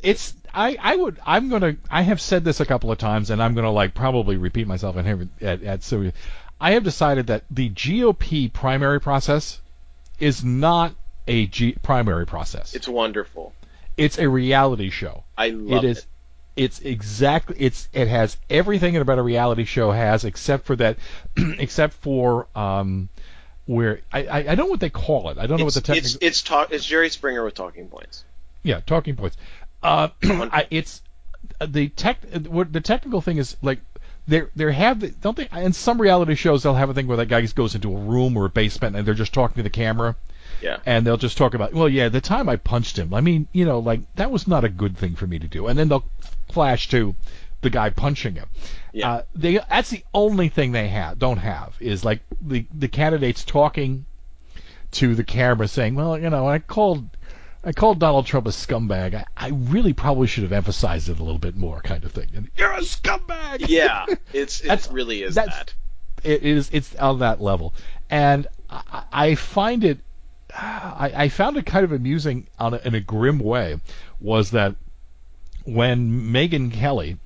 it's 0.03 0.35
I 0.53 0.77
I 0.81 0.97
would 0.97 1.19
I'm 1.25 1.49
gonna 1.49 1.77
I 1.91 2.03
have 2.03 2.21
said 2.21 2.45
this 2.45 2.61
a 2.61 2.67
couple 2.67 2.93
of 2.93 2.99
times, 2.99 3.31
and 3.31 3.43
I'm 3.43 3.55
gonna 3.55 3.73
like 3.73 3.95
probably 3.95 4.37
repeat 4.37 4.67
myself 4.67 4.97
in 4.99 5.07
here 5.07 5.29
at 5.41 5.63
at 5.63 5.83
so 5.83 6.13
I 6.63 6.73
have 6.73 6.85
decided 6.85 7.27
that 7.27 7.43
the 7.51 7.69
GOP 7.71 8.53
primary 8.53 9.01
process 9.01 9.61
is 10.21 10.45
not 10.45 10.95
a 11.27 11.47
G, 11.47 11.73
primary 11.83 12.25
process. 12.25 12.75
It's 12.75 12.87
wonderful. 12.87 13.53
It's 13.97 14.19
a 14.19 14.29
reality 14.29 14.91
show. 14.91 15.25
I 15.37 15.49
love 15.49 15.85
it 15.85 15.89
is 15.89 16.07
it's 16.55 16.81
exactly 16.81 17.57
it's 17.59 17.89
it 17.93 18.09
has 18.09 18.37
everything 18.49 18.97
about 18.97 19.19
a 19.19 19.23
reality 19.23 19.65
show 19.65 19.91
has 19.91 20.25
except 20.25 20.67
for 20.67 20.77
that 20.77 20.99
except 21.37 21.95
for 21.95 22.47
um 22.55 23.09
where 23.67 24.01
I, 24.13 24.25
I 24.25 24.37
I 24.39 24.43
don't 24.55 24.59
know 24.59 24.67
what 24.67 24.81
they 24.81 24.91
call 24.91 25.31
it. 25.31 25.39
I 25.39 25.47
don't 25.47 25.59
know 25.59 25.65
what 25.65 25.77
It's, 25.77 25.87
the 25.87 25.93
it's 25.95 26.13
technical 26.13 26.27
it's 26.29 26.43
talk. 26.43 26.73
It's 26.73 26.85
Jerry 26.85 27.11
Springer 27.11 27.45
with 27.45 27.55
talking 27.55 27.89
points. 27.89 28.25
yeah 28.63 28.81
talking 28.87 29.17
points. 29.17 29.37
Uh, 29.83 30.09
I, 30.23 30.69
it's 30.71 31.03
the 31.67 31.89
tech 31.89 32.19
what 32.47 32.73
the 32.73 32.81
technical 32.81 33.21
thing 33.21 33.39
is 33.39 33.57
like 33.63 33.81
there 34.29 34.51
there 34.55 34.71
have 34.71 35.01
the, 35.01 35.09
don't 35.09 35.37
they 35.37 35.49
in 35.53 35.73
some 35.73 36.01
reality 36.01 36.35
shows 36.35 36.63
they'll 36.63 36.75
have 36.75 36.91
a 36.91 36.95
thing 36.95 37.07
where 37.07 37.17
that 37.19 37.27
guy 37.27 37.41
just 37.41 37.57
goes 37.57 37.75
into 37.75 37.95
a 37.95 38.01
room 38.01 38.37
or 38.37 38.47
a 38.47 38.51
basement 38.51 38.97
and 38.97 39.07
they're 39.07 39.15
just 39.15 39.33
talking 39.35 39.57
to 39.57 39.63
the 39.63 39.71
camera 39.71 40.15
Yeah. 40.61 40.79
and 40.87 41.05
they'll 41.07 41.17
just 41.17 41.37
talk 41.37 41.55
about, 41.55 41.73
well, 41.73 41.89
yeah, 41.89 42.09
the 42.09 42.21
time 42.21 42.49
I 42.49 42.57
punched 42.57 42.97
him. 42.99 43.13
I 43.15 43.21
mean, 43.21 43.49
you 43.53 43.65
know, 43.65 43.81
like 43.81 44.01
that 44.15 44.31
was 44.31 44.47
not 44.47 44.65
a 44.65 44.69
good 44.69 44.97
thing 44.97 45.17
for 45.17 45.27
me 45.27 45.39
to 45.41 45.49
do. 45.49 45.67
And 45.67 45.79
then 45.79 45.89
they'll 45.89 46.05
flash 46.51 46.89
to 46.91 47.15
the 47.63 47.71
guy 47.71 47.91
punching 47.91 48.35
him. 48.37 48.47
Yeah. 48.93 49.11
Uh, 49.11 49.23
they 49.35 49.59
that's 49.69 49.91
the 49.91 50.05
only 50.15 50.49
thing 50.49 50.73
they 50.73 50.89
have 50.89 51.19
don't 51.19 51.39
have 51.39 51.75
is 51.81 52.05
like 52.05 52.21
the 52.41 52.67
the 52.73 52.89
candidates 52.89 53.45
talking 53.45 54.05
to 54.93 55.15
the 55.15 55.25
camera 55.25 55.67
saying, 55.69 55.95
well, 55.95 56.19
you 56.19 56.29
know, 56.31 56.47
I 56.47 56.59
called 56.59 57.09
I 57.65 57.73
called 57.73 57.99
Donald 58.01 58.27
Trump 58.27 58.47
a 58.47 58.51
scumbag. 58.51 59.15
I, 59.15 59.25
I 59.37 59.49
really 59.51 59.93
probably 59.93 60.27
should 60.27 60.43
have 60.43 60.53
emphasized 60.53 61.09
it 61.09 61.19
a 61.21 61.23
little 61.23 61.39
bit 61.39 61.57
more, 61.57 61.81
kind 61.81 62.05
of 62.05 62.13
thing. 62.13 62.29
And 62.35 62.51
you're 62.57 62.73
a 62.73 62.81
scumbag. 62.81 63.69
Yeah. 63.69 64.07
It's 64.33 64.61
it 64.61 64.89
really 64.91 65.23
is 65.23 65.37
that. 65.37 65.73
it 66.25 66.43
is 66.43 66.71
it's 66.73 66.95
on 66.97 67.21
that 67.21 67.41
level, 67.41 67.75
and 68.11 68.47
I, 68.69 69.05
I 69.13 69.35
find 69.35 69.85
it. 69.85 70.01
I, 70.55 71.13
I 71.15 71.29
found 71.29 71.57
it 71.57 71.65
kind 71.65 71.85
of 71.85 71.93
amusing 71.93 72.47
on 72.59 72.75
a, 72.75 72.79
in 72.79 72.95
a 72.95 73.01
grim 73.01 73.39
way 73.39 73.81
was 74.21 74.51
that 74.51 74.77
when 75.65 76.33
Megyn 76.33 76.73
Kelly, 76.73 77.19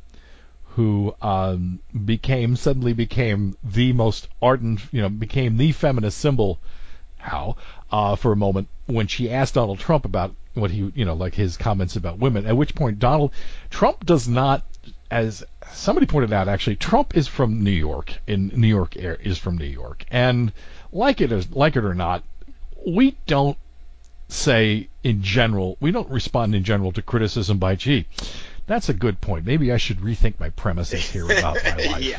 who 0.71 1.15
um, 1.23 1.81
became 2.05 2.55
suddenly 2.57 2.93
became 2.93 3.57
the 3.65 3.93
most 3.93 4.29
ardent, 4.43 4.81
you 4.93 5.01
know, 5.01 5.09
became 5.09 5.57
the 5.57 5.73
feminist 5.73 6.19
symbol, 6.19 6.61
how 7.27 7.57
uh, 7.91 8.17
for 8.17 8.33
a 8.33 8.37
moment 8.37 8.69
when 8.87 9.07
she 9.07 9.31
asked 9.31 9.55
Donald 9.55 9.79
Trump 9.79 10.05
about 10.05 10.35
what 10.55 10.71
he, 10.71 10.91
you 10.95 11.05
know, 11.05 11.15
like 11.15 11.35
his 11.35 11.57
comments 11.57 11.97
about 11.97 12.19
women. 12.19 12.47
At 12.47 12.57
which 12.57 12.75
point 12.75 12.99
Donald 12.99 13.33
Trump 13.71 14.07
does 14.07 14.27
not, 14.27 14.65
as 15.11 15.45
somebody 15.73 16.07
pointed 16.07 16.33
out, 16.33 16.49
actually 16.49 16.77
Trump 16.77 17.17
is 17.17 17.29
from 17.29 17.63
New 17.63 17.71
York. 17.71 18.15
In 18.27 18.49
New 18.55 18.69
York 18.69 18.97
is 18.97 19.39
from 19.39 19.59
New 19.59 19.67
York, 19.67 20.05
and 20.11 20.53
like 20.93 21.21
it 21.21 21.33
is 21.33 21.51
like 21.53 21.77
it 21.77 21.85
or 21.85 21.95
not, 21.95 22.25
we 22.87 23.17
don't 23.27 23.59
say 24.29 24.89
in 25.03 25.23
general, 25.23 25.77
we 25.81 25.91
don't 25.91 26.11
respond 26.11 26.55
in 26.55 26.65
general 26.65 26.93
to 26.93 27.03
criticism 27.03 27.59
by, 27.59 27.77
gee, 27.77 28.07
that's 28.67 28.89
a 28.89 28.95
good 28.95 29.21
point. 29.21 29.47
Maybe 29.47 29.73
I 29.73 29.77
should 29.77 29.99
rethink 29.99 30.41
my 30.41 30.51
premises 30.51 31.09
here 31.09 31.25
about 31.27 31.63
my 31.63 31.77
life. 31.91 32.03
yeah. 32.03 32.19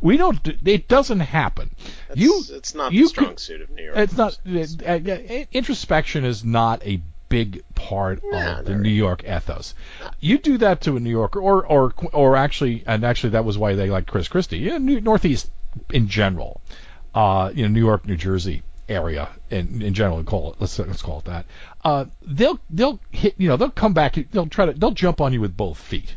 We 0.00 0.16
don't. 0.16 0.42
do- 0.42 0.56
It 0.64 0.88
doesn't 0.88 1.20
happen. 1.20 1.70
That's, 2.08 2.20
you. 2.20 2.42
it's 2.50 2.74
not 2.74 2.92
you 2.92 3.04
the 3.04 3.08
strong 3.08 3.28
could- 3.30 3.40
suit 3.40 3.60
of 3.60 3.70
New 3.70 3.84
York. 3.84 3.96
It's 3.96 4.16
not. 4.16 4.38
uh, 4.46 4.90
uh, 4.90 5.44
introspection 5.52 6.24
is 6.24 6.44
not 6.44 6.84
a 6.86 7.00
big 7.28 7.62
part 7.76 8.20
No, 8.24 8.58
of 8.58 8.64
the 8.64 8.74
New 8.76 8.88
York 8.90 9.22
ethos. 9.24 9.74
You 10.18 10.38
do 10.38 10.58
that 10.58 10.80
to 10.82 10.96
a 10.96 11.00
New 11.00 11.10
Yorker, 11.10 11.40
or 11.40 11.64
or 11.66 11.94
or 12.12 12.36
actually, 12.36 12.82
and 12.86 13.04
actually, 13.04 13.30
that 13.30 13.44
was 13.44 13.56
why 13.56 13.74
they 13.74 13.88
liked 13.90 14.08
Chris 14.08 14.28
Christie. 14.28 14.58
Yeah, 14.58 14.78
New, 14.78 15.00
Northeast 15.00 15.50
in 15.92 16.08
general, 16.08 16.60
uh, 17.14 17.52
you 17.54 17.62
know, 17.62 17.68
New 17.68 17.80
York, 17.84 18.06
New 18.06 18.16
Jersey 18.16 18.62
area 18.88 19.28
in 19.50 19.80
in 19.82 19.94
general. 19.94 20.22
Call 20.24 20.52
it 20.52 20.56
let's 20.60 20.78
let's 20.78 21.02
call 21.02 21.20
it 21.20 21.26
that. 21.26 21.46
Uh, 21.84 22.06
they'll 22.22 22.58
they'll 22.68 22.98
hit 23.10 23.34
you 23.38 23.48
know 23.48 23.56
they'll 23.56 23.70
come 23.70 23.94
back 23.94 24.18
they'll 24.32 24.46
try 24.48 24.66
to 24.66 24.72
they'll 24.72 24.90
jump 24.90 25.20
on 25.20 25.32
you 25.32 25.40
with 25.40 25.56
both 25.56 25.78
feet. 25.78 26.16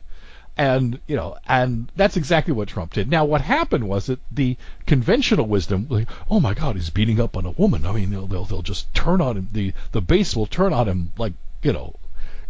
And 0.55 0.99
you 1.07 1.15
know, 1.15 1.37
and 1.47 1.91
that's 1.95 2.15
exactly 2.15 2.53
what 2.53 2.67
Trump 2.67 2.93
did. 2.93 3.09
Now, 3.09 3.25
what 3.25 3.41
happened 3.41 3.87
was 3.87 4.05
that 4.05 4.19
the 4.31 4.55
conventional 4.85 5.47
wisdom, 5.47 5.87
like, 5.89 6.07
oh 6.29 6.39
my 6.39 6.53
God, 6.53 6.75
he's 6.75 6.91
beating 6.91 7.19
up 7.19 7.35
on 7.35 7.45
a 7.47 7.51
woman. 7.51 7.85
I 7.87 7.91
mean, 7.91 8.11
they'll 8.11 8.27
they'll, 8.27 8.45
they'll 8.45 8.61
just 8.61 8.93
turn 8.93 9.19
on 9.19 9.35
him. 9.37 9.49
The 9.51 9.73
the 9.93 10.01
base 10.01 10.35
will 10.35 10.45
turn 10.45 10.71
on 10.71 10.87
him 10.87 11.11
like 11.17 11.33
you 11.63 11.73
know, 11.73 11.95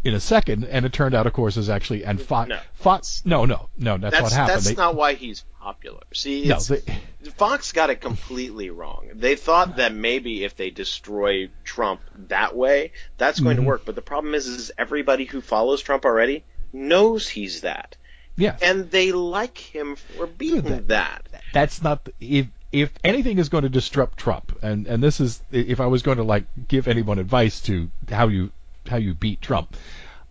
in 0.03 0.13
a 0.15 0.19
second. 0.19 0.65
And 0.65 0.85
it 0.85 0.91
turned 0.91 1.15
out, 1.15 1.27
of 1.27 1.33
course, 1.33 1.55
is 1.55 1.69
actually 1.69 2.03
and 2.03 2.21
Fox. 2.21 2.49
No. 2.49 2.59
Fox. 2.73 3.21
No, 3.25 3.45
no, 3.45 3.69
no. 3.77 3.97
That's, 3.97 4.11
that's 4.15 4.23
what 4.23 4.33
happened. 4.33 4.55
that's 4.57 4.65
They- 4.67 4.75
not 4.75 4.95
why 4.95 5.13
he's 5.13 5.45
popular. 5.61 6.01
See, 6.13 6.45
no, 6.47 6.59
they, 6.59 6.81
Fox 7.37 7.71
got 7.71 7.89
it 7.89 8.01
completely 8.01 8.69
wrong. 8.69 9.07
They 9.13 9.37
thought 9.37 9.77
that 9.77 9.93
maybe 9.93 10.43
if 10.43 10.57
they 10.57 10.71
destroy 10.71 11.49
Trump 11.63 12.01
that 12.27 12.53
way, 12.53 12.91
that's 13.17 13.39
going 13.39 13.55
Mhm. 13.55 13.61
to 13.61 13.65
work. 13.65 13.85
But 13.85 13.95
the 13.95 14.01
problem 14.01 14.35
is, 14.35 14.45
is 14.45 14.71
everybody 14.77 15.23
who 15.23 15.39
follows 15.39 15.81
Trump 15.81 16.03
already 16.03 16.43
knows 16.73 17.29
he's 17.29 17.61
that, 17.61 17.95
yes. 18.35 18.59
and 18.61 18.89
they 18.91 19.11
like 19.11 19.57
him 19.57 19.95
for 19.95 20.27
being 20.27 20.61
Good. 20.61 20.87
that. 20.89 21.23
that's 21.53 21.81
not 21.81 22.09
if 22.19 22.47
if 22.71 22.91
anything 23.03 23.37
is 23.37 23.49
going 23.49 23.61
to 23.63 23.69
disrupt 23.69 24.17
Trump, 24.17 24.57
and 24.63 24.87
and 24.87 25.01
this 25.01 25.19
is 25.19 25.41
if 25.51 25.79
I 25.79 25.85
was 25.85 26.01
going 26.01 26.17
to 26.17 26.23
like 26.23 26.45
give 26.67 26.87
anyone 26.87 27.19
advice 27.19 27.61
to 27.61 27.89
how 28.09 28.27
you 28.27 28.51
how 28.87 28.97
you 28.97 29.13
beat 29.13 29.41
Trump, 29.41 29.77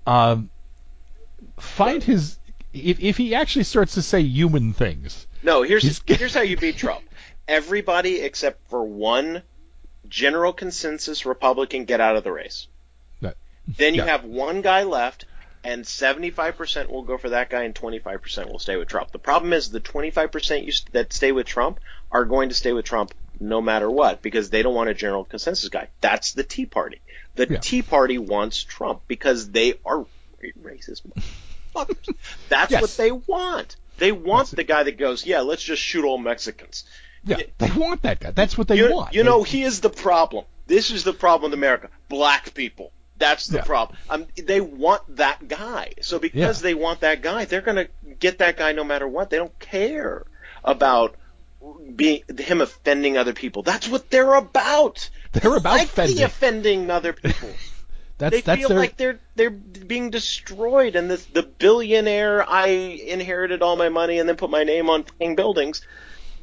um, 0.07 0.51
find 1.59 2.03
his 2.03 2.39
if 2.73 3.01
if 3.01 3.17
he 3.17 3.35
actually 3.35 3.65
starts 3.65 3.95
to 3.95 4.03
say 4.03 4.21
human 4.21 4.73
things, 4.73 5.27
No, 5.43 5.63
here's 5.63 6.03
here's 6.07 6.35
how 6.35 6.43
you 6.43 6.57
beat 6.57 6.77
Trump. 6.77 7.03
Everybody 7.47 8.21
except 8.21 8.69
for 8.69 8.83
one 8.85 9.43
general 10.09 10.53
consensus 10.53 11.25
Republican 11.27 11.85
get 11.85 12.01
out 12.01 12.17
of 12.17 12.25
the 12.25 12.33
race. 12.33 12.67
That- 13.21 13.37
Then 13.69 13.95
you 13.95 14.03
yeah. 14.03 14.11
have 14.11 14.25
one 14.25 14.63
guy 14.63 14.83
left, 14.85 15.27
and 15.65 15.85
75% 15.85 16.89
will 16.89 17.03
go 17.03 17.19
for 17.19 17.31
that 17.31 17.51
guy, 17.51 17.63
and 17.65 17.75
25% 17.75 18.51
will 18.51 18.59
stay 18.59 18.77
with 18.77 18.89
Trump. 18.89 19.13
The 19.13 19.19
problem 19.19 19.53
is 19.53 19.71
the 19.71 19.81
25% 19.81 20.67
you, 20.67 20.73
that 20.93 21.13
stay 21.13 21.33
with 21.33 21.47
Trump 21.47 21.79
are 22.11 22.25
going 22.25 22.49
to 22.49 22.55
stay 22.55 22.73
with 22.73 22.85
Trump 22.85 23.15
no 23.41 23.61
matter 23.61 23.91
what 23.91 24.23
because 24.23 24.51
they 24.51 24.63
don't 24.63 24.75
want 24.75 24.91
a 24.91 24.95
general 24.95 25.25
consensus 25.25 25.69
guy. 25.69 25.89
That's 26.01 26.33
the 26.33 26.45
Tea 26.45 26.67
Party. 26.67 27.01
The 27.35 27.49
Yeah. 27.49 27.59
Tea 27.59 27.83
Party 27.83 28.19
wants 28.19 28.63
Trump 28.63 29.03
because 29.09 29.51
they 29.51 29.75
are 29.87 30.05
racist. 30.63 31.03
That's 32.49 32.71
Yes. 32.73 32.81
what 32.83 32.91
they 32.97 33.13
want. 33.13 33.77
They 33.99 34.13
want 34.13 34.51
the 34.51 34.65
guy 34.65 34.83
that 34.85 34.99
goes, 34.99 35.25
yeah, 35.27 35.41
let's 35.41 35.63
just 35.63 35.83
shoot 35.83 36.05
all 36.05 36.19
Mexicans. 36.19 36.85
yeah, 37.25 37.39
they 37.59 37.71
want 37.71 38.03
that 38.03 38.21
guy. 38.21 38.31
That's 38.33 38.59
what 38.59 38.69
they 38.69 38.77
You, 38.77 38.93
want. 38.93 39.15
you 39.15 39.23
They- 39.23 39.29
know, 39.29 39.43
he 39.43 39.63
is 39.63 39.81
the 39.81 39.91
problem. 39.91 40.45
This 40.67 40.91
is 40.91 41.05
the 41.05 41.13
problem 41.13 41.51
with 41.51 41.59
America. 41.59 41.89
Black 42.09 42.55
people. 42.55 42.93
That's 43.23 43.47
the 43.47 43.59
Yeah. 43.59 43.65
problem. 43.65 43.99
Um, 44.11 44.27
they 44.37 44.61
want 44.61 45.03
that 45.17 45.47
guy. 45.47 45.93
So 46.03 46.19
because 46.19 46.59
Yeah. 46.59 46.63
they 46.63 46.75
want 46.75 47.01
that 47.01 47.23
guy, 47.23 47.45
they're 47.45 47.61
going 47.61 47.77
to 47.77 47.89
get 48.19 48.39
that 48.39 48.57
guy 48.57 48.73
no 48.73 48.83
matter 48.85 49.07
what. 49.07 49.31
They 49.31 49.37
don't 49.37 49.57
care 49.61 50.25
about 50.65 51.17
being 51.95 52.23
him 52.37 52.61
offending 52.61 53.17
other 53.17 53.33
people. 53.33 53.63
That's 53.63 53.89
what 53.89 54.11
they're 54.11 54.35
about. 54.35 55.09
They're 55.33 55.57
about 55.57 55.79
like 55.79 55.87
offending. 55.89 56.25
offending 56.25 56.91
other 56.91 57.13
people. 57.29 57.49
that's 58.19 58.33
they 58.35 58.41
that's 58.41 58.59
feel 58.59 58.69
their 58.71 58.79
like 58.79 58.97
they're 58.97 59.21
they're 59.37 59.51
being 59.51 60.11
destroyed, 60.11 60.97
and 60.97 61.09
this 61.09 61.25
the 61.27 61.43
billionaire 61.45 62.45
I 62.49 62.67
inherited 62.67 63.63
all 63.63 63.77
my 63.77 63.89
money 63.89 64.19
and 64.19 64.29
then 64.29 64.37
put 64.37 64.51
my 64.51 64.65
name 64.65 64.91
on 64.91 65.05
buildings. 65.37 65.81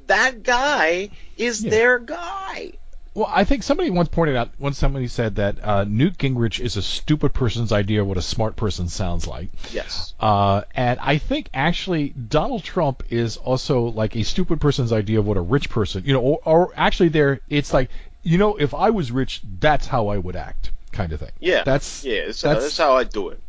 That 0.07 0.41
guy 0.43 1.09
is 1.37 1.63
Yeah. 1.63 1.69
their 1.71 1.99
guy. 1.99 2.78
Well, 3.15 3.27
I 3.29 3.43
think 3.43 3.63
somebody 3.63 3.89
once 3.89 4.07
pointed 4.07 4.35
out, 4.35 4.49
once 4.59 4.77
somebody 4.77 5.07
said 5.07 5.35
that 5.37 5.63
uh, 5.63 5.83
Newt 5.83 6.17
Gingrich 6.17 6.59
is 6.59 6.77
a 6.77 6.81
stupid 6.81 7.33
person's 7.33 7.71
idea 7.71 8.01
of 8.01 8.07
what 8.07 8.17
a 8.17 8.21
smart 8.21 8.55
person 8.55 8.87
sounds 8.87 9.25
like. 9.27 9.49
Yes. 9.71 10.13
Uh, 10.19 10.61
and 10.75 10.99
I 11.01 11.17
think 11.17 11.49
actually 11.53 12.09
Donald 12.09 12.63
Trump 12.63 13.03
is 13.09 13.35
also 13.37 13.85
like 13.85 14.15
a 14.15 14.23
stupid 14.23 14.61
person's 14.61 14.93
idea 14.93 15.19
of 15.19 15.25
what 15.25 15.37
a 15.37 15.41
rich 15.41 15.69
person, 15.69 16.03
you 16.05 16.13
know, 16.13 16.21
or, 16.21 16.39
or 16.45 16.73
actually 16.75 17.09
there, 17.09 17.41
it's 17.49 17.73
like, 17.73 17.89
you 18.21 18.37
know, 18.37 18.55
if 18.57 18.73
I 18.73 18.91
was 18.91 19.11
rich, 19.11 19.41
that's 19.59 19.87
how 19.87 20.09
I 20.09 20.17
would 20.17 20.35
act, 20.35 20.71
kind 20.91 21.11
of 21.11 21.19
thing. 21.19 21.31
Yeah. 21.39 21.63
That's 21.63 22.03
yeah. 22.05 22.27
That's, 22.27 22.41
that's- 22.41 22.63
that's 22.63 22.77
how 22.77 22.95
I 22.95 23.05
do 23.05 23.29
it. 23.29 23.39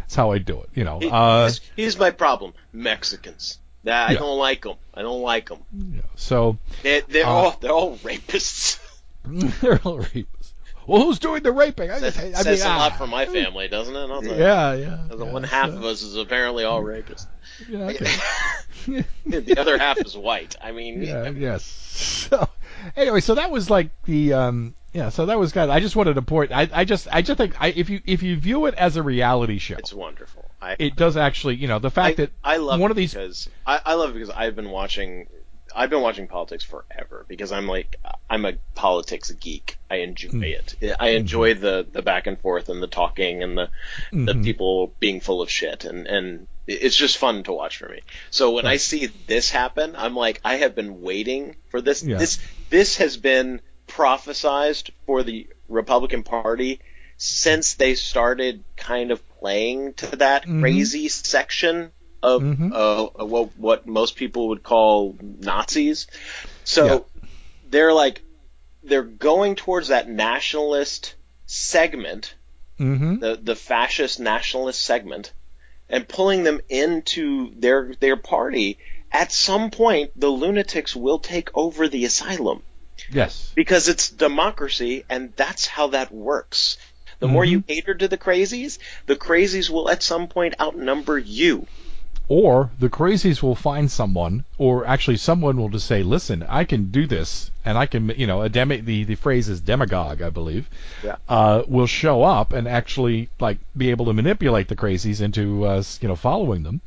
that's 0.00 0.14
how 0.14 0.32
I 0.32 0.38
do 0.38 0.60
it, 0.62 0.70
you 0.74 0.84
know. 0.84 0.98
Uh, 1.00 1.50
here's 1.76 1.98
my 1.98 2.10
problem: 2.10 2.54
Mexicans. 2.72 3.58
That 3.84 4.10
I 4.10 4.12
Yeah. 4.14 4.18
don't 4.18 4.38
like 4.38 4.62
them. 4.62 4.76
I 4.94 5.02
don't 5.02 5.22
like 5.22 5.48
them. 5.48 5.58
know, 5.72 6.02
so 6.16 6.58
They're, 6.82 7.02
they're 7.02 7.26
Uh, 7.26 7.30
all 7.30 7.56
they're 7.60 7.70
all 7.72 7.96
rapists. 7.98 8.78
they're 9.24 9.80
all 9.84 9.98
rapists. 9.98 10.52
Well, 10.86 11.02
who's 11.02 11.18
doing 11.18 11.42
the 11.42 11.52
raping? 11.52 11.90
I, 11.90 11.98
That 11.98 12.18
I 12.18 12.22
mean, 12.24 12.34
says 12.34 12.62
a 12.62 12.68
ah, 12.68 12.76
lot 12.78 12.96
for 12.96 13.06
my 13.06 13.26
family, 13.26 13.68
doesn't 13.68 13.94
it? 13.94 14.10
I'll. 14.10 14.24
Yeah, 14.24 14.72
yeah. 14.72 14.98
The 15.08 15.24
yeah, 15.26 15.32
one 15.32 15.42
half 15.44 15.70
so- 15.70 15.76
of 15.76 15.84
us 15.84 16.02
is 16.02 16.16
apparently 16.16 16.64
all 16.64 16.82
rapists. 16.82 17.26
Yeah, 17.68 17.86
okay. 17.90 19.04
the 19.26 19.58
other 19.58 19.78
half 19.78 19.98
is 19.98 20.16
white. 20.16 20.54
I 20.62 20.70
mean, 20.72 21.02
yeah, 21.02 21.28
yes. 21.30 21.64
So 21.64 22.48
anyway, 22.96 23.20
so 23.20 23.34
that 23.34 23.50
was 23.50 23.68
like 23.68 23.90
the 24.04 24.32
um 24.34 24.74
yeah, 24.92 25.08
so 25.08 25.26
that 25.26 25.38
was 25.38 25.52
kind 25.52 25.64
of, 25.70 25.74
I 25.76 25.80
just 25.80 25.96
wanted 25.96 26.14
to 26.14 26.22
point 26.22 26.52
I, 26.52 26.68
I 26.72 26.84
just 26.84 27.08
I 27.10 27.20
just 27.22 27.36
think 27.36 27.60
I, 27.60 27.68
if 27.68 27.90
you 27.90 28.00
if 28.06 28.22
you 28.22 28.36
view 28.36 28.66
it 28.66 28.74
as 28.74 28.96
a 28.96 29.02
reality 29.02 29.58
show, 29.58 29.74
it's 29.76 29.92
wonderful. 29.92 30.47
I, 30.60 30.76
it 30.78 30.96
does 30.96 31.16
actually, 31.16 31.56
you 31.56 31.68
know, 31.68 31.78
the 31.78 31.88
I, 31.88 31.90
fact 31.90 32.16
that 32.16 32.30
I 32.42 32.56
love 32.56 32.80
one 32.80 32.90
of 32.90 32.96
these 32.96 33.14
because 33.14 33.48
I, 33.66 33.80
I 33.84 33.94
love 33.94 34.10
it 34.10 34.14
because 34.14 34.30
I've 34.30 34.56
been 34.56 34.70
watching 34.70 35.28
I've 35.76 35.90
been 35.90 36.00
watching 36.00 36.26
politics 36.28 36.64
forever 36.64 37.26
because 37.28 37.52
I'm 37.52 37.66
like 37.68 37.96
I'm 38.28 38.44
a 38.44 38.54
politics 38.74 39.30
geek. 39.32 39.76
I 39.90 39.96
enjoy 39.96 40.30
Mm. 40.30 40.42
it. 40.82 40.96
I 40.98 41.10
enjoy 41.10 41.54
the 41.54 41.86
the 41.90 42.02
back 42.02 42.26
and 42.26 42.40
forth 42.40 42.68
and 42.70 42.82
the 42.82 42.86
talking 42.88 43.42
and 43.42 43.56
the 43.56 43.68
the 44.10 44.32
Mhm. 44.34 44.44
people 44.44 44.94
being 44.98 45.20
full 45.20 45.42
of 45.42 45.50
shit 45.50 45.84
and 45.84 46.06
and 46.06 46.48
it's 46.66 46.96
just 46.96 47.16
fun 47.18 47.42
to 47.44 47.52
watch 47.52 47.76
for 47.78 47.88
me. 47.88 48.00
So 48.30 48.50
when 48.52 48.66
I 48.66 48.76
see 48.76 49.06
this 49.26 49.50
happen, 49.50 49.94
I'm 49.96 50.14
like 50.16 50.40
I 50.44 50.56
have 50.56 50.74
been 50.74 51.00
waiting 51.02 51.56
for 51.70 51.80
this. 51.80 52.02
Yeah. 52.02 52.16
This 52.18 52.38
this 52.70 52.96
has 52.96 53.16
been 53.16 53.60
prophesized 53.86 54.90
for 55.06 55.22
the 55.22 55.46
Republican 55.68 56.22
Party 56.22 56.80
since 57.18 57.74
they 57.74 57.94
started 57.94 58.64
kind 58.76 59.10
of 59.10 59.20
playing 59.38 59.94
to 59.94 60.16
that 60.16 60.46
Mhm. 60.46 60.60
crazy 60.60 61.08
section 61.08 61.92
of 62.22 62.42
Mhm. 62.42 62.72
uh, 62.72 63.24
what 63.24 63.56
what 63.56 63.86
most 63.86 64.16
people 64.16 64.48
would 64.48 64.62
call 64.62 65.16
Nazis. 65.20 66.06
So 66.64 66.86
Yeah. 66.86 66.98
they're 67.70 67.92
like 67.92 68.22
they're 68.82 69.02
going 69.02 69.54
towards 69.56 69.88
that 69.88 70.08
nationalist 70.08 71.14
segment, 71.46 72.34
Mhm. 72.78 73.20
the 73.20 73.38
the 73.42 73.56
fascist 73.56 74.18
nationalist 74.20 74.82
segment, 74.82 75.32
and 75.88 76.08
pulling 76.08 76.42
them 76.42 76.60
into 76.68 77.52
their 77.56 77.94
their 78.00 78.16
party. 78.16 78.78
At 79.10 79.32
some 79.32 79.70
point, 79.70 80.10
the 80.16 80.28
lunatics 80.28 80.94
will 80.94 81.18
take 81.18 81.48
over 81.56 81.88
the 81.88 82.04
asylum 82.04 82.62
Yes. 83.10 83.52
because 83.54 83.88
it's 83.88 84.10
democracy, 84.10 85.04
and 85.08 85.32
that's 85.34 85.66
how 85.66 85.88
that 85.88 86.12
works. 86.12 86.76
The 87.20 87.28
more 87.28 87.44
Mm-hmm. 87.44 87.52
you 87.52 87.60
cater 87.62 87.94
to 87.94 88.08
the 88.08 88.18
crazies, 88.18 88.78
the 89.06 89.16
crazies 89.16 89.70
will 89.70 89.90
at 89.90 90.02
some 90.02 90.28
point 90.28 90.54
outnumber 90.60 91.18
you. 91.18 91.66
Or 92.30 92.70
the 92.78 92.90
crazies 92.90 93.42
will 93.42 93.54
find 93.54 93.90
someone, 93.90 94.44
or 94.58 94.86
actually 94.86 95.16
someone 95.16 95.56
will 95.56 95.70
just 95.70 95.86
say, 95.86 96.02
"Listen, 96.02 96.44
I 96.46 96.64
can 96.64 96.90
do 96.90 97.06
this, 97.06 97.50
and 97.64 97.78
I 97.78 97.86
can, 97.86 98.10
you 98.18 98.26
know, 98.26 98.42
a 98.42 98.50
demi- 98.50 98.82
the 98.82 99.04
the 99.04 99.14
phrase 99.14 99.48
is 99.48 99.60
demagogue, 99.62 100.20
I 100.20 100.28
believe, 100.28 100.68
Yeah. 101.02 101.16
uh, 101.26 101.62
will 101.66 101.86
show 101.86 102.22
up 102.22 102.52
and 102.52 102.68
actually 102.68 103.30
like 103.40 103.56
be 103.74 103.90
able 103.90 104.04
to 104.06 104.12
manipulate 104.12 104.68
the 104.68 104.76
crazies 104.76 105.22
into, 105.22 105.64
uh, 105.64 105.82
you 106.02 106.08
know, 106.08 106.16
following 106.16 106.64
them." 106.64 106.82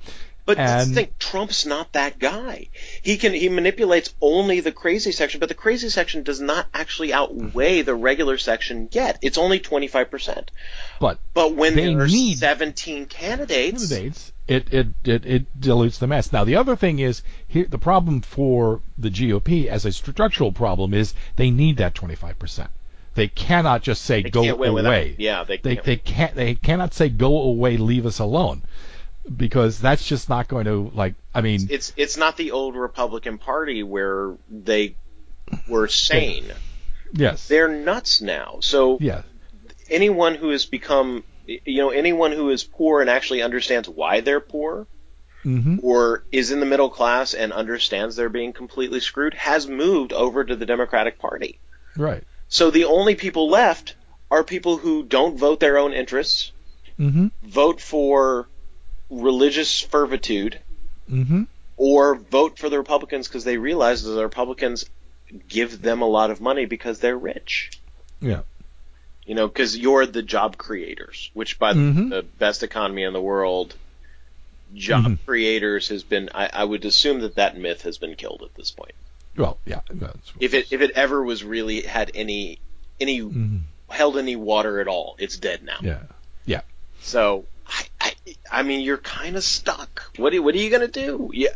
But 0.51 0.59
And- 0.59 0.91
the 0.91 0.95
thing, 0.95 1.07
Trump's 1.17 1.65
not 1.65 1.93
that 1.93 2.19
guy. 2.19 2.67
He 3.01 3.15
can 3.15 3.33
he 3.33 3.47
manipulates 3.47 4.13
only 4.19 4.59
the 4.59 4.73
crazy 4.73 5.13
section, 5.13 5.39
but 5.39 5.47
the 5.47 5.55
crazy 5.55 5.87
section 5.87 6.23
does 6.23 6.41
not 6.41 6.67
actually 6.73 7.13
outweigh 7.13 7.83
the 7.83 7.95
regular 7.95 8.37
section 8.37 8.89
yet. 8.91 9.17
It's 9.21 9.37
only 9.37 9.59
twenty 9.59 9.87
five 9.87 10.11
percent. 10.11 10.51
But 10.99 11.19
But 11.33 11.55
when 11.55 11.75
there 11.75 12.01
are 12.01 12.09
seventeen 12.09 13.05
candidates, 13.05 13.87
candidates, 13.87 14.33
it, 14.49 14.73
it, 14.73 14.87
it, 15.05 15.25
it 15.25 15.61
dilutes 15.61 15.99
the 15.99 16.07
mess. 16.07 16.33
Now, 16.33 16.43
the 16.43 16.57
other 16.57 16.75
thing 16.75 16.99
is, 16.99 17.21
here 17.47 17.65
the 17.69 17.77
problem 17.77 18.19
for 18.19 18.81
the 18.97 19.09
GOP 19.09 19.67
as 19.67 19.85
a 19.85 19.93
structural 19.93 20.51
problem 20.51 20.93
is 20.93 21.13
they 21.37 21.49
need 21.49 21.77
that 21.77 21.93
25%. 21.95 22.67
They 23.15 23.29
cannot 23.29 23.83
just 23.83 24.03
say 24.03 24.23
they 24.23 24.29
go 24.29 24.53
without. 24.55 24.85
away. 24.85 25.15
Yeah, 25.17 25.45
they 25.45 25.57
They, 25.57 25.75
can't. 25.75 25.85
they 25.85 25.95
can't 25.95 26.35
they 26.35 26.55
cannot 26.55 26.93
say 26.93 27.07
go 27.07 27.41
away, 27.43 27.77
leave 27.77 28.05
us 28.05 28.19
alone. 28.19 28.63
Because 29.37 29.79
that's 29.79 30.05
just 30.05 30.29
not 30.29 30.47
going 30.47 30.65
to 30.65 30.91
like. 30.93 31.15
I 31.33 31.41
mean, 31.41 31.67
It's 31.69 31.93
it's 31.97 32.17
not 32.17 32.37
the 32.37 32.51
old 32.51 32.75
Republican 32.75 33.37
Party 33.37 33.83
where 33.83 34.35
they 34.49 34.95
were 35.67 35.87
sane. 35.87 36.51
yes, 37.13 37.47
They're 37.49 37.67
nuts 37.67 38.21
now. 38.21 38.57
So 38.61 38.97
yeah, 38.99 39.21
anyone 39.89 40.35
who 40.35 40.49
has 40.49 40.65
become, 40.65 41.23
you 41.45 41.77
know, 41.81 41.89
anyone 41.89 42.31
who 42.31 42.49
is 42.49 42.63
poor 42.63 43.01
and 43.01 43.09
actually 43.09 43.41
understands 43.41 43.87
why 43.89 44.21
they're 44.21 44.39
poor, 44.41 44.87
hmm 45.43 45.77
or 45.81 46.23
is 46.31 46.51
in 46.51 46.59
the 46.59 46.65
middle 46.65 46.89
class 46.89 47.33
and 47.33 47.51
understands 47.53 48.15
they're 48.15 48.29
being 48.29 48.53
completely 48.53 48.99
screwed, 48.99 49.33
has 49.33 49.67
moved 49.67 50.13
over 50.13 50.43
to 50.43 50.55
the 50.55 50.65
Democratic 50.65 51.19
Party. 51.19 51.59
right, 51.97 52.23
So 52.49 52.69
the 52.69 52.85
only 52.85 53.15
people 53.15 53.49
left 53.49 53.95
are 54.29 54.43
people 54.43 54.77
who 54.77 55.03
don't 55.03 55.37
vote 55.37 55.59
their 55.59 55.77
own 55.77 55.93
interests, 55.93 56.51
hmm 56.97 57.27
vote 57.43 57.81
for 57.81 58.47
religious 59.11 59.69
servitude, 59.69 60.59
hmm 61.07 61.43
or 61.77 62.15
vote 62.15 62.59
for 62.59 62.69
the 62.69 62.77
Republicans 62.77 63.27
because 63.27 63.43
they 63.43 63.57
realize 63.57 64.03
that 64.03 64.11
the 64.11 64.23
Republicans 64.23 64.85
give 65.47 65.81
them 65.81 66.01
a 66.01 66.07
lot 66.07 66.29
of 66.29 66.39
money 66.39 66.65
because 66.65 66.99
they're 66.99 67.17
rich. 67.17 67.71
yeah, 68.19 68.41
You 69.25 69.33
know, 69.35 69.47
because 69.47 69.75
you're 69.77 70.05
the 70.05 70.21
job 70.21 70.57
creators, 70.57 71.31
which 71.33 71.57
by 71.57 71.73
Mhm. 71.73 72.09
the 72.09 72.21
best 72.37 72.61
economy 72.63 73.03
in 73.03 73.13
the 73.13 73.21
world, 73.21 73.75
job 74.75 75.05
Mhm. 75.05 75.19
creators 75.25 75.87
has 75.89 76.03
been. 76.03 76.29
I, 76.35 76.49
I 76.53 76.63
would 76.63 76.85
assume 76.85 77.21
that 77.21 77.35
that 77.35 77.57
myth 77.57 77.81
has 77.81 77.97
been 77.97 78.15
killed 78.15 78.43
at 78.43 78.53
this 78.55 78.71
point. 78.71 78.93
well, 79.37 79.57
yeah, 79.65 79.81
If 80.39 80.53
it 80.53 80.67
if 80.71 80.81
it 80.81 80.91
ever 80.91 81.23
was 81.23 81.43
really 81.43 81.81
had 81.81 82.11
any 82.13 82.59
any 82.99 83.21
Mhm. 83.21 83.61
held 83.89 84.17
any 84.17 84.35
water 84.35 84.79
at 84.81 84.87
all, 84.87 85.15
it's 85.19 85.37
dead 85.37 85.63
now. 85.63 85.77
yeah, 85.81 86.03
yeah, 86.45 86.61
So 87.01 87.45
I, 88.01 88.13
I, 88.51 88.63
mean, 88.63 88.81
you're 88.81 88.97
kind 88.97 89.35
of 89.35 89.43
stuck. 89.43 90.03
What 90.17 90.33
are, 90.33 90.41
what 90.41 90.55
are 90.55 90.57
you 90.57 90.69
going 90.69 90.89
to 90.89 91.05
do? 91.07 91.29
Yeah, 91.33 91.49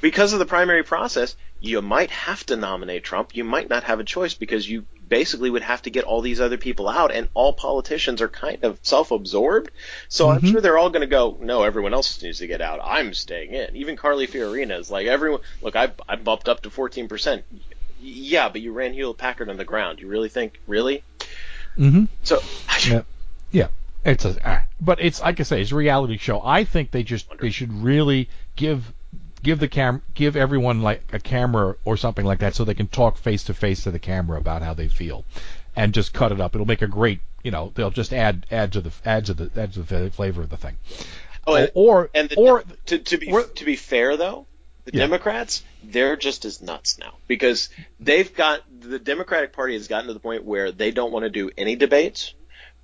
because 0.00 0.32
of 0.32 0.38
the 0.38 0.46
primary 0.46 0.82
process, 0.82 1.36
you 1.60 1.82
might 1.82 2.10
have 2.10 2.44
to 2.46 2.56
nominate 2.56 3.04
Trump. 3.04 3.36
You 3.36 3.44
might 3.44 3.68
not 3.68 3.84
have 3.84 4.00
a 4.00 4.04
choice 4.04 4.34
because 4.34 4.68
you 4.68 4.86
basically 5.06 5.50
would 5.50 5.62
have 5.62 5.82
to 5.82 5.90
get 5.90 6.04
all 6.04 6.20
these 6.22 6.40
other 6.40 6.56
people 6.56 6.88
out, 6.88 7.12
and 7.12 7.28
all 7.34 7.52
politicians 7.52 8.22
are 8.22 8.28
kind 8.28 8.64
of 8.64 8.78
self-absorbed. 8.82 9.70
So 10.08 10.30
I'm 10.30 10.40
Mhm. 10.40 10.52
sure 10.52 10.60
they're 10.60 10.78
all 10.78 10.90
going 10.90 11.00
to 11.02 11.06
go, 11.06 11.36
no, 11.40 11.64
everyone 11.64 11.92
else 11.92 12.22
needs 12.22 12.38
to 12.38 12.46
get 12.46 12.60
out. 12.62 12.80
I'm 12.82 13.12
staying 13.12 13.52
in. 13.52 13.76
Even 13.76 13.96
Carly 13.96 14.26
Fiorina 14.26 14.78
is 14.78 14.90
like, 14.90 15.06
everyone, 15.06 15.40
look, 15.62 15.76
I, 15.76 15.92
I 16.08 16.16
bumped 16.16 16.48
up 16.48 16.62
to 16.62 16.70
14%. 16.70 17.42
Yeah, 18.02 18.48
but 18.48 18.62
you 18.62 18.72
ran 18.72 18.94
Hewlett 18.94 19.18
Packard 19.18 19.50
on 19.50 19.58
the 19.58 19.64
ground. 19.64 20.00
You 20.00 20.08
really 20.08 20.30
think, 20.30 20.58
really? 20.66 21.02
hmm 21.76 22.04
So, 22.22 22.40
Yeah. 22.86 23.02
yeah. 23.50 23.68
It's 24.04 24.24
a, 24.24 24.36
ah, 24.44 24.64
but 24.80 25.00
it's 25.00 25.20
like 25.20 25.40
I 25.40 25.42
say, 25.42 25.60
it's 25.60 25.72
a 25.72 25.76
reality 25.76 26.16
show. 26.16 26.40
I 26.44 26.64
think 26.64 26.90
they 26.90 27.02
just 27.02 27.26
they 27.38 27.50
should 27.50 27.72
really 27.72 28.28
give 28.56 28.92
give 29.42 29.58
the 29.58 29.68
cam 29.68 30.02
give 30.14 30.36
everyone 30.36 30.80
like 30.82 31.02
a 31.12 31.18
camera 31.18 31.76
or 31.84 31.96
something 31.96 32.24
like 32.24 32.38
that 32.40 32.54
so 32.54 32.64
they 32.64 32.74
can 32.74 32.88
talk 32.88 33.18
face 33.18 33.44
to 33.44 33.54
face 33.54 33.84
to 33.84 33.90
the 33.90 33.98
camera 33.98 34.38
about 34.38 34.62
how 34.62 34.72
they 34.74 34.88
feel, 34.88 35.24
and 35.76 35.92
just 35.92 36.12
cut 36.14 36.32
it 36.32 36.40
up. 36.40 36.54
It'll 36.54 36.66
make 36.66 36.82
a 36.82 36.86
great 36.86 37.20
you 37.42 37.50
know 37.50 37.72
they'll 37.74 37.90
just 37.90 38.12
add 38.12 38.46
add 38.50 38.72
to 38.72 38.80
the 38.80 38.90
add 39.04 39.26
to 39.26 39.34
the 39.34 39.60
add 39.60 39.72
to 39.74 39.82
the 39.82 40.10
flavor 40.10 40.42
of 40.42 40.48
the 40.50 40.56
thing. 40.56 40.76
oh, 41.46 41.54
and, 41.56 41.70
or 41.74 42.10
And 42.14 42.28
the, 42.30 42.36
or 42.36 42.64
to, 42.86 42.98
to 42.98 43.18
be 43.18 43.30
or- 43.30 43.44
to 43.44 43.64
be 43.64 43.76
fair 43.76 44.16
though, 44.16 44.46
the 44.84 44.92
Yeah. 44.94 45.00
Democrats 45.00 45.62
they're 45.82 46.16
just 46.16 46.44
as 46.44 46.60
nuts 46.62 46.98
now 46.98 47.14
because 47.26 47.70
they've 47.98 48.34
got 48.34 48.60
the 48.80 48.98
Democratic 48.98 49.52
Party 49.54 49.72
has 49.74 49.88
gotten 49.88 50.08
to 50.08 50.12
the 50.14 50.20
point 50.20 50.44
where 50.44 50.72
they 50.72 50.90
don't 50.90 51.10
want 51.12 51.24
to 51.24 51.30
do 51.30 51.50
any 51.56 51.76
debates 51.76 52.34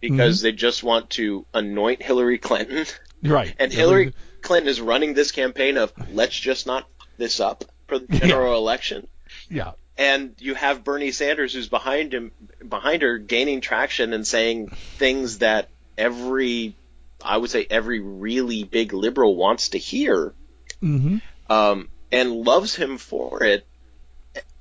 because 0.00 0.38
Mm-hmm. 0.38 0.44
they 0.44 0.52
just 0.52 0.82
want 0.82 1.10
to 1.10 1.46
anoint 1.54 2.02
Hillary 2.02 2.38
Clinton 2.38 2.86
right 3.22 3.54
and 3.58 3.72
Hillary 3.72 4.12
Clinton 4.42 4.68
is 4.68 4.80
running 4.80 5.14
this 5.14 5.32
campaign 5.32 5.76
of 5.76 5.92
let's 6.12 6.38
just 6.38 6.66
not 6.66 6.86
this 7.18 7.40
up 7.40 7.64
for 7.88 7.98
the 7.98 8.18
general 8.18 8.56
election. 8.56 9.06
yeah 9.48 9.72
And 9.98 10.34
you 10.38 10.54
have 10.54 10.84
Bernie 10.84 11.12
Sanders 11.12 11.54
who's 11.54 11.68
behind 11.68 12.12
him 12.12 12.30
behind 12.68 13.02
her 13.02 13.18
gaining 13.18 13.60
traction 13.60 14.12
and 14.12 14.26
saying 14.26 14.68
things 14.98 15.38
that 15.38 15.68
every 15.96 16.76
I 17.24 17.38
would 17.38 17.50
say 17.50 17.66
every 17.70 18.00
really 18.00 18.64
big 18.64 18.92
liberal 18.92 19.34
wants 19.36 19.70
to 19.70 19.78
hear 19.78 20.34
hmm 20.80 21.16
um, 21.48 21.88
and 22.12 22.32
loves 22.32 22.74
him 22.76 22.98
for 22.98 23.42
it. 23.44 23.66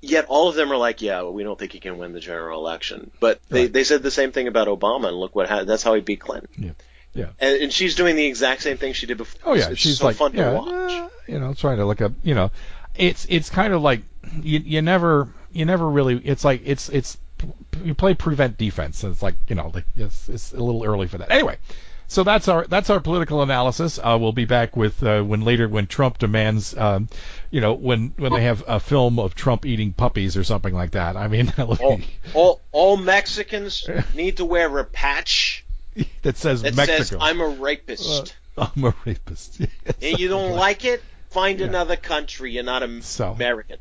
Yet 0.02 0.26
all 0.28 0.50
of 0.50 0.56
them 0.56 0.72
are 0.72 0.78
like, 0.78 1.02
yeah, 1.02 1.22
well, 1.24 1.34
we 1.34 1.44
don't 1.44 1.58
think 1.58 1.72
he 1.72 1.80
can 1.80 1.98
win 1.98 2.14
the 2.14 2.20
general 2.20 2.60
election. 2.60 3.12
But 3.20 3.42
they, 3.50 3.62
Right. 3.64 3.74
they 3.74 3.84
said 3.84 4.04
the 4.04 4.12
same 4.12 4.32
thing 4.32 4.48
about 4.48 4.68
Obama, 4.68 5.08
and 5.08 5.18
look 5.18 5.36
what 5.36 5.50
happened. 5.50 5.70
That's 5.70 5.84
how 5.84 5.94
he 5.96 6.02
beat 6.02 6.20
Clinton. 6.20 6.50
Yeah. 6.58 6.72
Yeah. 7.14 7.30
And, 7.40 7.64
and 7.64 7.74
she's 7.74 7.96
doing 7.96 8.16
the 8.18 8.26
exact 8.26 8.62
same 8.62 8.78
thing 8.78 8.92
she 8.94 9.06
did 9.06 9.18
before. 9.18 9.40
Oh 9.46 9.54
yeah, 9.56 9.70
it's 9.70 9.80
she's 9.80 10.00
so 10.00 10.06
like 10.08 10.18
fun 10.18 10.34
yeah, 10.34 10.50
to 10.52 10.56
watch. 10.58 10.92
uh, 10.92 11.10
you 11.28 11.40
know, 11.40 11.54
trying 11.54 11.78
to 11.78 11.86
look 11.86 12.02
up, 12.02 12.12
you 12.24 12.36
know, 12.36 12.52
it's 12.94 13.26
it's 13.30 13.50
kind 13.50 13.74
of 13.74 13.82
like 13.82 14.02
you 14.42 14.60
you 14.60 14.82
never 14.82 15.30
you 15.54 15.64
never 15.66 15.90
really 15.90 16.18
it's 16.18 16.44
like 16.44 16.62
it's 16.66 16.90
it's 16.90 17.18
you 17.84 17.94
play 17.94 18.16
prevent 18.16 18.58
defense 18.58 19.04
and 19.04 19.14
it's 19.14 19.22
like 19.24 19.36
you 19.48 19.56
know 19.56 19.72
like 19.74 19.86
it's 19.96 20.28
it's 20.28 20.52
a 20.52 20.60
little 20.62 20.84
early 20.84 21.08
for 21.08 21.18
that. 21.20 21.32
Anyway, 21.32 21.58
so 22.08 22.24
that's 22.24 22.48
our 22.48 22.66
that's 22.68 22.90
our 22.90 23.00
political 23.00 23.42
analysis. 23.42 23.98
Uh, 24.02 24.18
we'll 24.20 24.32
be 24.32 24.46
back 24.46 24.76
with 24.78 25.02
uh, 25.04 25.22
when 25.22 25.42
later 25.42 25.68
when 25.68 25.88
Trump 25.88 26.18
demands, 26.18 26.76
um, 26.78 27.10
you 27.52 27.62
know, 27.62 27.74
when 27.74 28.14
when 28.18 28.32
they 28.34 28.44
have 28.44 28.64
a 28.68 28.80
film 28.80 29.20
of 29.20 29.36
Trump 29.36 29.66
eating 29.66 29.94
puppies 29.94 30.38
or 30.38 30.44
something 30.44 30.74
like 30.74 30.92
that. 30.92 31.18
I 31.18 31.28
mean, 31.28 31.52
all, 31.58 32.00
all, 32.34 32.62
all 32.72 32.98
Mexicans 32.98 33.88
need 34.14 34.38
to 34.38 34.46
wear 34.46 34.78
a 34.78 34.84
patch 34.86 35.66
that 36.22 36.38
says 36.38 36.62
that 36.62 36.76
Mexico. 36.76 37.04
says 37.04 37.18
"I'm 37.20 37.42
a 37.42 37.48
rapist." 37.50 38.36
Uh, 38.58 38.68
I'm 38.76 38.84
a 38.86 38.96
rapist. 39.06 39.60
and 40.02 40.20
you 40.20 40.28
don't 40.30 40.52
like 40.54 40.86
it? 40.86 41.04
Find 41.32 41.60
Yeah. 41.60 41.66
another 41.68 41.98
country. 41.98 42.54
You're 42.54 42.64
not 42.64 42.88
So- 43.04 43.32
American. 43.34 43.78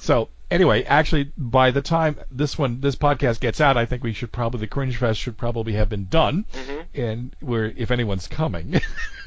So 0.00 0.28
anyway, 0.50 0.84
actually, 0.84 1.32
by 1.36 1.70
the 1.72 1.82
time 1.82 2.16
this 2.30 2.56
one, 2.58 2.80
this 2.80 2.94
podcast 2.96 3.40
gets 3.40 3.60
out, 3.60 3.76
I 3.76 3.86
think 3.86 4.02
we 4.04 4.12
should 4.12 4.30
probably 4.32 4.60
the 4.60 4.66
Cringe 4.68 4.96
Fest 4.96 5.18
should 5.18 5.36
probably 5.36 5.72
have 5.74 5.88
been 5.88 6.06
done, 6.08 6.44
Mhm. 6.52 6.81
And 6.94 7.34
where 7.40 7.72
if 7.76 7.90
anyone's 7.90 8.28
coming. 8.28 8.80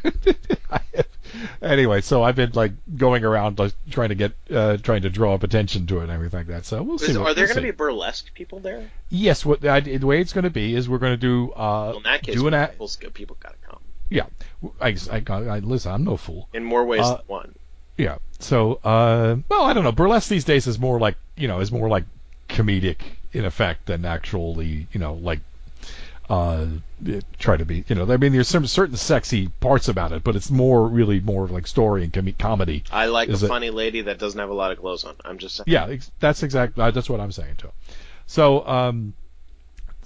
anyway, 1.62 2.02
so 2.02 2.24
I've 2.24 2.36
been 2.36 2.52
like 2.54 2.74
going 2.98 3.24
around 3.24 3.60
like, 3.60 3.74
trying 3.90 4.10
to 4.10 4.16
get, 4.16 4.34
uh, 4.52 4.78
trying 4.78 5.02
to 5.04 5.10
draw 5.10 5.34
up 5.34 5.44
attention 5.44 5.88
to 5.88 6.00
it 6.00 6.04
and 6.04 6.12
everything 6.12 6.40
like 6.40 6.48
that. 6.48 6.66
So 6.66 6.82
we'll 6.84 6.98
see. 6.98 7.12
Is- 7.12 7.18
what- 7.18 7.30
are 7.32 7.34
there 7.34 7.46
we'll 7.46 7.56
going 7.56 7.56
to 7.58 7.62
be 7.62 7.72
burlesque 7.72 8.34
people 8.34 8.60
there? 8.60 8.90
Yes, 9.10 9.46
what 9.46 9.66
I, 9.66 9.80
the 9.80 10.06
way 10.06 10.22
it's 10.22 10.34
going 10.34 10.44
to 10.44 10.50
be 10.50 10.76
is 10.76 10.88
we're 10.90 11.00
going 11.00 11.14
to 11.14 11.18
do 11.18 11.52
uh, 11.52 11.88
Well, 11.90 11.98
in 11.98 12.04
that 12.04 12.24
case, 12.24 12.36
do 12.36 12.48
an 12.48 12.54
people 13.14 13.38
got 13.40 13.54
to 13.62 13.68
come 13.70 13.80
yeah. 14.10 14.26
I, 14.80 14.96
I, 15.12 15.24
I, 15.28 15.60
listen, 15.60 15.92
I'm 15.92 16.04
no 16.04 16.18
fool. 16.18 16.48
in 16.54 16.64
more 16.64 16.86
ways 16.86 17.02
Uh, 17.02 17.18
than 17.18 17.26
one. 17.28 17.56
Yeah. 17.98 18.18
So, 18.40 18.80
uh, 18.84 19.38
well, 19.50 19.64
I 19.64 19.74
don't 19.74 19.84
know. 19.84 19.92
Burlesque 19.92 20.30
these 20.30 20.44
days 20.44 20.68
is 20.68 20.78
more 20.78 21.00
like, 21.00 21.16
you 21.36 21.48
know, 21.48 21.60
is 21.60 21.72
more 21.72 21.88
like 21.88 22.04
comedic 22.50 22.98
in 23.34 23.46
effect 23.46 23.86
than 23.88 24.06
actually, 24.06 24.88
you 24.92 25.00
know, 25.00 25.14
like, 25.16 25.40
uh, 26.30 26.66
try 27.38 27.58
to 27.58 27.66
be, 27.66 27.84
you 27.88 27.96
know, 27.96 28.12
I 28.12 28.18
mean, 28.18 28.34
there's 28.34 28.48
some 28.48 28.66
certain 28.66 28.98
sexy 28.98 29.48
parts 29.48 29.88
about 29.88 30.12
it, 30.12 30.24
but 30.24 30.36
it's 30.36 30.50
more, 30.50 30.88
really 30.88 31.20
more 31.20 31.48
like 31.48 31.68
story 31.68 32.04
and 32.04 32.12
com- 32.12 32.34
comedy. 32.40 32.84
I 32.92 33.08
like 33.08 33.30
a 33.30 33.38
funny 33.38 33.70
lady 33.70 34.02
that 34.02 34.18
doesn't 34.18 34.40
have 34.40 34.50
a 34.50 34.54
lot 34.54 34.72
of 34.72 34.80
clothes 34.80 35.04
on. 35.04 35.16
I'm 35.24 35.38
just 35.38 35.56
saying. 35.56 35.66
Yeah, 35.68 35.88
ex- 35.88 36.12
that's 36.20 36.44
exactly, 36.44 36.84
uh, 36.84 36.92
that's 36.92 37.10
what 37.10 37.20
I'm 37.20 37.32
saying 37.32 37.58
too. 37.58 37.72
So, 38.26 38.66
um, 38.68 39.14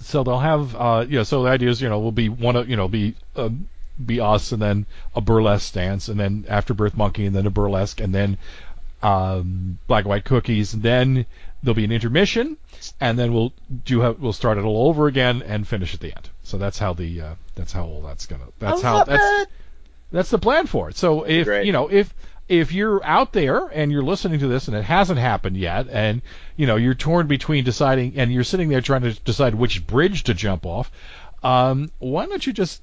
so 0.00 0.22
they'll 0.22 0.38
have, 0.38 0.76
uh, 0.76 1.06
you 1.08 1.16
know, 1.16 1.22
so 1.22 1.42
the 1.42 1.50
idea 1.50 1.70
is, 1.70 1.80
you 1.80 1.88
know, 1.88 2.00
we'll 2.00 2.12
be 2.12 2.28
one 2.28 2.56
of, 2.56 2.68
you 2.68 2.76
know, 2.76 2.88
be, 2.88 3.14
um, 3.36 3.68
be 4.04 4.20
us 4.20 4.52
and 4.52 4.60
then 4.60 4.86
a 5.14 5.20
burlesque 5.20 5.74
dance 5.74 6.08
and 6.08 6.18
then 6.18 6.46
afterbirth 6.48 6.96
monkey 6.96 7.26
and 7.26 7.36
then 7.36 7.46
a 7.46 7.50
burlesque 7.50 8.00
and 8.00 8.14
then 8.14 8.38
um, 9.02 9.78
black 9.86 10.04
and 10.04 10.10
white 10.10 10.24
cookies 10.24 10.74
and 10.74 10.82
then 10.82 11.26
there'll 11.62 11.74
be 11.74 11.84
an 11.84 11.92
intermission 11.92 12.56
and 13.00 13.18
then 13.18 13.32
we'll 13.32 13.52
do 13.84 14.00
have, 14.00 14.18
we'll 14.18 14.32
start 14.32 14.58
it 14.58 14.64
all 14.64 14.88
over 14.88 15.06
again 15.06 15.42
and 15.42 15.66
finish 15.66 15.94
at 15.94 16.00
the 16.00 16.14
end. 16.14 16.28
So 16.42 16.58
that's 16.58 16.78
how 16.78 16.94
the 16.94 17.20
uh, 17.20 17.34
that's 17.54 17.72
how 17.72 17.84
all 17.84 18.02
that's 18.02 18.26
gonna 18.26 18.46
that's 18.58 18.82
how 18.82 19.04
that's 19.04 19.50
that's 20.10 20.30
the 20.30 20.38
plan 20.38 20.66
for 20.66 20.88
it. 20.88 20.96
So 20.96 21.24
if 21.24 21.46
Great. 21.46 21.66
you 21.66 21.72
know 21.72 21.88
if 21.88 22.12
if 22.48 22.72
you're 22.72 23.04
out 23.04 23.32
there 23.32 23.66
and 23.66 23.92
you're 23.92 24.02
listening 24.02 24.40
to 24.40 24.48
this 24.48 24.66
and 24.66 24.76
it 24.76 24.82
hasn't 24.82 25.20
happened 25.20 25.56
yet 25.56 25.86
and 25.88 26.22
you 26.56 26.66
know 26.66 26.76
you're 26.76 26.94
torn 26.94 27.28
between 27.28 27.64
deciding 27.64 28.18
and 28.18 28.32
you're 28.32 28.44
sitting 28.44 28.68
there 28.68 28.80
trying 28.80 29.02
to 29.02 29.12
decide 29.12 29.54
which 29.54 29.86
bridge 29.86 30.24
to 30.24 30.34
jump 30.34 30.66
off 30.66 30.90
um, 31.42 31.90
why 31.98 32.26
don't 32.26 32.46
you 32.46 32.52
just 32.52 32.82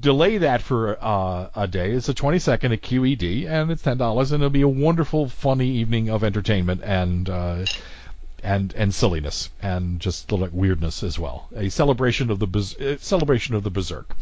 delay 0.00 0.38
that 0.38 0.62
for 0.62 0.96
uh, 0.98 1.50
a 1.54 1.68
day? 1.68 1.90
It's 1.90 2.08
a 2.08 2.14
20 2.14 2.38
second 2.38 2.72
at 2.72 2.80
QED, 2.80 3.46
and 3.46 3.70
it's 3.70 3.82
ten 3.82 3.98
dollars, 3.98 4.32
and 4.32 4.42
it'll 4.42 4.50
be 4.50 4.62
a 4.62 4.68
wonderful, 4.68 5.28
funny 5.28 5.68
evening 5.68 6.08
of 6.08 6.24
entertainment 6.24 6.80
and 6.82 7.28
uh, 7.28 7.66
and 8.42 8.74
and 8.74 8.94
silliness 8.94 9.50
and 9.62 10.00
just 10.00 10.30
a 10.32 10.34
little 10.34 10.56
weirdness 10.58 11.02
as 11.02 11.18
well. 11.18 11.48
A 11.54 11.68
celebration 11.68 12.30
of 12.30 12.38
the 12.38 12.46
bez- 12.46 12.76
uh, 12.78 12.96
celebration 12.98 13.54
of 13.54 13.62
the 13.62 13.70
berserk, 13.70 14.14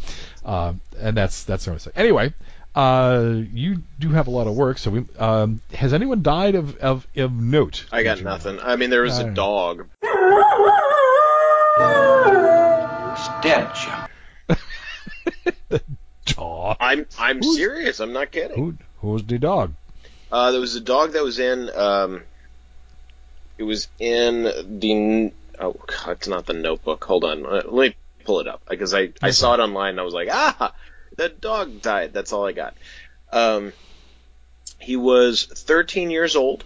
uh, 0.45 0.73
and 0.99 1.17
that's 1.17 1.43
that's 1.43 1.65
what 1.67 1.73
I 1.73 1.77
say. 1.77 1.91
Anyway, 1.95 2.33
uh, 2.75 3.33
you 3.51 3.81
do 3.99 4.09
have 4.09 4.27
a 4.27 4.31
lot 4.31 4.47
of 4.47 4.55
work. 4.55 4.77
So 4.77 4.91
we 4.91 5.05
um, 5.17 5.61
has 5.73 5.93
anyone 5.93 6.21
died 6.21 6.55
of 6.55 6.77
of, 6.77 7.07
of 7.15 7.31
note? 7.33 7.85
I 7.91 8.03
got 8.03 8.21
nothing. 8.21 8.59
I 8.59 8.75
mean, 8.75 8.89
there 8.89 9.03
was 9.03 9.17
a 9.19 9.23
Alright. 9.23 9.35
dog. 9.35 9.87
dog. 16.25 16.77
I'm 16.79 17.05
I'm 17.19 17.39
Who's- 17.39 17.57
serious. 17.57 17.99
I'm 17.99 18.13
not 18.13 18.31
kidding. 18.31 18.57
Who 18.57 18.75
who's 19.01 19.23
the 19.23 19.39
dog? 19.39 19.73
Uh, 20.31 20.51
there 20.51 20.61
was 20.61 20.75
a 20.75 20.81
dog 20.81 21.13
that 21.13 21.23
was 21.23 21.39
in. 21.39 21.69
Um, 21.75 22.23
it 23.57 23.63
was 23.63 23.87
in 23.99 24.43
the. 24.43 25.31
Oh, 25.59 25.73
God, 25.73 26.11
it's 26.13 26.27
not 26.27 26.45
the 26.45 26.53
Notebook. 26.53 27.03
Hold 27.05 27.23
on, 27.23 27.45
uh, 27.45 27.61
let 27.67 27.89
me 27.91 27.95
pull 28.25 28.39
it 28.39 28.47
up 28.47 28.61
because 28.69 28.93
I 28.93 29.09
I 29.21 29.31
saw 29.31 29.53
it 29.53 29.59
online 29.59 29.91
and 29.91 29.99
I 29.99 30.03
was 30.03 30.13
like, 30.13 30.29
ah, 30.31 30.73
the 31.17 31.29
dog 31.29 31.81
died. 31.81 32.13
That's 32.13 32.33
all 32.33 32.45
I 32.47 32.51
got. 32.51 32.75
Um, 33.31 33.73
he 34.79 34.95
was 34.95 35.45
13 35.45 36.09
years 36.11 36.35
old, 36.35 36.63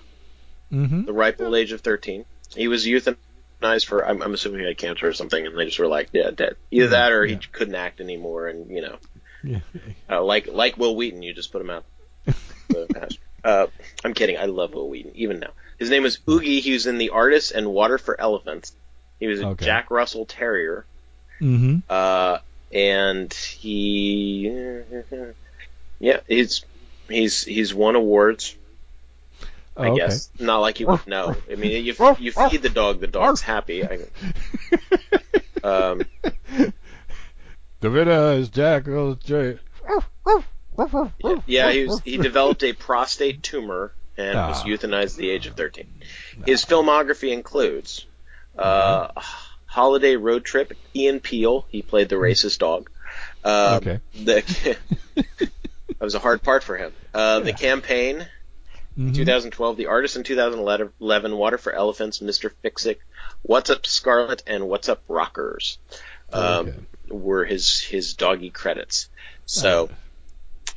Mm-hmm. 0.71 1.05
the 1.05 1.13
ripe 1.13 1.39
old 1.41 1.55
age 1.55 1.71
of 1.73 1.81
13. 1.81 2.25
He 2.55 2.67
was 2.67 2.85
euthanized 2.85 3.85
for. 3.85 4.05
I'm, 4.05 4.21
I'm 4.21 4.33
assuming 4.33 4.61
he 4.61 4.67
had 4.67 4.77
cancer 4.77 5.07
or 5.07 5.13
something, 5.13 5.45
and 5.45 5.57
they 5.57 5.65
just 5.65 5.79
were 5.79 5.87
like, 5.87 6.09
yeah, 6.13 6.31
dead. 6.31 6.55
Either 6.71 6.87
that 6.89 7.11
or 7.11 7.25
he 7.25 7.35
couldn't 7.51 7.75
act 7.75 7.99
anymore, 8.01 8.47
and 8.47 8.69
you 8.69 8.81
know, 8.81 8.97
Yeah. 9.43 9.59
uh, 10.09 10.23
like 10.23 10.47
like 10.47 10.77
Wil 10.77 10.95
Wheaton, 10.95 11.21
you 11.21 11.33
just 11.33 11.51
put 11.51 11.61
him 11.61 11.69
out. 11.69 11.85
the. 12.69 13.09
Uh, 13.43 13.67
I'm 14.03 14.13
kidding. 14.15 14.37
I 14.37 14.45
love 14.45 14.73
Wil 14.73 14.89
Wheaton, 14.89 15.11
even 15.15 15.39
now. 15.39 15.51
His 15.77 15.89
name 15.89 16.03
was 16.03 16.19
Oogie. 16.29 16.61
He 16.61 16.73
was 16.73 16.85
in 16.87 16.97
The 16.97 17.09
Artist 17.09 17.51
and 17.51 17.67
Water 17.71 17.97
for 17.97 18.19
Elephants. 18.19 18.73
He 19.19 19.27
was 19.27 19.41
a 19.41 19.47
Okay. 19.49 19.65
Jack 19.65 19.91
Russell 19.91 20.25
Terrier, 20.25 20.85
Mm-hmm. 21.41 21.79
uh, 21.89 22.37
and 22.71 23.33
he, 23.33 24.49
yeah, 25.99 26.19
he's 26.27 26.63
he's 27.09 27.43
he's 27.43 27.73
won 27.73 27.95
awards. 27.95 28.55
I 29.77 29.87
Oh, 29.87 29.91
okay. 29.91 29.97
guess 29.99 30.29
not 30.39 30.59
like 30.59 30.79
you 30.79 30.87
would 30.87 31.05
know. 31.07 31.35
I 31.51 31.55
mean, 31.55 31.83
you 31.85 31.93
you 32.19 32.31
feed 32.31 32.61
the 32.61 32.69
dog, 32.69 32.99
the 33.01 33.07
dog's 33.07 33.41
happy. 33.53 33.83
I, 33.85 33.99
um, 35.63 36.01
The 37.81 37.89
winner 37.91 38.33
is 38.33 38.49
Jack. 38.49 38.87
Russell 38.87 39.15
J. 39.15 39.59
Yeah, 41.23 41.35
yeah, 41.45 41.71
he 41.71 41.85
was 41.85 41.99
he 42.01 42.17
developed 42.17 42.63
a 42.63 42.73
prostate 42.73 43.43
tumor 43.43 43.93
and 44.17 44.35
was 44.47 44.61
Ah. 44.61 44.65
euthanized 44.65 45.13
at 45.13 45.17
the 45.17 45.29
age 45.29 45.45
of 45.47 45.55
13. 45.55 45.87
His 46.45 46.63
filmography 46.65 47.31
includes 47.31 48.05
uh, 48.57 49.09
Holiday 49.65 50.15
Road 50.15 50.45
Trip, 50.45 50.71
Ian 50.95 51.19
Peel, 51.19 51.65
he 51.69 51.81
played 51.81 52.07
the 52.09 52.15
racist 52.15 52.59
dog. 52.59 52.89
Um, 53.43 53.75
Okay. 53.75 53.99
The, 54.23 54.77
that 55.15 55.99
was 55.99 56.15
a 56.15 56.19
hard 56.19 56.41
part 56.43 56.63
for 56.63 56.77
him. 56.77 56.93
Uh, 57.13 57.39
The 57.41 57.49
Yeah. 57.49 57.55
Campaign, 57.57 58.27
Mhm. 58.97 59.13
2012, 59.15 59.75
The 59.75 59.87
Artist 59.87 60.15
in 60.15 60.23
2011, 60.23 61.35
Water 61.37 61.57
for 61.57 61.73
Elephants, 61.73 62.19
Mr. 62.19 62.51
Fix 62.61 62.85
It, 62.85 62.99
What's 63.41 63.69
Up 63.69 63.85
Scarlet, 63.85 64.41
and 64.47 64.63
Wassup 64.63 64.99
Rockers 65.09 65.77
um, 66.31 66.41
Okay. 66.69 66.77
were 67.09 67.43
his 67.45 67.79
his 67.81 68.13
doggy 68.13 68.49
credits. 68.51 69.09
So, 69.45 69.89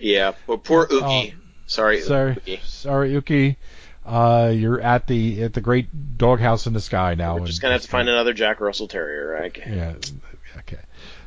yeah, 0.00 0.32
but 0.46 0.64
poor 0.64 0.86
Oh, 0.90 0.96
Oogie. 0.96 1.34
Sorry, 1.68 2.00
Sorry, 2.00 2.60
sorry, 2.64 3.12
Yuki. 3.12 3.56
Uh, 4.04 4.50
you're 4.54 4.80
at 4.80 5.06
the 5.06 5.42
at 5.44 5.52
the 5.52 5.60
great 5.60 6.16
doghouse 6.18 6.66
in 6.66 6.72
the 6.72 6.80
sky 6.80 7.14
now. 7.14 7.36
We're 7.36 7.46
just 7.46 7.60
gonna 7.60 7.74
have 7.74 7.82
to 7.82 7.88
find 7.88 8.08
another 8.08 8.32
Jack 8.32 8.60
Russell 8.60 8.88
Terrier. 8.88 9.28
right? 9.40 9.54
Yeah. 9.56 9.94
Okay. 10.58 10.78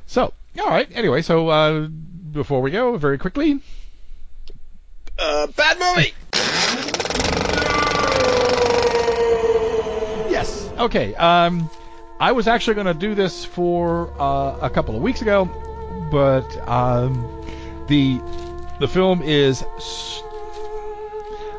So, 0.08 0.34
all 0.60 0.68
right. 0.68 0.90
Anyway, 0.94 1.22
so 1.22 1.48
uh, 1.50 1.88
before 1.88 2.62
we 2.62 2.72
go, 2.72 2.98
very 2.98 3.18
quickly, 3.20 3.60
Uh, 5.20 5.46
bad 5.48 5.78
movie. 5.80 6.14
Yes. 10.30 10.70
Okay. 10.80 11.14
Um, 11.16 11.70
I 12.20 12.32
was 12.32 12.48
actually 12.48 12.76
going 12.76 12.88
to 12.88 12.94
do 12.94 13.14
this 13.16 13.44
for 13.46 14.12
uh, 14.20 14.58
a 14.62 14.70
couple 14.70 14.96
of 14.96 15.02
weeks 15.02 15.22
ago, 15.22 15.46
but 16.12 16.46
um, 16.68 17.44
the 17.88 18.20
the 18.80 18.88
film 18.88 19.22
is 19.22 19.64
S- 19.78 20.24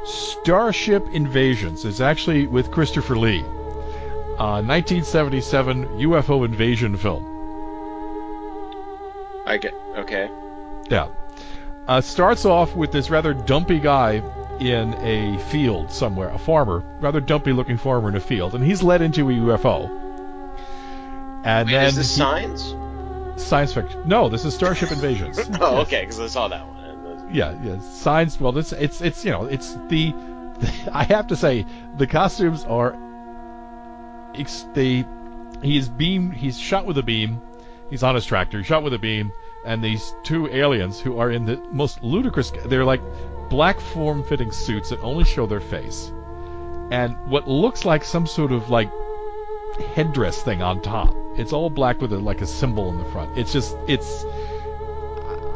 Starship 0.04 1.08
Invasions. 1.12 1.84
It's 1.84 2.00
actually 2.00 2.46
with 2.46 2.70
Christopher 2.72 3.16
Lee, 3.16 3.40
uh, 3.40 4.60
1977 4.62 5.86
UFO 6.00 6.44
invasion 6.44 6.96
film. 6.96 7.28
I 9.46 9.58
get 9.58 9.74
okay. 9.96 10.28
Yeah. 10.88 11.08
Uh, 11.86 12.00
starts 12.00 12.44
off 12.44 12.74
with 12.76 12.92
this 12.92 13.10
rather 13.10 13.34
dumpy 13.34 13.78
guy 13.80 14.22
in 14.60 14.94
a 14.94 15.38
field 15.50 15.90
somewhere, 15.90 16.28
a 16.30 16.38
farmer, 16.38 16.84
rather 17.00 17.20
dumpy 17.20 17.52
looking 17.52 17.76
farmer 17.76 18.08
in 18.08 18.14
a 18.14 18.20
field, 18.20 18.54
and 18.54 18.64
he's 18.64 18.82
led 18.82 19.02
into 19.02 19.28
a 19.28 19.32
UFO. 19.32 19.86
And 21.44 21.66
Wait, 21.68 21.72
then 21.74 21.86
is 21.86 21.96
this 21.96 22.10
he- 22.14 22.18
Signs? 22.20 22.74
science 23.36 23.72
fiction. 23.72 24.02
No, 24.06 24.28
this 24.28 24.44
is 24.44 24.54
Starship 24.54 24.92
Invasions. 24.92 25.40
Oh, 25.60 25.80
okay, 25.80 26.02
because 26.02 26.20
I 26.20 26.26
saw 26.28 26.46
that 26.48 26.64
one. 26.66 26.71
The- 27.32 27.38
Yeah, 27.38 27.58
yeah. 27.62 27.78
Science. 27.80 28.38
Well, 28.40 28.56
it's 28.58 28.72
it's 28.72 29.00
it's 29.00 29.24
you 29.24 29.30
know 29.32 29.46
it's 29.46 29.74
the. 29.88 30.14
I 30.92 31.04
have 31.04 31.28
to 31.28 31.36
say 31.36 31.66
the 31.96 32.06
costumes 32.06 32.64
are. 32.64 32.96
Ex- 34.34 34.66
they, 34.72 35.04
he's 35.62 35.88
beam. 35.88 36.30
He's 36.30 36.58
shot 36.58 36.86
with 36.86 36.96
a 36.98 37.02
beam. 37.02 37.40
He's 37.90 38.02
on 38.02 38.14
his 38.14 38.24
tractor. 38.24 38.58
He's 38.58 38.66
shot 38.66 38.82
with 38.82 38.94
a 38.94 38.98
beam, 38.98 39.32
and 39.66 39.82
these 39.84 40.14
two 40.22 40.48
aliens 40.48 40.98
who 41.00 41.18
are 41.18 41.30
in 41.30 41.44
the 41.44 41.56
most 41.70 42.02
ludicrous. 42.02 42.50
They're 42.64 42.84
like 42.84 43.02
black 43.50 43.78
form-fitting 43.80 44.52
suits 44.52 44.88
that 44.90 45.00
only 45.00 45.24
show 45.24 45.44
their 45.46 45.60
face, 45.60 46.10
and 46.90 47.16
what 47.28 47.46
looks 47.46 47.84
like 47.84 48.04
some 48.04 48.26
sort 48.26 48.52
of 48.52 48.70
like 48.70 48.90
headdress 49.94 50.40
thing 50.42 50.62
on 50.62 50.80
top. 50.80 51.14
It's 51.36 51.52
all 51.52 51.68
black 51.70 52.00
with 52.00 52.12
a, 52.12 52.18
like 52.18 52.40
a 52.40 52.46
symbol 52.46 52.88
in 52.90 52.98
the 52.98 53.04
front. 53.06 53.36
It's 53.38 53.52
just 53.52 53.76
it's. 53.88 54.24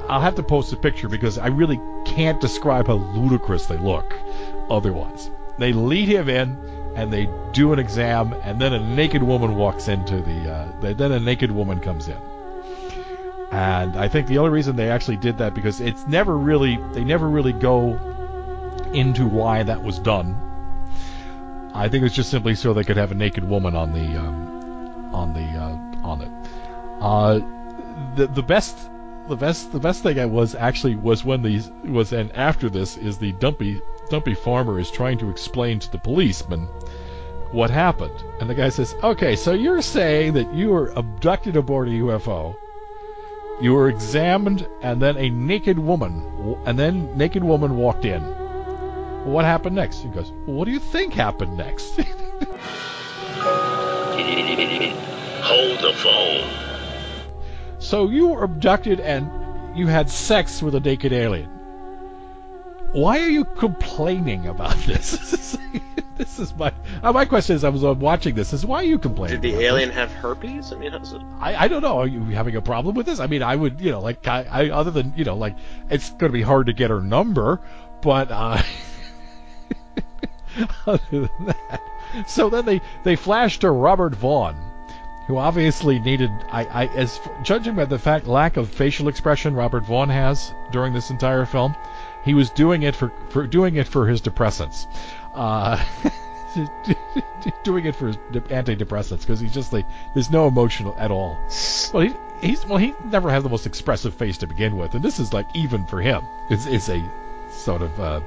I'll 0.08 0.20
have 0.20 0.36
to 0.36 0.42
post 0.42 0.72
a 0.72 0.76
picture 0.76 1.08
because 1.08 1.38
I 1.38 1.48
really 1.48 1.80
can't 2.04 2.40
describe 2.40 2.86
how 2.86 2.94
ludicrous 2.94 3.66
they 3.66 3.76
look 3.76 4.14
otherwise. 4.70 5.30
They 5.58 5.72
lead 5.72 6.08
him 6.08 6.28
in 6.28 6.92
and 6.96 7.12
they 7.12 7.28
do 7.52 7.72
an 7.72 7.78
exam 7.78 8.32
and 8.32 8.60
then 8.60 8.72
a 8.72 8.78
naked 8.78 9.22
woman 9.22 9.56
walks 9.56 9.88
into 9.88 10.20
the 10.20 10.52
uh, 10.52 10.92
then 10.94 11.12
a 11.12 11.20
naked 11.20 11.50
woman 11.50 11.80
comes 11.80 12.08
in. 12.08 12.18
And 13.50 13.96
I 13.96 14.08
think 14.08 14.26
the 14.26 14.38
only 14.38 14.50
reason 14.50 14.76
they 14.76 14.90
actually 14.90 15.16
did 15.16 15.38
that 15.38 15.54
because 15.54 15.80
it's 15.80 16.06
never 16.06 16.36
really 16.36 16.78
they 16.92 17.04
never 17.04 17.28
really 17.28 17.52
go 17.52 17.98
into 18.92 19.26
why 19.26 19.62
that 19.62 19.82
was 19.82 19.98
done. 19.98 20.42
I 21.74 21.88
think 21.88 22.04
it's 22.04 22.14
just 22.14 22.30
simply 22.30 22.54
so 22.54 22.72
they 22.72 22.84
could 22.84 22.96
have 22.96 23.12
a 23.12 23.14
naked 23.14 23.44
woman 23.44 23.74
on 23.74 23.92
the 23.92 24.18
um, 24.18 25.14
on 25.14 25.32
the 25.34 25.58
uh, 25.58 26.06
on 26.06 26.20
it. 26.22 26.30
Uh, 27.00 27.40
the 28.14 28.26
the 28.26 28.42
best 28.42 28.76
the 29.28 29.36
best 29.36 29.72
the 29.72 29.80
best 29.80 30.02
thing 30.02 30.18
I 30.18 30.26
was 30.26 30.54
actually 30.54 30.94
was 30.94 31.24
when 31.24 31.42
these 31.42 31.70
was 31.84 32.12
and 32.12 32.30
after 32.32 32.68
this 32.68 32.96
is 32.96 33.18
the 33.18 33.32
dumpy 33.32 33.80
dumpy 34.08 34.34
farmer 34.34 34.78
is 34.78 34.90
trying 34.90 35.18
to 35.18 35.30
explain 35.30 35.78
to 35.80 35.90
the 35.90 35.98
policeman 35.98 36.68
what 37.52 37.70
happened, 37.70 38.22
and 38.40 38.50
the 38.50 38.54
guy 38.54 38.68
says, 38.70 38.94
"Okay, 39.02 39.36
so 39.36 39.52
you're 39.52 39.82
saying 39.82 40.34
that 40.34 40.52
you 40.52 40.70
were 40.70 40.88
abducted 40.88 41.56
aboard 41.56 41.88
a 41.88 41.92
UFO." 41.92 42.56
You 43.60 43.72
were 43.72 43.88
examined, 43.88 44.66
and 44.82 45.00
then 45.00 45.16
a 45.16 45.30
naked 45.30 45.78
woman, 45.78 46.22
and 46.66 46.78
then 46.78 47.16
naked 47.16 47.42
woman 47.42 47.76
walked 47.76 48.04
in. 48.04 48.20
What 49.24 49.44
happened 49.44 49.76
next? 49.76 50.02
He 50.02 50.08
goes, 50.08 50.30
"What 50.44 50.66
do 50.66 50.72
you 50.72 50.80
think 50.80 51.14
happened 51.14 51.56
next?" 51.56 51.96
Hold 55.42 55.78
the 55.78 55.92
phone. 55.94 56.65
So 57.86 58.08
you 58.08 58.26
were 58.26 58.42
abducted 58.42 58.98
and 58.98 59.78
you 59.78 59.86
had 59.86 60.10
sex 60.10 60.60
with 60.60 60.74
a 60.74 60.80
naked 60.80 61.12
alien. 61.12 61.48
Why 62.90 63.20
are 63.20 63.28
you 63.28 63.44
complaining 63.44 64.48
about 64.48 64.74
this? 64.78 65.56
this 66.16 66.40
is 66.40 66.52
my 66.56 66.72
uh, 67.00 67.12
my 67.12 67.26
question 67.26 67.54
is 67.54 67.62
I 67.62 67.68
was 67.68 67.84
uh, 67.84 67.94
watching 67.94 68.34
this 68.34 68.52
is 68.52 68.66
why 68.66 68.78
are 68.78 68.86
you 68.86 68.98
complaining? 68.98 69.40
Did 69.40 69.42
the 69.42 69.50
about 69.50 69.60
this? 69.60 69.70
alien 69.70 69.90
have 69.90 70.10
herpes? 70.10 70.72
I 70.72 70.76
mean, 70.78 70.90
how's 70.90 71.12
it? 71.12 71.22
I, 71.38 71.54
I 71.54 71.68
don't 71.68 71.80
know. 71.80 71.98
Are 71.98 72.08
you 72.08 72.24
having 72.24 72.56
a 72.56 72.60
problem 72.60 72.96
with 72.96 73.06
this? 73.06 73.20
I 73.20 73.28
mean, 73.28 73.44
I 73.44 73.54
would 73.54 73.80
you 73.80 73.92
know 73.92 74.00
like 74.00 74.26
I, 74.26 74.46
I 74.50 74.70
other 74.70 74.90
than 74.90 75.12
you 75.16 75.22
know 75.22 75.36
like 75.36 75.54
it's 75.88 76.10
going 76.10 76.32
to 76.32 76.36
be 76.36 76.42
hard 76.42 76.66
to 76.66 76.72
get 76.72 76.90
her 76.90 77.00
number, 77.00 77.60
but 78.02 78.32
uh, 78.32 78.62
other 80.86 81.00
than 81.12 81.46
that, 81.46 81.80
so 82.26 82.50
then 82.50 82.64
they 82.64 82.80
they 83.04 83.14
flash 83.14 83.60
to 83.60 83.70
Robert 83.70 84.16
Vaughn 84.16 84.56
who 85.26 85.36
obviously 85.38 85.98
needed, 85.98 86.30
I, 86.50 86.64
I, 86.64 86.86
as 86.86 87.20
judging 87.42 87.74
by 87.74 87.84
the 87.84 87.98
fact 87.98 88.26
lack 88.26 88.56
of 88.56 88.68
facial 88.68 89.08
expression 89.08 89.54
Robert 89.54 89.84
Vaughn 89.84 90.08
has 90.08 90.54
during 90.70 90.92
this 90.92 91.10
entire 91.10 91.46
film, 91.46 91.74
he 92.24 92.34
was 92.34 92.50
doing 92.50 92.82
it 92.82 92.94
for, 92.94 93.12
for 93.28 93.46
doing 93.46 93.76
it 93.76 93.88
for 93.88 94.06
his 94.06 94.20
depressants, 94.20 94.86
uh, 95.34 95.82
doing 97.64 97.86
it 97.86 97.96
for 97.96 98.08
his 98.08 98.16
antidepressants 98.16 99.20
because 99.20 99.40
he's 99.40 99.52
just 99.52 99.72
like 99.72 99.86
there's 100.14 100.30
no 100.30 100.46
emotion 100.46 100.92
at 100.96 101.10
all. 101.10 101.38
Well, 101.92 102.02
he, 102.02 102.14
he's 102.40 102.64
well 102.66 102.78
he 102.78 102.94
never 103.04 103.30
had 103.30 103.42
the 103.42 103.48
most 103.48 103.66
expressive 103.66 104.14
face 104.14 104.38
to 104.38 104.46
begin 104.46 104.76
with, 104.76 104.94
and 104.94 105.04
this 105.04 105.18
is 105.18 105.32
like 105.32 105.46
even 105.54 105.86
for 105.86 106.00
him, 106.00 106.22
it's, 106.50 106.66
it's 106.66 106.88
a 106.88 107.02
sort 107.50 107.82
of 107.82 108.00
uh, 108.00 108.20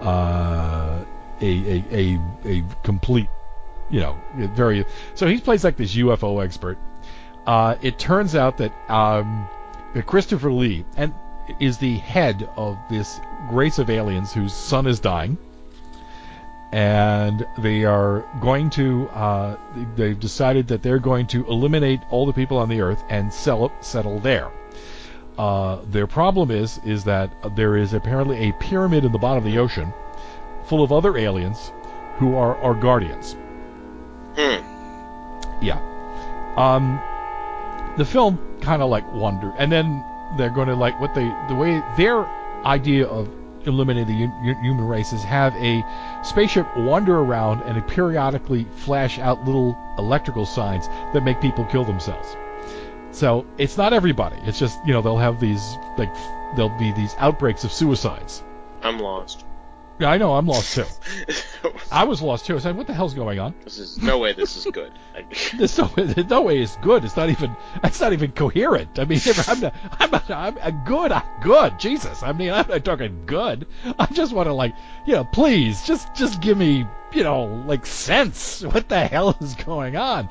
uh, 0.00 1.04
a, 1.40 1.46
a 1.46 1.84
a 1.92 2.20
a 2.44 2.64
complete 2.82 3.28
you 3.90 4.00
know, 4.00 4.18
very. 4.34 4.84
So 5.14 5.26
he 5.26 5.38
plays 5.38 5.64
like 5.64 5.76
this 5.76 5.94
UFO 5.94 6.44
expert. 6.44 6.78
Uh, 7.46 7.76
it 7.82 7.98
turns 7.98 8.34
out 8.34 8.58
that 8.58 8.72
um, 8.90 9.48
that 9.94 10.06
Christopher 10.06 10.52
Lee, 10.52 10.84
and 10.96 11.14
is 11.60 11.78
the 11.78 11.96
head 11.98 12.48
of 12.56 12.78
this 12.90 13.20
race 13.50 13.78
of 13.78 13.88
aliens 13.88 14.32
whose 14.32 14.52
son 14.52 14.86
is 14.86 15.00
dying, 15.00 15.38
and 16.72 17.46
they 17.58 17.84
are 17.84 18.24
going 18.40 18.70
to. 18.70 19.08
Uh, 19.08 19.56
they've 19.96 20.20
decided 20.20 20.68
that 20.68 20.82
they're 20.82 20.98
going 20.98 21.26
to 21.28 21.46
eliminate 21.46 22.00
all 22.10 22.26
the 22.26 22.32
people 22.32 22.58
on 22.58 22.68
the 22.68 22.80
Earth 22.80 23.02
and 23.08 23.32
sell, 23.32 23.72
settle 23.80 24.18
there. 24.18 24.50
Uh, 25.38 25.78
their 25.86 26.06
problem 26.06 26.50
is 26.50 26.80
is 26.84 27.04
that 27.04 27.30
there 27.56 27.76
is 27.76 27.94
apparently 27.94 28.48
a 28.48 28.52
pyramid 28.54 29.04
in 29.04 29.12
the 29.12 29.18
bottom 29.18 29.38
of 29.38 29.50
the 29.50 29.58
ocean, 29.58 29.92
full 30.64 30.82
of 30.82 30.92
other 30.92 31.16
aliens, 31.16 31.72
who 32.16 32.34
are 32.34 32.56
our 32.58 32.74
guardians. 32.74 33.36
Yeah. 35.60 35.80
Um, 36.56 37.02
the 37.96 38.04
film 38.04 38.38
kind 38.60 38.82
of 38.82 38.90
like 38.90 39.10
wonder, 39.12 39.52
and 39.58 39.70
then 39.70 40.04
they're 40.36 40.50
going 40.50 40.68
to 40.68 40.74
like 40.74 40.98
what 41.00 41.14
they 41.14 41.34
the 41.48 41.54
way 41.54 41.82
their 41.96 42.26
idea 42.64 43.06
of 43.06 43.28
eliminating 43.66 44.06
the 44.06 44.26
hu- 44.26 44.62
human 44.62 44.86
race 44.86 45.12
is 45.12 45.22
have 45.24 45.54
a 45.56 45.84
spaceship 46.22 46.66
wander 46.76 47.18
around 47.18 47.62
and 47.62 47.86
periodically 47.88 48.64
flash 48.76 49.18
out 49.18 49.44
little 49.44 49.76
electrical 49.98 50.46
signs 50.46 50.88
that 51.12 51.22
make 51.22 51.40
people 51.40 51.64
kill 51.66 51.84
themselves. 51.84 52.36
So 53.12 53.46
it's 53.58 53.76
not 53.76 53.92
everybody. 53.92 54.36
It's 54.44 54.58
just 54.58 54.78
you 54.86 54.92
know 54.92 55.02
they'll 55.02 55.16
have 55.18 55.40
these 55.40 55.76
like 55.96 56.10
f- 56.10 56.56
there'll 56.56 56.78
be 56.78 56.92
these 56.92 57.14
outbreaks 57.18 57.64
of 57.64 57.72
suicides. 57.72 58.42
I'm 58.82 58.98
lost. 59.00 59.44
Yeah, 59.98 60.10
I 60.10 60.18
know. 60.18 60.34
I'm 60.34 60.46
lost 60.46 60.74
too. 60.74 60.84
I 61.90 62.04
was 62.04 62.22
lost 62.22 62.46
too. 62.46 62.56
I 62.56 62.58
said, 62.58 62.76
"What 62.76 62.86
the 62.86 62.94
hell's 62.94 63.14
going 63.14 63.38
on?" 63.38 63.54
this 63.64 63.78
is 63.78 63.98
no 63.98 64.18
way. 64.18 64.32
This 64.32 64.56
is 64.56 64.66
good. 64.72 64.92
There's 65.56 65.78
no, 65.78 65.86
there's 65.96 66.28
no 66.28 66.42
way 66.42 66.58
it's 66.58 66.76
good. 66.76 67.04
It's 67.04 67.16
not 67.16 67.30
even. 67.30 67.56
It's 67.82 68.00
not 68.00 68.12
even 68.12 68.32
coherent. 68.32 68.98
I 68.98 69.04
mean, 69.04 69.20
I'm 69.48 69.60
not. 69.60 69.74
I'm 69.98 70.10
not. 70.10 70.30
I'm 70.30 70.58
a 70.58 70.72
good. 70.72 71.12
I'm 71.12 71.24
good. 71.42 71.78
Jesus. 71.78 72.22
I 72.22 72.32
mean, 72.32 72.50
I'm 72.50 72.68
not 72.68 72.84
talking 72.84 73.24
good. 73.26 73.66
I 73.98 74.06
just 74.06 74.32
want 74.32 74.46
to 74.46 74.52
like, 74.52 74.74
you 75.06 75.14
know, 75.14 75.24
please, 75.24 75.82
just 75.86 76.14
just 76.14 76.40
give 76.40 76.56
me, 76.56 76.86
you 77.12 77.22
know, 77.22 77.44
like 77.66 77.86
sense. 77.86 78.62
What 78.62 78.88
the 78.88 79.00
hell 79.00 79.36
is 79.40 79.54
going 79.54 79.96
on? 79.96 80.28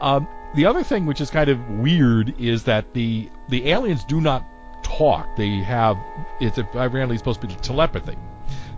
Um, 0.00 0.28
the 0.54 0.66
other 0.66 0.82
thing, 0.82 1.06
which 1.06 1.20
is 1.20 1.30
kind 1.30 1.50
of 1.50 1.68
weird, 1.68 2.40
is 2.40 2.64
that 2.64 2.94
the 2.94 3.28
the 3.48 3.70
aliens 3.70 4.04
do 4.04 4.20
not 4.20 4.44
talk. 4.82 5.36
They 5.36 5.56
have. 5.58 5.98
It's 6.40 6.58
apparently 6.58 7.18
supposed 7.18 7.40
to 7.42 7.46
be 7.46 7.54
telepathy. 7.56 8.16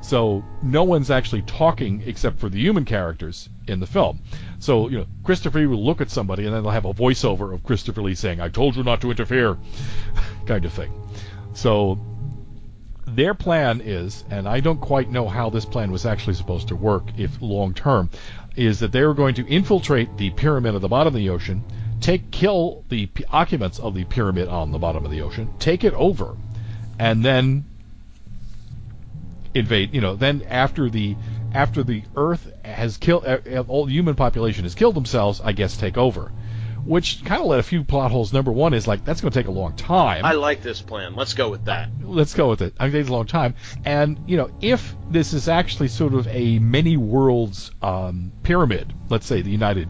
So 0.02 0.44
no 0.62 0.82
one's 0.82 1.10
actually 1.10 1.42
talking 1.42 2.02
except 2.04 2.38
for 2.38 2.48
the 2.48 2.58
human 2.58 2.84
characters 2.84 3.48
in 3.68 3.80
the 3.80 3.86
film. 3.86 4.20
So 4.58 4.88
you 4.88 4.98
know, 4.98 5.06
Christopher 5.22 5.60
Lee 5.60 5.66
will 5.66 5.84
look 5.84 6.00
at 6.00 6.10
somebody 6.10 6.44
and 6.44 6.52
then 6.52 6.62
they'll 6.62 6.72
have 6.72 6.84
a 6.84 6.92
voiceover 6.92 7.54
of 7.54 7.62
Christopher 7.62 8.02
Lee 8.02 8.14
saying, 8.14 8.40
"I 8.40 8.48
told 8.48 8.76
you 8.76 8.82
not 8.82 9.00
to 9.02 9.10
interfere," 9.10 9.56
kind 10.46 10.64
of 10.64 10.72
thing. 10.72 10.92
So 11.54 11.98
their 13.06 13.34
plan 13.34 13.80
is, 13.80 14.24
and 14.28 14.48
I 14.48 14.60
don't 14.60 14.80
quite 14.80 15.10
know 15.10 15.28
how 15.28 15.50
this 15.50 15.64
plan 15.64 15.92
was 15.92 16.04
actually 16.04 16.34
supposed 16.34 16.68
to 16.68 16.76
work 16.76 17.04
if 17.16 17.40
long 17.40 17.72
term, 17.72 18.10
is 18.56 18.80
that 18.80 18.92
they 18.92 19.04
were 19.04 19.14
going 19.14 19.36
to 19.36 19.46
infiltrate 19.46 20.16
the 20.16 20.30
pyramid 20.30 20.74
at 20.74 20.80
the 20.80 20.88
bottom 20.88 21.14
of 21.14 21.18
the 21.18 21.30
ocean, 21.30 21.62
take 22.00 22.30
kill 22.30 22.84
the 22.88 23.06
p- 23.06 23.24
occupants 23.30 23.78
of 23.78 23.94
the 23.94 24.04
pyramid 24.04 24.48
on 24.48 24.72
the 24.72 24.78
bottom 24.78 25.04
of 25.04 25.10
the 25.10 25.22
ocean, 25.22 25.48
take 25.58 25.84
it 25.84 25.94
over, 25.94 26.36
and 26.98 27.24
then 27.24 27.64
invade. 29.54 29.94
You 29.94 30.00
know, 30.00 30.16
then 30.16 30.42
after 30.48 30.88
the 30.88 31.16
after 31.52 31.82
the 31.82 32.02
Earth 32.16 32.50
has 32.64 32.96
killed 32.96 33.26
uh, 33.26 33.64
all 33.68 33.86
the 33.86 33.92
human 33.92 34.14
population 34.14 34.64
has 34.64 34.74
killed 34.74 34.94
themselves, 34.94 35.40
I 35.40 35.52
guess 35.52 35.76
take 35.76 35.96
over. 35.96 36.32
Which 36.84 37.24
kind 37.24 37.40
of 37.40 37.46
let 37.46 37.60
a 37.60 37.62
few 37.62 37.84
plot 37.84 38.10
holes. 38.10 38.32
Number 38.32 38.50
one 38.50 38.74
is 38.74 38.88
like 38.88 39.04
that's 39.04 39.20
going 39.20 39.30
to 39.30 39.38
take 39.38 39.46
a 39.46 39.52
long 39.52 39.76
time. 39.76 40.24
I 40.24 40.32
like 40.32 40.62
this 40.62 40.82
plan. 40.82 41.14
Let's 41.14 41.34
go 41.34 41.48
with 41.48 41.66
that. 41.66 41.90
Let's 42.02 42.34
go 42.34 42.48
with 42.48 42.60
it. 42.60 42.74
I 42.78 42.86
think 42.86 43.02
it's 43.02 43.08
a 43.08 43.12
long 43.12 43.26
time. 43.26 43.54
And 43.84 44.18
you 44.26 44.36
know, 44.36 44.50
if 44.60 44.96
this 45.08 45.32
is 45.32 45.48
actually 45.48 45.88
sort 45.88 46.14
of 46.14 46.26
a 46.26 46.58
many 46.58 46.96
worlds 46.96 47.70
um, 47.82 48.32
pyramid, 48.42 48.92
let's 49.10 49.26
say 49.26 49.42
the 49.42 49.50
United 49.50 49.88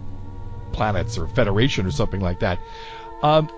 Planets 0.73 1.17
or 1.17 1.29
Federation 1.29 1.87
or 1.87 1.91
something 1.91 2.21
like 2.21 2.41
that, 2.41 2.59
um, 3.23 3.49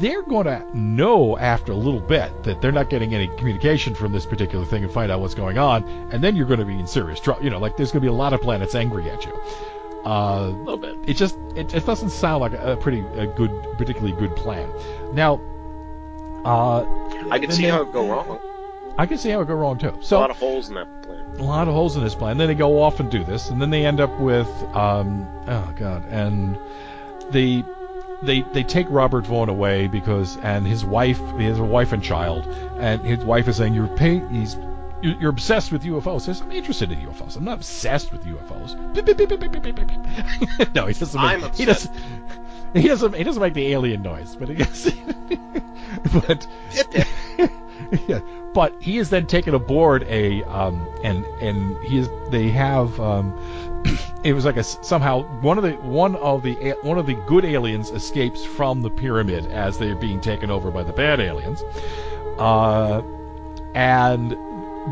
they're 0.00 0.22
going 0.22 0.46
to 0.46 0.64
know 0.76 1.36
after 1.38 1.72
a 1.72 1.76
little 1.76 2.00
bit 2.00 2.42
that 2.44 2.60
they're 2.60 2.72
not 2.72 2.90
getting 2.90 3.14
any 3.14 3.28
communication 3.36 3.94
from 3.94 4.12
this 4.12 4.26
particular 4.26 4.64
thing 4.64 4.84
and 4.84 4.92
find 4.92 5.10
out 5.10 5.20
what's 5.20 5.34
going 5.34 5.58
on, 5.58 5.84
and 6.12 6.22
then 6.22 6.36
you're 6.36 6.46
going 6.46 6.60
to 6.60 6.66
be 6.66 6.78
in 6.78 6.86
serious 6.86 7.18
trouble. 7.20 7.42
You 7.42 7.50
know, 7.50 7.58
like 7.58 7.76
there's 7.76 7.90
going 7.92 8.00
to 8.02 8.06
be 8.06 8.08
a 8.08 8.12
lot 8.16 8.32
of 8.32 8.40
planets 8.42 8.74
angry 8.74 9.10
at 9.10 9.24
you. 9.24 9.32
Uh, 10.06 10.46
A 10.46 10.48
little 10.50 10.76
bit. 10.78 10.96
it 11.06 11.14
just 11.14 11.36
it, 11.56 11.74
it 11.74 11.84
doesn't 11.86 12.10
sound 12.10 12.40
like 12.40 12.52
a, 12.52 12.72
a 12.72 12.76
pretty 12.76 13.00
a 13.16 13.26
good, 13.26 13.50
particularly 13.76 14.12
good 14.18 14.34
plan. 14.36 14.70
Now, 15.12 15.40
uh, 16.44 16.84
I 17.30 17.38
can 17.38 17.50
see 17.50 17.62
they- 17.62 17.68
how 17.70 17.82
it 17.82 17.84
would 17.86 17.92
go 17.92 18.08
wrong. 18.08 18.40
I 18.96 19.06
can 19.06 19.16
see 19.18 19.28
how 19.30 19.36
it 19.36 19.38
would 19.40 19.48
go 19.48 19.54
wrong 19.54 19.78
too. 19.78 19.96
So 20.00 20.18
a 20.18 20.20
lot 20.20 20.30
of 20.30 20.38
holes 20.38 20.68
in 20.68 20.74
that 20.74 21.02
plan. 21.04 21.24
a 21.38 21.42
lot 21.42 21.68
of 21.68 21.74
holes 21.74 21.96
in 21.96 22.02
this 22.02 22.16
plan. 22.16 22.36
Then 22.36 22.48
they 22.48 22.54
go 22.56 22.82
off 22.82 22.98
and 22.98 23.08
do 23.10 23.22
this, 23.22 23.48
and 23.48 23.62
then 23.62 23.70
they 23.70 23.86
end 23.86 24.00
up 24.00 24.18
with 24.18 24.48
um, 24.74 25.24
oh 25.46 25.72
god, 25.76 26.04
and 26.10 26.58
they 27.30 27.62
they 28.22 28.42
they 28.42 28.62
take 28.62 28.86
Robert 28.90 29.26
Vaughn 29.26 29.48
away 29.48 29.86
because 29.86 30.36
and 30.38 30.66
his 30.66 30.84
wife, 30.84 31.20
he 31.38 31.44
has 31.44 31.58
a 31.58 31.64
wife 31.64 31.92
and 31.92 32.02
child, 32.02 32.46
and 32.78 33.00
his 33.02 33.24
wife 33.24 33.48
is 33.48 33.56
saying 33.56 33.74
you're 33.74 33.88
pay, 33.88 34.20
he's 34.28 34.56
you're 35.00 35.30
obsessed 35.30 35.70
with 35.70 35.84
UFOs. 35.84 36.20
He 36.26 36.32
says 36.32 36.40
I'm 36.40 36.50
interested 36.50 36.90
in 36.90 37.00
UFOs. 37.00 37.36
I'm 37.36 37.44
not 37.44 37.58
obsessed 37.58 38.10
with 38.10 38.24
UFOs. 38.24 38.94
Beep, 38.94 39.04
beep, 39.16 39.28
beep, 39.28 40.74
no, 40.74 40.86
he 40.86 40.94
doesn't. 40.94 41.20
Make, 41.20 41.44
I'm 41.44 41.52
he 41.52 41.64
doesn't. 41.64 41.94
He 42.74 42.88
doesn't. 42.88 43.14
He 43.14 43.24
doesn't 43.24 43.40
make 43.40 43.54
the 43.54 43.72
alien 43.72 44.02
noise, 44.02 44.34
but 44.36 44.48
he 44.48 44.54
gets. 44.56 44.90
but 46.12 46.46
yeah, 48.08 48.20
but 48.52 48.74
he 48.80 48.98
is 48.98 49.10
then 49.10 49.26
taken 49.26 49.54
aboard 49.54 50.02
a 50.04 50.42
um, 50.44 50.86
and 51.02 51.24
and 51.40 51.76
he 51.84 51.98
is 51.98 52.08
they 52.30 52.48
have 52.48 52.98
um, 53.00 53.32
it 54.24 54.32
was 54.32 54.44
like 54.44 54.56
a 54.56 54.64
somehow 54.64 55.22
one 55.40 55.58
of 55.58 55.64
the 55.64 55.72
one 55.72 56.16
of 56.16 56.42
the 56.42 56.54
one 56.82 56.98
of 56.98 57.06
the 57.06 57.14
good 57.14 57.44
aliens 57.44 57.90
escapes 57.90 58.44
from 58.44 58.82
the 58.82 58.90
pyramid 58.90 59.46
as 59.46 59.78
they're 59.78 59.94
being 59.94 60.20
taken 60.20 60.50
over 60.50 60.70
by 60.70 60.82
the 60.82 60.92
bad 60.92 61.20
aliens, 61.20 61.62
uh, 62.38 63.02
and 63.74 64.36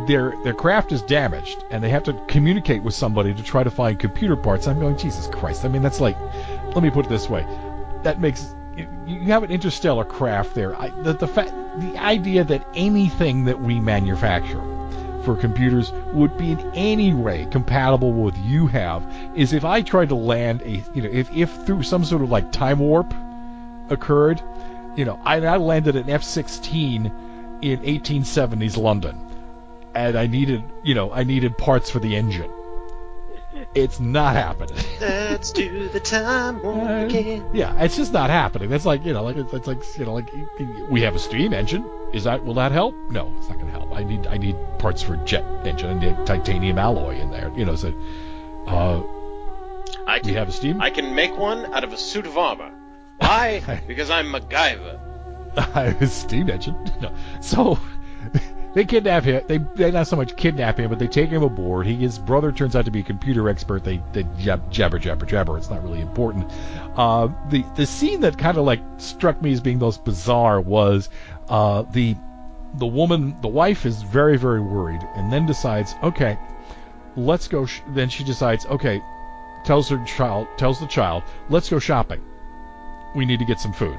their 0.07 0.35
their 0.45 0.55
craft 0.55 0.93
is 0.93 1.03
damaged 1.03 1.65
and 1.71 1.83
they 1.83 1.89
have 1.89 2.05
to 2.05 2.13
communicate 2.29 2.83
with 2.83 2.95
somebody 2.95 3.33
to 3.33 3.43
try 3.43 3.63
to 3.63 3.71
find 3.71 3.99
computer 3.99 4.37
parts. 4.37 4.67
I'm 4.67 4.79
going 4.79 4.97
Jesus 4.97 5.27
Christ! 5.27 5.65
I 5.65 5.69
mean 5.69 5.83
that's 5.83 6.01
like 6.01 6.19
let 6.75 6.83
me 6.83 6.91
put 6.91 7.07
it 7.07 7.09
this 7.09 7.29
way, 7.29 7.47
that 8.03 8.21
makes 8.21 8.55
you 8.77 8.89
you 9.07 9.21
have 9.33 9.43
an 9.43 9.51
interstellar 9.51 10.05
craft 10.05 10.55
there. 10.55 10.79
I, 10.79 10.91
the 10.91 11.15
the 11.15 11.29
fa- 11.29 11.53
the 11.79 11.99
idea 11.99 12.45
that 12.45 12.67
anything 12.75 13.45
that 13.47 13.61
we 13.61 13.81
manufacture 13.81 14.76
for 15.27 15.37
computers 15.37 15.93
would 16.13 16.39
be 16.39 16.53
in 16.53 16.61
any 16.75 17.13
way 17.13 17.47
compatible 17.51 18.13
with 18.13 18.39
you 18.39 18.69
have 18.69 19.05
is 19.35 19.53
if 19.53 19.65
I 19.65 19.83
tried 19.83 20.11
to 20.11 20.15
land 20.15 20.63
a 20.63 20.85
you 20.95 21.03
know 21.03 21.09
if 21.13 21.35
if 21.37 21.51
through 21.67 21.83
some 21.83 22.05
sort 22.05 22.23
of 22.23 22.31
like 22.31 22.53
time 22.53 22.79
warp 22.79 23.13
occurred, 23.91 24.41
you 24.95 25.05
know 25.05 25.19
I, 25.25 25.45
I 25.45 25.57
landed 25.57 25.97
an 25.97 26.09
F-16 26.09 27.11
in 27.61 27.81
1870s 27.81 28.77
London 28.77 29.21
and 29.97 30.17
I 30.17 30.29
needed 30.29 30.63
you 30.85 30.95
know 30.95 31.13
I 31.13 31.25
needed 31.25 31.59
parts 31.59 31.91
for 31.91 31.99
the 31.99 32.15
engine. 32.15 32.56
It's 33.75 34.01
not 34.01 34.35
happening. 34.35 34.77
Let's 35.01 35.53
do 35.53 35.89
the 35.89 36.01
time 36.01 36.63
warp 36.63 37.11
again. 37.11 37.51
Yeah, 37.53 37.83
it's 37.83 37.97
just 37.97 38.13
not 38.13 38.31
happening. 38.31 38.71
That's 38.71 38.87
like 38.87 39.05
you 39.05 39.13
know, 39.13 39.23
like 39.23 39.37
it's, 39.37 39.53
it's 39.53 39.67
like 39.67 39.83
you 39.99 40.05
know, 40.05 40.15
like 40.15 40.31
we 40.91 41.03
have 41.03 41.15
a 41.15 41.19
steam 41.19 41.53
engine. 41.53 41.85
Is 42.13 42.25
that 42.25 42.45
will 42.45 42.55
that 42.55 42.73
help? 42.73 42.95
No, 43.11 43.33
it's 43.37 43.49
not 43.49 43.59
going 43.59 43.67
to 43.67 43.79
help. 43.79 43.93
I 43.93 44.03
need 44.03 44.27
I 44.27 44.39
need 44.39 44.57
parts 44.79 45.03
for 45.03 45.17
jet 45.19 45.45
engine. 45.67 45.91
I 45.91 45.99
need 45.99 46.27
titanium 46.27 46.79
alloy 46.79 47.17
in 47.19 47.31
there. 47.31 47.53
You 47.55 47.65
know, 47.65 47.77
so 47.77 47.93
uh, 48.67 49.03
I 50.07 50.19
we 50.19 50.21
can, 50.21 50.35
have 50.35 50.49
a 50.49 50.53
steam. 50.53 50.81
I 50.81 50.91
can 50.91 51.15
make 51.15 51.37
one 51.37 51.67
out 51.75 51.85
of 51.85 51.93
a 51.93 51.99
suit 51.99 52.27
of 52.27 52.39
armor. 52.39 52.73
Why? 53.19 53.83
because 53.87 54.11
I'm 54.11 54.27
MacGyver. 54.27 55.01
I 55.57 55.61
have 55.85 56.03
a 56.03 56.07
steam 56.07 56.51
engine. 56.51 56.77
No, 57.01 57.13
so 57.41 57.79
they 58.77 58.85
kidnap 58.85 59.25
him. 59.25 59.43
They 59.47 59.57
they 59.57 59.91
not 59.91 60.07
so 60.07 60.17
much 60.17 60.37
kidnap 60.37 60.79
him, 60.79 60.91
but 60.91 60.99
they 60.99 61.07
take 61.07 61.31
him 61.31 61.43
aboard. 61.43 61.87
He 61.87 61.95
his 61.95 62.19
brother 62.19 62.53
turns 62.53 62.77
out 62.77 62.85
to 62.85 62.91
be 62.91 63.01
a 63.01 63.03
computer 63.03 63.49
expert. 63.49 63.83
They 63.85 64.03
they 64.13 64.27
jab, 64.39 64.71
jabber 64.71 64.99
jabber 64.99 65.25
jabber. 65.25 65.57
It's 65.57 65.71
not 65.71 65.83
really 65.83 66.03
important. 66.03 66.53
Uh, 66.95 67.29
the 67.49 67.65
the 67.75 67.87
scene 67.87 68.21
that 68.21 68.37
kind 68.37 68.59
of 68.59 68.67
like 68.67 68.83
struck 68.99 69.41
me 69.41 69.51
as 69.51 69.63
being 69.63 69.79
most 69.79 70.05
bizarre 70.05 70.61
was 70.61 71.09
uh, 71.49 71.85
the 71.91 72.17
the 72.75 72.85
woman, 72.85 73.41
the 73.41 73.49
wife 73.49 73.87
is 73.87 74.03
very 74.03 74.37
very 74.37 74.61
worried, 74.61 75.01
and 75.15 75.33
then 75.33 75.47
decides, 75.47 75.95
okay, 76.03 76.39
let's 77.17 77.49
go. 77.49 77.65
Sh-. 77.65 77.81
Then 77.95 78.11
she 78.11 78.25
decides, 78.25 78.67
okay, 78.67 79.01
tells 79.65 79.89
her 79.89 80.05
child, 80.05 80.49
tells 80.59 80.81
the 80.81 80.87
child, 80.87 81.23
let's 81.49 81.71
go 81.71 81.79
shopping. 81.79 82.23
We 83.15 83.25
need 83.25 83.39
to 83.39 83.47
get 83.47 83.59
some 83.59 83.73
food. 83.73 83.99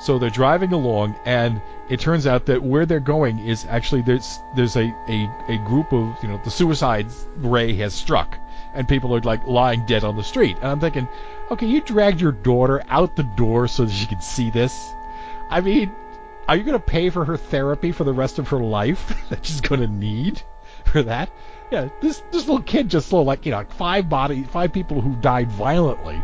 So 0.00 0.18
they're 0.18 0.30
driving 0.30 0.72
along, 0.72 1.16
and 1.26 1.60
it 1.90 2.00
turns 2.00 2.26
out 2.26 2.46
that 2.46 2.62
where 2.62 2.86
they're 2.86 3.00
going 3.00 3.38
is 3.38 3.66
actually 3.68 4.00
there's 4.00 4.40
there's 4.56 4.74
a, 4.74 4.94
a, 5.08 5.30
a 5.48 5.58
group 5.58 5.92
of 5.92 6.16
you 6.22 6.28
know 6.28 6.40
the 6.42 6.50
suicide 6.50 7.06
ray 7.36 7.74
has 7.74 7.92
struck, 7.92 8.38
and 8.72 8.88
people 8.88 9.14
are 9.14 9.20
like 9.20 9.46
lying 9.46 9.84
dead 9.84 10.02
on 10.02 10.16
the 10.16 10.22
street. 10.22 10.56
And 10.56 10.68
I'm 10.68 10.80
thinking, 10.80 11.06
okay, 11.50 11.66
you 11.66 11.82
dragged 11.82 12.18
your 12.18 12.32
daughter 12.32 12.82
out 12.88 13.14
the 13.14 13.24
door 13.24 13.68
so 13.68 13.84
that 13.84 13.92
she 13.92 14.06
could 14.06 14.22
see 14.22 14.48
this. 14.48 14.90
I 15.50 15.60
mean, 15.60 15.92
are 16.48 16.56
you 16.56 16.64
going 16.64 16.78
to 16.78 16.84
pay 16.84 17.10
for 17.10 17.26
her 17.26 17.36
therapy 17.36 17.92
for 17.92 18.04
the 18.04 18.14
rest 18.14 18.38
of 18.38 18.48
her 18.48 18.60
life 18.60 19.14
that 19.28 19.44
she's 19.44 19.60
going 19.60 19.82
to 19.82 19.86
need 19.86 20.40
for 20.86 21.02
that? 21.02 21.30
Yeah, 21.70 21.90
this 22.00 22.22
this 22.30 22.48
little 22.48 22.62
kid 22.62 22.88
just 22.88 23.10
saw 23.10 23.20
like 23.20 23.44
you 23.44 23.52
know 23.52 23.64
five 23.68 24.08
body 24.08 24.44
five 24.44 24.72
people 24.72 25.02
who 25.02 25.14
died 25.16 25.52
violently 25.52 26.22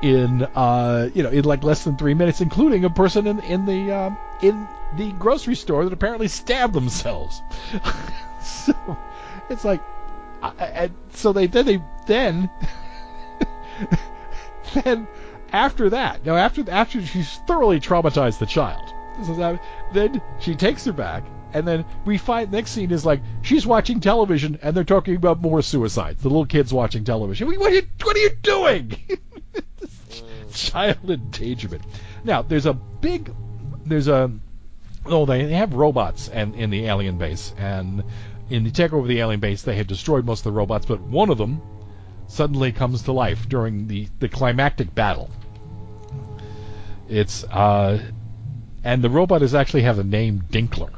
in 0.00 0.42
uh 0.54 1.08
you 1.12 1.22
know 1.22 1.30
in 1.30 1.44
like 1.44 1.64
less 1.64 1.84
than 1.84 1.96
three 1.96 2.14
minutes, 2.14 2.40
including 2.40 2.84
a 2.84 2.90
person 2.90 3.26
in 3.26 3.40
in 3.40 3.64
the 3.64 3.90
um, 3.92 4.18
in 4.40 4.68
the 4.92 5.12
grocery 5.12 5.56
store 5.56 5.84
that 5.84 5.92
apparently 5.92 6.28
stabbed 6.28 6.72
themselves. 6.74 7.42
so 8.40 8.98
it's 9.48 9.64
like, 9.64 9.82
I, 10.42 10.90
so 11.12 11.32
they 11.32 11.46
then 11.46 11.66
they 11.66 11.80
then 12.06 12.50
then 14.84 15.08
after 15.52 15.90
that 15.90 16.24
now 16.24 16.36
after 16.36 16.68
after 16.70 17.04
she's 17.04 17.36
thoroughly 17.38 17.80
traumatized 17.80 18.38
the 18.38 18.46
child, 18.46 18.94
then 19.92 20.20
she 20.38 20.54
takes 20.54 20.84
her 20.84 20.92
back 20.92 21.24
and 21.52 21.66
then 21.66 21.84
we 22.04 22.18
find 22.18 22.52
next 22.52 22.72
scene 22.72 22.90
is 22.90 23.06
like 23.06 23.20
she's 23.42 23.66
watching 23.66 24.00
television 24.00 24.58
and 24.62 24.76
they're 24.76 24.84
talking 24.84 25.16
about 25.16 25.40
more 25.40 25.62
suicides. 25.62 26.22
The 26.22 26.28
little 26.28 26.46
kid's 26.46 26.72
watching 26.72 27.04
television. 27.04 27.46
What 27.48 27.72
are 27.72 27.74
you, 27.74 27.82
what 28.02 28.16
are 28.16 28.20
you 28.20 28.30
doing? 28.42 28.92
Child 30.52 31.10
endangerment. 31.10 31.82
Now 32.24 32.42
there's 32.42 32.66
a 32.66 32.74
big 32.74 33.32
there's 33.86 34.08
a 34.08 34.30
oh 35.06 35.26
they 35.26 35.48
have 35.52 35.74
robots 35.74 36.28
and 36.28 36.54
in 36.54 36.70
the 36.70 36.86
alien 36.86 37.18
base 37.18 37.54
and 37.56 38.04
in 38.50 38.64
the 38.64 38.70
takeover 38.70 39.00
of 39.00 39.08
the 39.08 39.20
alien 39.20 39.40
base 39.40 39.62
they 39.62 39.76
had 39.76 39.86
destroyed 39.86 40.24
most 40.24 40.40
of 40.40 40.44
the 40.44 40.52
robots 40.52 40.86
but 40.86 41.00
one 41.00 41.30
of 41.30 41.38
them 41.38 41.60
suddenly 42.28 42.72
comes 42.72 43.02
to 43.02 43.12
life 43.12 43.48
during 43.48 43.88
the 43.88 44.08
the 44.20 44.28
climactic 44.28 44.94
battle. 44.94 45.30
It's 47.08 47.44
uh 47.44 48.02
and 48.84 49.02
the 49.02 49.10
robot 49.10 49.42
is 49.42 49.54
actually 49.54 49.82
have 49.82 49.96
the 49.96 50.04
name 50.04 50.42
Dinkler. 50.50 50.92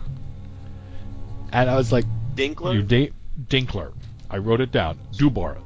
And 1.52 1.68
I 1.68 1.76
was 1.76 1.90
like, 1.90 2.04
Dinkler? 2.34 2.74
You 2.74 2.82
da- 2.82 3.12
Dinkler. 3.48 3.92
I 4.28 4.38
wrote 4.38 4.60
it 4.60 4.70
down. 4.70 4.98
Dubar. 5.12 5.56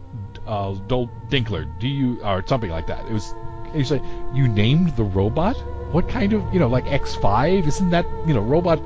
Uh, 0.46 0.74
Dol- 0.86 1.10
Dinkler. 1.28 1.66
do 1.78 1.88
you 1.88 2.22
or 2.22 2.44
something 2.46 2.70
like 2.70 2.86
that. 2.88 3.06
It 3.06 3.12
was. 3.12 3.34
You 3.74 3.84
say 3.84 4.00
you 4.32 4.46
named 4.46 4.94
the 4.96 5.04
robot? 5.04 5.56
What 5.92 6.08
kind 6.08 6.32
of 6.32 6.52
you 6.52 6.60
know 6.60 6.68
like 6.68 6.84
X5? 6.84 7.66
Isn't 7.66 7.90
that 7.90 8.06
you 8.26 8.34
know 8.34 8.40
robot 8.40 8.80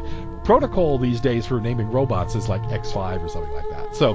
protocol 0.45 0.99
these 0.99 1.21
days 1.21 1.45
for 1.45 1.61
naming 1.61 1.91
robots 1.91 2.35
is 2.35 2.49
like 2.49 2.63
X5 2.63 3.23
or 3.23 3.29
something 3.29 3.53
like 3.53 3.69
that. 3.69 3.95
So 3.95 4.15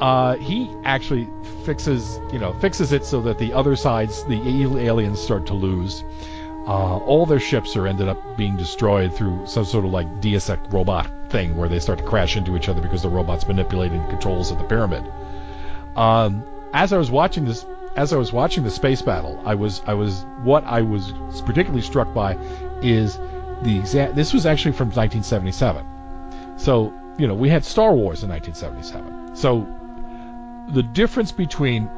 uh, 0.00 0.34
he 0.34 0.74
actually 0.84 1.28
fixes 1.64 2.18
you 2.32 2.40
know 2.40 2.52
fixes 2.54 2.90
it 2.90 3.04
so 3.04 3.20
that 3.22 3.38
the 3.38 3.52
other 3.52 3.76
sides 3.76 4.24
the 4.24 4.40
aliens 4.80 5.20
start 5.20 5.46
to 5.46 5.54
lose. 5.54 6.02
Uh, 6.66 6.96
all 6.98 7.26
their 7.26 7.38
ships 7.38 7.76
are 7.76 7.86
ended 7.86 8.08
up 8.08 8.36
being 8.36 8.56
destroyed 8.56 9.14
through 9.14 9.46
some 9.46 9.64
sort 9.64 9.84
of 9.84 9.92
like 9.92 10.20
Deus 10.20 10.50
Ex 10.50 10.60
robot 10.70 11.08
thing 11.28 11.56
where 11.56 11.68
they 11.68 11.78
start 11.78 12.00
to 12.00 12.04
crash 12.04 12.36
into 12.36 12.56
each 12.56 12.68
other 12.68 12.80
because 12.80 13.02
the 13.02 13.08
robots 13.08 13.46
manipulating 13.46 14.04
controls 14.08 14.50
of 14.50 14.58
the 14.58 14.64
pyramid. 14.64 15.04
Um, 15.94 16.44
as 16.72 16.92
I 16.92 16.98
was 16.98 17.10
watching 17.10 17.44
this, 17.44 17.66
as 17.96 18.12
I 18.12 18.16
was 18.16 18.32
watching 18.32 18.64
the 18.64 18.70
space 18.70 19.02
battle, 19.02 19.40
I 19.44 19.54
was 19.54 19.82
I 19.86 19.94
was 19.94 20.24
what 20.42 20.64
I 20.64 20.82
was 20.82 21.12
particularly 21.44 21.82
struck 21.82 22.12
by 22.14 22.36
is 22.82 23.18
the 23.62 23.78
exact. 23.78 24.14
This 24.14 24.32
was 24.32 24.46
actually 24.46 24.72
from 24.72 24.88
1977. 24.88 26.58
So 26.58 26.92
you 27.18 27.26
know 27.26 27.34
we 27.34 27.48
had 27.48 27.64
Star 27.64 27.92
Wars 27.92 28.22
in 28.22 28.30
1977. 28.30 29.36
So 29.36 29.66
the 30.68 30.82
difference 30.82 31.32
between 31.32 31.90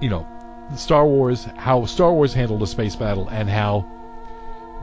you 0.00 0.08
know 0.08 0.26
Star 0.76 1.06
Wars, 1.06 1.48
how 1.56 1.84
Star 1.86 2.12
Wars 2.12 2.32
handled 2.32 2.62
a 2.62 2.66
space 2.66 2.94
battle, 2.94 3.28
and 3.28 3.48
how 3.48 3.84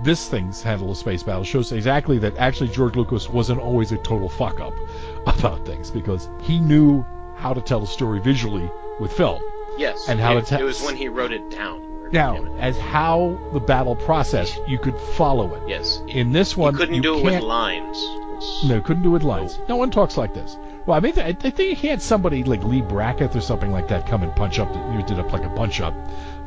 this 0.01 0.27
thing's 0.27 0.61
handled 0.61 0.91
a 0.91 0.95
space 0.95 1.23
battle 1.23 1.43
shows 1.43 1.71
exactly 1.71 2.17
that 2.17 2.35
actually 2.37 2.69
George 2.69 2.95
Lucas 2.95 3.29
wasn't 3.29 3.59
always 3.59 3.91
a 3.91 3.97
total 3.97 4.27
fuck 4.27 4.59
up 4.59 4.73
about 5.27 5.65
things 5.65 5.91
because 5.91 6.27
he 6.41 6.59
knew 6.59 7.05
how 7.37 7.53
to 7.53 7.61
tell 7.61 7.83
a 7.83 7.87
story 7.87 8.19
visually 8.19 8.69
with 9.03 9.13
Phil. 9.13 9.39
Yes. 9.77 10.07
And 10.09 10.19
how 10.19 10.37
it, 10.37 10.51
it 10.51 10.63
was 10.63 10.81
when 10.81 10.95
he 10.95 11.07
wrote 11.09 11.31
it 11.31 11.49
down. 11.51 11.81
it 12.05 12.13
now 12.13 12.43
as 12.59 12.77
how 12.77 13.37
the 13.53 13.59
battle 13.59 13.95
process 13.95 14.57
you 14.67 14.77
could 14.79 14.97
follow 15.15 15.53
it. 15.55 15.63
yes. 15.67 16.01
In 16.07 16.31
this 16.31 16.55
one, 16.57 16.73
he 16.73 16.77
couldn't 16.79 16.95
you 16.95 17.01
do 17.01 17.17
it 17.19 17.23
with 17.23 17.41
lines. 17.43 17.97
It's- 17.97 18.63
No, 18.65 18.81
couldn't 18.81 19.03
do 19.03 19.09
it 19.09 19.13
with 19.13 19.23
lines. 19.23 19.59
No 19.69 19.75
one 19.77 19.89
talks 19.91 20.17
like 20.17 20.33
this. 20.33 20.57
Well, 20.85 20.97
I 20.97 20.99
mean, 20.99 21.17
I, 21.17 21.31
think 21.33 21.77
he 21.77 21.87
had 21.87 22.01
somebody 22.01 22.43
like 22.43 22.61
Leigh 22.63 22.81
Brackett 22.81 23.35
or 23.35 23.41
something 23.41 23.71
like 23.71 23.87
that 23.87 24.05
come 24.05 24.21
and 24.21 24.35
punch 24.35 24.59
up. 24.59 24.73
You 24.93 25.01
did 25.03 25.17
up 25.17 25.31
like 25.31 25.43
a 25.45 25.49
punch 25.49 25.79
up 25.81 25.93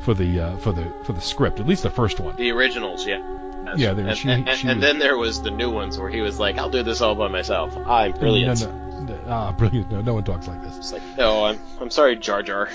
for 0.01 0.13
the 0.15 0.41
uh, 0.41 0.57
for 0.59 0.73
the 0.73 0.93
for 1.05 1.15
the 1.15 1.23
script, 1.23 1.59
at 1.59 1.67
least 1.67 1.83
the 1.83 1.91
first 1.91 2.21
one. 2.21 2.37
The 2.37 2.51
originals, 2.53 3.07
yeah. 3.07 3.23
Yes. 3.65 3.79
Yeah, 3.79 3.93
there- 3.95 4.07
and, 4.07 4.17
she- 4.19 4.29
and, 4.31 4.49
she 4.51 4.69
and 4.69 4.79
was- 4.79 4.87
then 4.87 4.99
there 4.99 5.17
was 5.17 5.43
the 5.43 5.51
new 5.51 5.71
ones 5.71 5.99
where 5.99 6.11
he 6.11 6.21
was 6.21 6.39
like, 6.39 6.59
"I'll 6.59 6.71
do 6.71 6.83
this 6.85 7.01
all 7.01 7.15
by 7.15 7.29
myself. 7.29 7.77
I'm 7.87 8.13
brilliant." 8.13 8.61
No, 8.61 8.71
no, 8.71 8.77
no, 8.79 8.86
ah, 9.31 9.53
brilliant. 9.53 9.91
No, 9.91 10.01
no 10.01 10.15
one 10.15 10.25
talks 10.25 10.49
like 10.49 10.63
this. 10.63 10.77
It's 10.77 10.93
like, 10.93 11.03
no, 11.17 11.45
I'm 11.45 11.61
I'm 11.81 11.91
sorry, 11.91 12.17
Jar 12.17 12.43
Jar. 12.43 12.69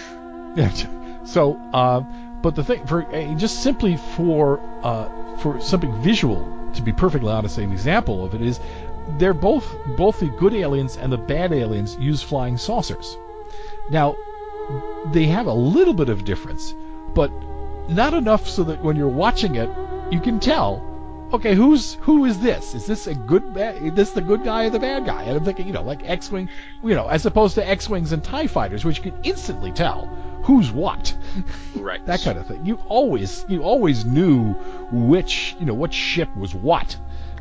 Yeah. 0.55 0.71
So, 1.23 1.61
uh, 1.71 1.99
but 2.41 2.55
the 2.55 2.63
thing 2.63 2.87
for 2.87 3.05
uh, 3.05 3.35
just 3.35 3.61
simply 3.61 3.95
for 3.95 4.59
uh, 4.81 5.37
for 5.37 5.61
something 5.61 5.93
visual, 6.01 6.71
to 6.73 6.81
be 6.81 6.91
perfectly 6.91 7.31
honest, 7.31 7.59
an 7.59 7.71
example 7.71 8.25
of 8.25 8.33
it 8.33 8.41
is 8.41 8.59
they're 9.19 9.35
both 9.35 9.71
both 9.97 10.19
the 10.19 10.27
good 10.27 10.55
aliens 10.55 10.97
and 10.97 11.11
the 11.11 11.19
bad 11.19 11.53
aliens 11.53 11.95
use 11.97 12.23
flying 12.23 12.57
saucers. 12.57 13.17
Now, 13.91 14.17
they 15.11 15.27
have 15.27 15.45
a 15.45 15.53
little 15.53 15.93
bit 15.93 16.09
of 16.09 16.25
difference, 16.25 16.73
but 17.13 17.31
not 17.87 18.13
enough 18.13 18.47
so 18.47 18.63
that 18.63 18.83
when 18.83 18.95
you're 18.95 19.07
watching 19.07 19.55
it, 19.55 19.69
you 20.11 20.19
can 20.19 20.39
tell. 20.39 20.83
Okay, 21.33 21.55
who's 21.55 21.93
who 22.01 22.25
is 22.25 22.39
this? 22.39 22.75
Is 22.75 22.85
this 22.85 23.07
a 23.07 23.15
good 23.15 23.53
bad? 23.53 23.81
Is 23.81 23.93
this 23.93 24.11
the 24.11 24.21
good 24.21 24.43
guy 24.43 24.65
or 24.65 24.69
the 24.69 24.79
bad 24.79 25.05
guy? 25.05 25.23
And 25.23 25.37
I'm 25.37 25.45
thinking, 25.45 25.65
you 25.65 25.71
know, 25.71 25.81
like 25.81 26.07
X-wing, 26.07 26.49
you 26.83 26.93
know, 26.93 27.07
as 27.07 27.25
opposed 27.25 27.55
to 27.55 27.65
X-wings 27.67 28.11
and 28.11 28.21
Tie 28.21 28.47
fighters, 28.47 28.83
which 28.83 28.97
you 28.97 29.03
can 29.03 29.15
instantly 29.23 29.71
tell 29.71 30.07
who's 30.43 30.71
what. 30.71 31.15
Right. 31.75 32.05
that 32.05 32.21
kind 32.21 32.37
of 32.37 32.45
thing. 32.45 32.65
You 32.65 32.79
always 32.87 33.45
you 33.47 33.63
always 33.63 34.05
knew 34.05 34.53
which 34.91 35.55
you 35.59 35.65
know 35.65 35.73
what 35.73 35.93
ship 35.93 36.35
was 36.35 36.53
what 36.53 36.97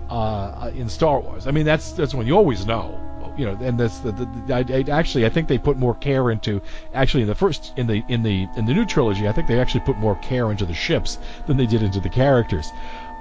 uh, 0.09 0.71
in 0.75 0.89
Star 0.89 1.21
Wars. 1.21 1.47
I 1.47 1.51
mean 1.51 1.67
that's 1.67 1.93
that's 1.93 2.15
when 2.15 2.27
you 2.27 2.37
always 2.37 2.65
know. 2.67 2.99
You 3.37 3.47
know, 3.47 3.65
and 3.65 3.79
that's 3.79 3.99
the, 4.01 4.13
the, 4.13 4.25
the 4.27 4.55
I, 4.55 4.65
I, 4.79 4.99
actually 4.99 5.25
I 5.25 5.31
think 5.31 5.49
they 5.49 5.57
put 5.57 5.79
more 5.79 5.95
care 5.95 6.31
into 6.31 6.61
actually 6.93 7.23
in 7.23 7.29
the 7.29 7.35
first 7.35 7.73
in 7.77 7.87
the 7.87 8.03
in 8.09 8.23
the 8.23 8.47
in 8.57 8.67
the 8.67 8.75
new 8.75 8.85
trilogy 8.85 9.29
I 9.29 9.33
think 9.33 9.47
they 9.49 9.59
actually 9.59 9.81
put 9.81 9.97
more 9.97 10.17
care 10.17 10.51
into 10.51 10.67
the 10.67 10.75
ships 10.75 11.19
than 11.47 11.57
they 11.57 11.67
did 11.67 11.83
into 11.83 12.01
the 12.01 12.09
characters, 12.09 12.71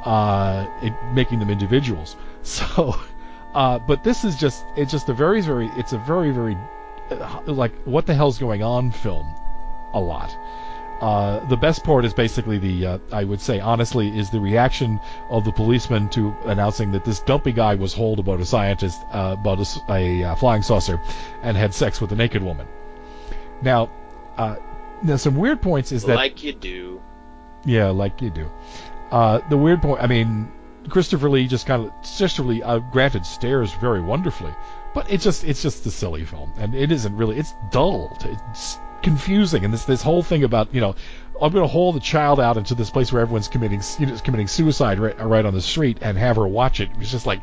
uh, 0.04 0.68
it, 0.82 0.94
making 1.14 1.40
them 1.40 1.50
individuals. 1.50 2.16
So, 2.42 2.96
uh, 3.54 3.80
but 3.80 4.04
this 4.06 4.24
is 4.24 4.38
just 4.38 4.64
it's 4.78 4.92
just 4.92 5.10
a 5.10 5.14
very 5.14 5.42
very 5.42 5.68
it's 5.76 5.92
a 5.92 5.98
very 5.98 6.32
very 6.32 6.58
uh, 7.12 7.42
like 7.46 7.74
what 7.84 8.06
the 8.06 8.16
hell's 8.16 8.40
going 8.40 8.64
on 8.64 8.92
film 8.92 9.28
a 9.94 10.00
lot. 10.00 10.36
Uh, 11.02 11.46
the 11.48 11.56
best 11.56 11.84
part 11.84 12.04
is 12.04 12.14
basically 12.14 12.58
the, 12.58 12.86
uh, 12.86 12.98
I 13.12 13.24
would 13.24 13.40
say 13.40 13.62
honestly, 13.62 14.18
is 14.18 14.32
the 14.32 14.40
reaction 14.40 15.00
of 15.30 15.46
the 15.46 15.52
policeman 15.52 16.10
to 16.10 16.36
announcing 16.44 16.92
that 16.92 17.06
this 17.06 17.22
dumpy 17.22 17.54
guy 17.54 17.76
was 17.76 17.94
told 17.94 18.20
about 18.20 18.42
a 18.42 18.46
scientist, 18.46 19.00
uh, 19.14 19.36
about 19.40 19.66
a, 19.90 20.24
uh, 20.24 20.36
flying 20.36 20.62
saucer, 20.62 21.00
and 21.42 21.56
had 21.56 21.74
sex 21.74 22.02
with 22.02 22.12
a 22.12 22.16
naked 22.16 22.44
woman. 22.44 22.68
Now, 23.62 23.90
uh, 24.38 24.58
now 25.02 25.16
some 25.16 25.38
weird 25.38 25.62
points 25.62 25.94
is 25.94 26.04
that 26.04 26.16
like 26.16 26.44
you 26.44 26.52
do. 26.52 27.02
yeah, 27.64 27.88
like 27.88 28.22
you 28.22 28.30
do. 28.30 28.50
Uh, 29.12 29.40
the 29.50 29.58
weird 29.58 29.82
point, 29.82 30.02
I 30.02 30.08
mean, 30.08 30.52
Christopher 30.90 31.30
Lee 31.30 31.48
just 31.48 31.66
kind 31.66 31.86
of, 31.86 31.92
Christopher 32.02 32.44
Lee, 32.44 32.64
uh, 32.64 32.80
granted, 32.80 33.26
stares 33.26 33.74
very 33.74 34.02
wonderfully, 34.02 34.54
but 34.94 35.12
it's 35.12 35.24
just, 35.24 35.44
it's 35.44 35.62
just 35.62 35.86
a 35.86 35.92
silly 35.92 36.26
film, 36.26 36.54
and 36.58 36.76
it 36.76 36.92
isn't 36.92 37.16
really, 37.16 37.38
it's 37.38 37.54
dull, 37.72 38.16
it's 38.24 38.78
confusing, 39.02 39.66
and 39.66 39.74
this, 39.74 39.86
this 39.86 40.02
whole 40.02 40.24
thing 40.24 40.44
about, 40.44 40.74
you 40.74 40.82
know, 40.82 40.96
I'm 41.42 41.54
going 41.54 41.64
to 41.64 41.72
haul 41.72 41.94
the 41.94 42.00
child 42.00 42.40
out 42.40 42.58
into 42.58 42.76
this 42.76 42.90
place 42.90 43.12
where 43.12 43.22
everyone's 43.22 43.48
committing, 43.48 43.82
you 43.98 44.08
know, 44.08 44.18
committing 44.18 44.48
suicide 44.48 45.00
right, 45.00 45.18
right 45.20 45.46
on 45.46 45.54
the 45.54 45.62
street 45.62 46.00
and 46.02 46.18
have 46.18 46.36
her 46.36 46.48
watch 46.48 46.82
it. 46.82 46.90
It's 47.00 47.12
just 47.12 47.26
like, 47.26 47.42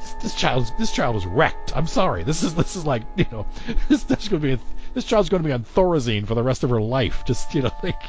this, 0.00 0.14
this 0.14 0.34
child, 0.34 0.72
this 0.78 0.92
child 0.92 1.16
is 1.16 1.26
wrecked. 1.26 1.76
I'm 1.76 1.86
sorry. 1.86 2.22
This 2.22 2.42
is, 2.42 2.54
this 2.54 2.74
is 2.74 2.86
like, 2.86 3.02
you 3.16 3.26
know, 3.30 3.46
this, 3.88 4.04
this 4.04 4.28
going 4.28 4.40
to 4.40 4.46
be, 4.46 4.52
a, 4.54 4.58
this 4.94 5.04
child's 5.04 5.28
going 5.28 5.42
to 5.42 5.46
be 5.46 5.52
on 5.52 5.64
Thorazine 5.64 6.26
for 6.26 6.34
the 6.34 6.42
rest 6.42 6.64
of 6.64 6.70
her 6.70 6.80
life. 6.80 7.24
Just, 7.26 7.54
you 7.54 7.62
know, 7.62 7.72
like, 7.82 8.02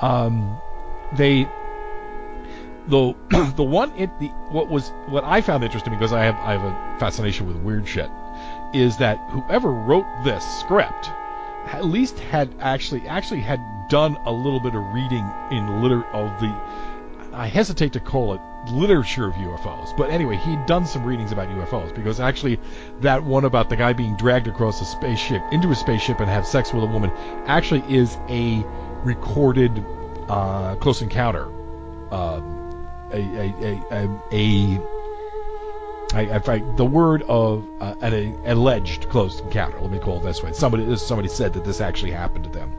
um, 0.00 0.58
they 1.14 1.46
the 2.88 3.14
the 3.56 3.62
one 3.62 3.92
it 3.96 4.10
the 4.18 4.28
what 4.50 4.68
was 4.68 4.88
what 5.06 5.24
I 5.24 5.40
found 5.40 5.64
interesting 5.64 5.92
because 5.92 6.12
I 6.12 6.24
have 6.24 6.36
I 6.36 6.52
have 6.52 6.62
a 6.62 6.98
fascination 6.98 7.46
with 7.46 7.56
weird 7.56 7.86
shit 7.86 8.10
is 8.74 8.96
that 8.98 9.18
whoever 9.30 9.70
wrote 9.70 10.06
this 10.24 10.44
script 10.60 11.10
at 11.66 11.84
least 11.84 12.18
had 12.18 12.52
actually 12.60 13.06
actually 13.06 13.40
had 13.40 13.60
done 13.88 14.16
a 14.24 14.32
little 14.32 14.60
bit 14.60 14.74
of 14.74 14.82
reading 14.92 15.30
in 15.50 15.82
liter 15.82 16.04
of 16.12 16.40
the 16.40 16.54
I 17.32 17.46
hesitate 17.46 17.94
to 17.94 18.00
call 18.00 18.34
it 18.34 18.40
literature 18.70 19.26
of 19.26 19.34
UFOs, 19.34 19.96
but 19.96 20.10
anyway, 20.10 20.36
he'd 20.36 20.66
done 20.66 20.86
some 20.86 21.04
readings 21.04 21.32
about 21.32 21.48
UFOs 21.48 21.94
because 21.94 22.20
actually 22.20 22.60
that 23.00 23.24
one 23.24 23.44
about 23.44 23.70
the 23.70 23.76
guy 23.76 23.92
being 23.92 24.16
dragged 24.16 24.46
across 24.46 24.80
a 24.80 24.84
spaceship 24.84 25.42
into 25.50 25.70
a 25.70 25.74
spaceship 25.74 26.20
and 26.20 26.28
have 26.28 26.46
sex 26.46 26.72
with 26.72 26.84
a 26.84 26.86
woman 26.86 27.10
actually 27.46 27.82
is 27.92 28.16
a 28.28 28.62
recorded 29.02 29.84
uh, 30.28 30.76
close 30.76 31.02
encounter 31.02 31.46
um, 32.12 32.61
a 33.12 33.20
a 33.20 33.82
a, 33.90 34.08
a, 34.32 34.80
I, 36.14 36.42
I, 36.46 36.58
the 36.76 36.84
word 36.84 37.22
of 37.22 37.66
uh, 37.80 37.94
an 38.00 38.38
alleged 38.44 39.08
close 39.08 39.40
encounter. 39.40 39.80
Let 39.80 39.90
me 39.90 39.98
call 39.98 40.18
it 40.18 40.24
this 40.24 40.42
way. 40.42 40.52
Somebody 40.52 40.96
somebody 40.96 41.28
said 41.28 41.54
that 41.54 41.64
this 41.64 41.80
actually 41.80 42.12
happened 42.12 42.44
to 42.44 42.50
them, 42.50 42.72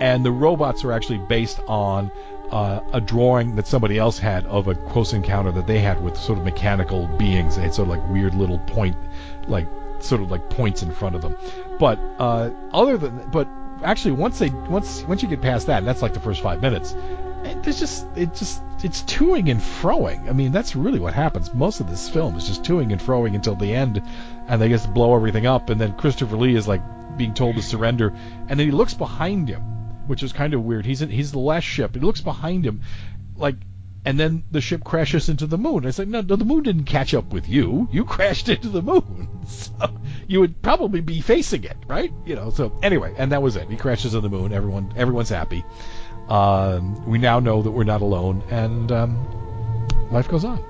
and 0.00 0.24
the 0.24 0.32
robots 0.32 0.84
are 0.84 0.92
actually 0.92 1.18
based 1.18 1.60
on 1.66 2.10
uh, 2.50 2.80
a 2.92 3.00
drawing 3.00 3.56
that 3.56 3.66
somebody 3.66 3.98
else 3.98 4.18
had 4.18 4.46
of 4.46 4.68
a 4.68 4.74
close 4.74 5.12
encounter 5.12 5.50
that 5.52 5.66
they 5.66 5.80
had 5.80 6.02
with 6.02 6.16
sort 6.16 6.38
of 6.38 6.44
mechanical 6.44 7.06
beings. 7.18 7.56
They 7.56 7.62
had 7.62 7.74
sort 7.74 7.88
of 7.88 7.96
like 7.96 8.08
weird 8.08 8.34
little 8.34 8.58
point, 8.58 8.96
like 9.48 9.66
sort 10.00 10.20
of 10.20 10.30
like 10.30 10.48
points 10.50 10.82
in 10.82 10.92
front 10.92 11.16
of 11.16 11.22
them. 11.22 11.36
But 11.78 11.98
uh, 12.18 12.50
other 12.72 12.96
than, 12.96 13.28
but 13.30 13.48
actually 13.82 14.12
once 14.12 14.38
they 14.38 14.50
once 14.50 15.02
once 15.04 15.22
you 15.22 15.28
get 15.28 15.40
past 15.42 15.66
that, 15.66 15.84
that's 15.84 16.02
like 16.02 16.14
the 16.14 16.20
first 16.20 16.42
five 16.42 16.62
minutes. 16.62 16.94
There's 17.62 17.78
just 17.78 18.06
it 18.16 18.34
just 18.34 18.60
it's 18.86 19.02
toing 19.02 19.50
and 19.50 19.60
froing. 19.60 20.28
I 20.28 20.32
mean, 20.32 20.52
that's 20.52 20.76
really 20.76 21.00
what 21.00 21.12
happens. 21.12 21.52
Most 21.52 21.80
of 21.80 21.90
this 21.90 22.08
film 22.08 22.36
is 22.36 22.46
just 22.46 22.62
toing 22.62 22.92
and 22.92 23.00
froing 23.00 23.34
until 23.34 23.56
the 23.56 23.74
end, 23.74 24.00
and 24.46 24.62
they 24.62 24.68
just 24.68 24.94
blow 24.94 25.16
everything 25.16 25.44
up. 25.44 25.70
And 25.70 25.80
then 25.80 25.96
Christopher 25.96 26.36
Lee 26.36 26.54
is 26.54 26.68
like 26.68 26.82
being 27.16 27.34
told 27.34 27.56
to 27.56 27.62
surrender, 27.62 28.14
and 28.48 28.60
then 28.60 28.66
he 28.68 28.70
looks 28.70 28.94
behind 28.94 29.48
him, 29.48 29.62
which 30.06 30.22
is 30.22 30.32
kind 30.32 30.54
of 30.54 30.62
weird. 30.62 30.86
He's 30.86 31.02
in, 31.02 31.10
he's 31.10 31.32
the 31.32 31.40
last 31.40 31.64
ship. 31.64 31.96
He 31.96 32.00
looks 32.00 32.20
behind 32.20 32.64
him, 32.64 32.82
like, 33.34 33.56
and 34.04 34.20
then 34.20 34.44
the 34.52 34.60
ship 34.60 34.84
crashes 34.84 35.28
into 35.28 35.48
the 35.48 35.58
moon. 35.58 35.84
I 35.84 35.90
said, 35.90 36.06
no, 36.06 36.20
no, 36.20 36.36
the 36.36 36.44
moon 36.44 36.62
didn't 36.62 36.84
catch 36.84 37.12
up 37.12 37.32
with 37.32 37.48
you. 37.48 37.88
You 37.90 38.04
crashed 38.14 38.48
into 38.48 38.68
the 38.68 38.82
moon, 38.82 39.28
so 39.48 39.90
you 40.28 40.38
would 40.38 40.62
probably 40.62 41.00
be 41.00 41.20
facing 41.20 41.64
it, 41.64 41.76
right? 41.88 42.12
You 42.24 42.36
know. 42.36 42.50
So 42.50 42.78
anyway, 42.84 43.16
and 43.18 43.32
that 43.32 43.42
was 43.42 43.56
it. 43.56 43.68
He 43.68 43.76
crashes 43.76 44.14
on 44.14 44.22
the 44.22 44.28
moon. 44.28 44.52
Everyone, 44.52 44.94
everyone's 44.96 45.30
happy. 45.30 45.64
Um, 46.28 47.04
we 47.06 47.18
now 47.18 47.38
know 47.40 47.62
that 47.62 47.70
we're 47.70 47.84
not 47.84 48.00
alone, 48.00 48.42
and 48.50 48.90
um, 48.90 50.08
life 50.10 50.28
goes 50.28 50.44
on. 50.44 50.62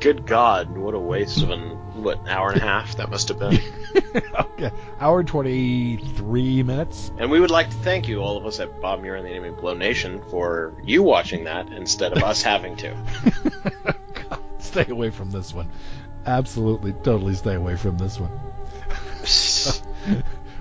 Good 0.00 0.26
God, 0.26 0.76
what 0.76 0.94
a 0.94 0.98
waste 0.98 1.42
of 1.42 1.50
an 1.50 1.70
what 1.94 2.26
hour 2.28 2.50
and 2.50 2.60
a 2.60 2.64
half 2.64 2.96
that 2.96 3.10
must 3.10 3.28
have 3.28 3.38
been. 3.38 3.58
okay, 4.40 4.70
hour 5.00 5.24
twenty 5.24 5.96
three 5.96 6.62
minutes. 6.62 7.10
And 7.18 7.30
we 7.30 7.40
would 7.40 7.50
like 7.50 7.70
to 7.70 7.76
thank 7.76 8.08
you, 8.08 8.20
all 8.20 8.36
of 8.36 8.44
us 8.46 8.60
at 8.60 8.80
Bob 8.80 9.00
Muir 9.00 9.16
and 9.16 9.26
the 9.26 9.30
Enemy 9.30 9.56
Below 9.56 9.74
Nation, 9.74 10.22
for 10.30 10.74
you 10.84 11.02
watching 11.02 11.44
that 11.44 11.72
instead 11.72 12.12
of 12.12 12.22
us 12.22 12.42
having 12.42 12.76
to. 12.76 12.96
God, 14.28 14.40
stay 14.58 14.86
away 14.88 15.10
from 15.10 15.30
this 15.30 15.54
one. 15.54 15.70
Absolutely, 16.26 16.92
totally 16.92 17.34
stay 17.34 17.54
away 17.54 17.76
from 17.76 17.96
this 17.96 18.18
one. 18.20 18.30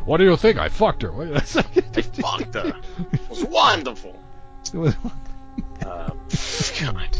what 0.05 0.17
do 0.17 0.23
you 0.25 0.35
think? 0.37 0.57
I 0.57 0.69
fucked 0.69 1.01
her. 1.03 1.11
I 1.35 1.39
fucked 1.39 2.55
her. 2.55 2.73
It 3.11 3.29
was 3.29 3.43
wonderful. 3.45 4.19
It 4.73 4.77
was. 4.77 4.95
um, 5.85 6.19
God. 6.81 7.17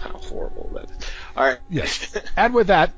How 0.00 0.18
horrible 0.18 0.70
that 0.74 0.90
is. 0.90 0.96
All 1.36 1.44
right. 1.44 1.58
Yes. 1.68 2.16
and 2.36 2.54
with 2.54 2.68
that, 2.68 2.92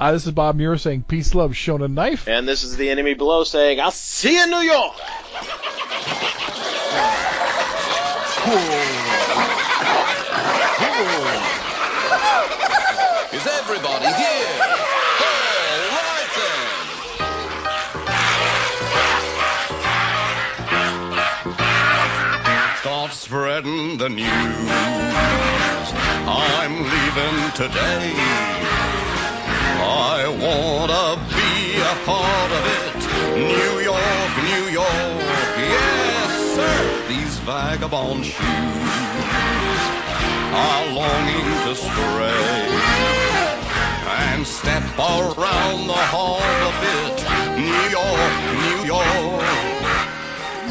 uh, 0.00 0.12
this 0.12 0.26
is 0.26 0.32
Bob 0.32 0.56
Muir 0.56 0.78
saying 0.78 1.02
peace, 1.02 1.34
love, 1.34 1.56
shown 1.56 1.82
a 1.82 1.88
knife. 1.88 2.26
And 2.28 2.48
this 2.48 2.64
is 2.64 2.76
the 2.76 2.90
enemy 2.90 3.14
below 3.14 3.44
saying, 3.44 3.80
I'll 3.80 3.90
see 3.90 4.36
you 4.36 4.42
in 4.44 4.50
New 4.50 4.56
York. 4.58 4.94
Is 13.32 13.46
everybody 13.46 14.06
here? 14.06 14.61
Spreading 23.22 23.98
the 23.98 24.08
news. 24.08 24.26
I'm 26.26 26.74
leaving 26.82 27.38
today. 27.54 28.12
I 29.78 30.26
wanna 30.26 31.22
be 31.30 31.78
a 31.78 31.94
part 32.04 32.50
of 32.58 32.64
it. 32.82 32.98
New 33.38 33.74
York, 33.90 34.32
New 34.50 34.64
York, 34.72 35.54
yes, 35.70 36.30
sir. 36.56 36.78
These 37.10 37.38
vagabond 37.46 38.24
shoes 38.26 39.82
are 40.66 40.86
longing 40.90 41.48
to 41.66 41.74
stray 41.76 42.66
and 44.18 44.44
step 44.44 44.82
around 44.98 45.86
the 45.86 46.02
harbor 46.14 46.74
bit. 46.82 47.18
New 47.70 47.86
York, 47.98 48.34
New 48.66 48.80
York. 48.94 49.91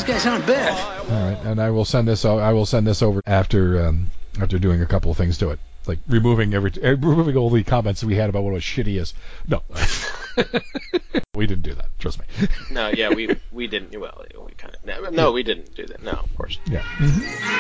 These 0.02 0.10
guys 0.16 0.26
aren't 0.26 0.48
bad. 0.48 0.74
All 1.12 1.30
right, 1.30 1.38
and 1.46 1.62
I 1.62 1.70
will 1.70 1.86
send 1.86 2.08
this. 2.08 2.26
I 2.26 2.54
will 2.54 2.66
send 2.66 2.88
this 2.88 3.04
over 3.04 3.22
after 3.24 3.86
um, 3.86 4.10
after 4.42 4.58
doing 4.58 4.82
a 4.82 4.88
couple 4.88 5.12
of 5.12 5.18
things 5.18 5.38
to 5.38 5.52
it, 5.52 5.60
like 5.86 6.00
removing 6.08 6.56
every 6.56 6.72
eh, 6.82 6.96
removing 7.00 7.38
all 7.38 7.52
the 7.52 7.64
comments 7.64 8.04
we 8.04 8.16
had 8.16 8.28
about 8.28 8.42
what 8.42 8.56
a 8.56 8.58
shitty 8.58 9.00
is. 9.00 9.14
No. 9.48 9.62
we 11.36 11.46
didn't 11.46 11.62
do 11.62 11.76
that. 11.76 11.90
Trust 12.00 12.18
me. 12.18 12.26
no, 12.72 12.88
yeah, 12.90 13.14
we 13.14 13.38
we 13.52 13.68
didn't. 13.68 13.96
Well, 14.00 14.26
we 14.44 14.54
kind 14.54 14.76
of 14.76 15.14
no, 15.14 15.34
we 15.34 15.44
didn't 15.44 15.76
do 15.76 15.86
that. 15.86 16.02
No, 16.02 16.14
of 16.14 16.36
course. 16.36 16.58
Yeah. 16.66 16.82
Mm-hmm. 16.98 17.52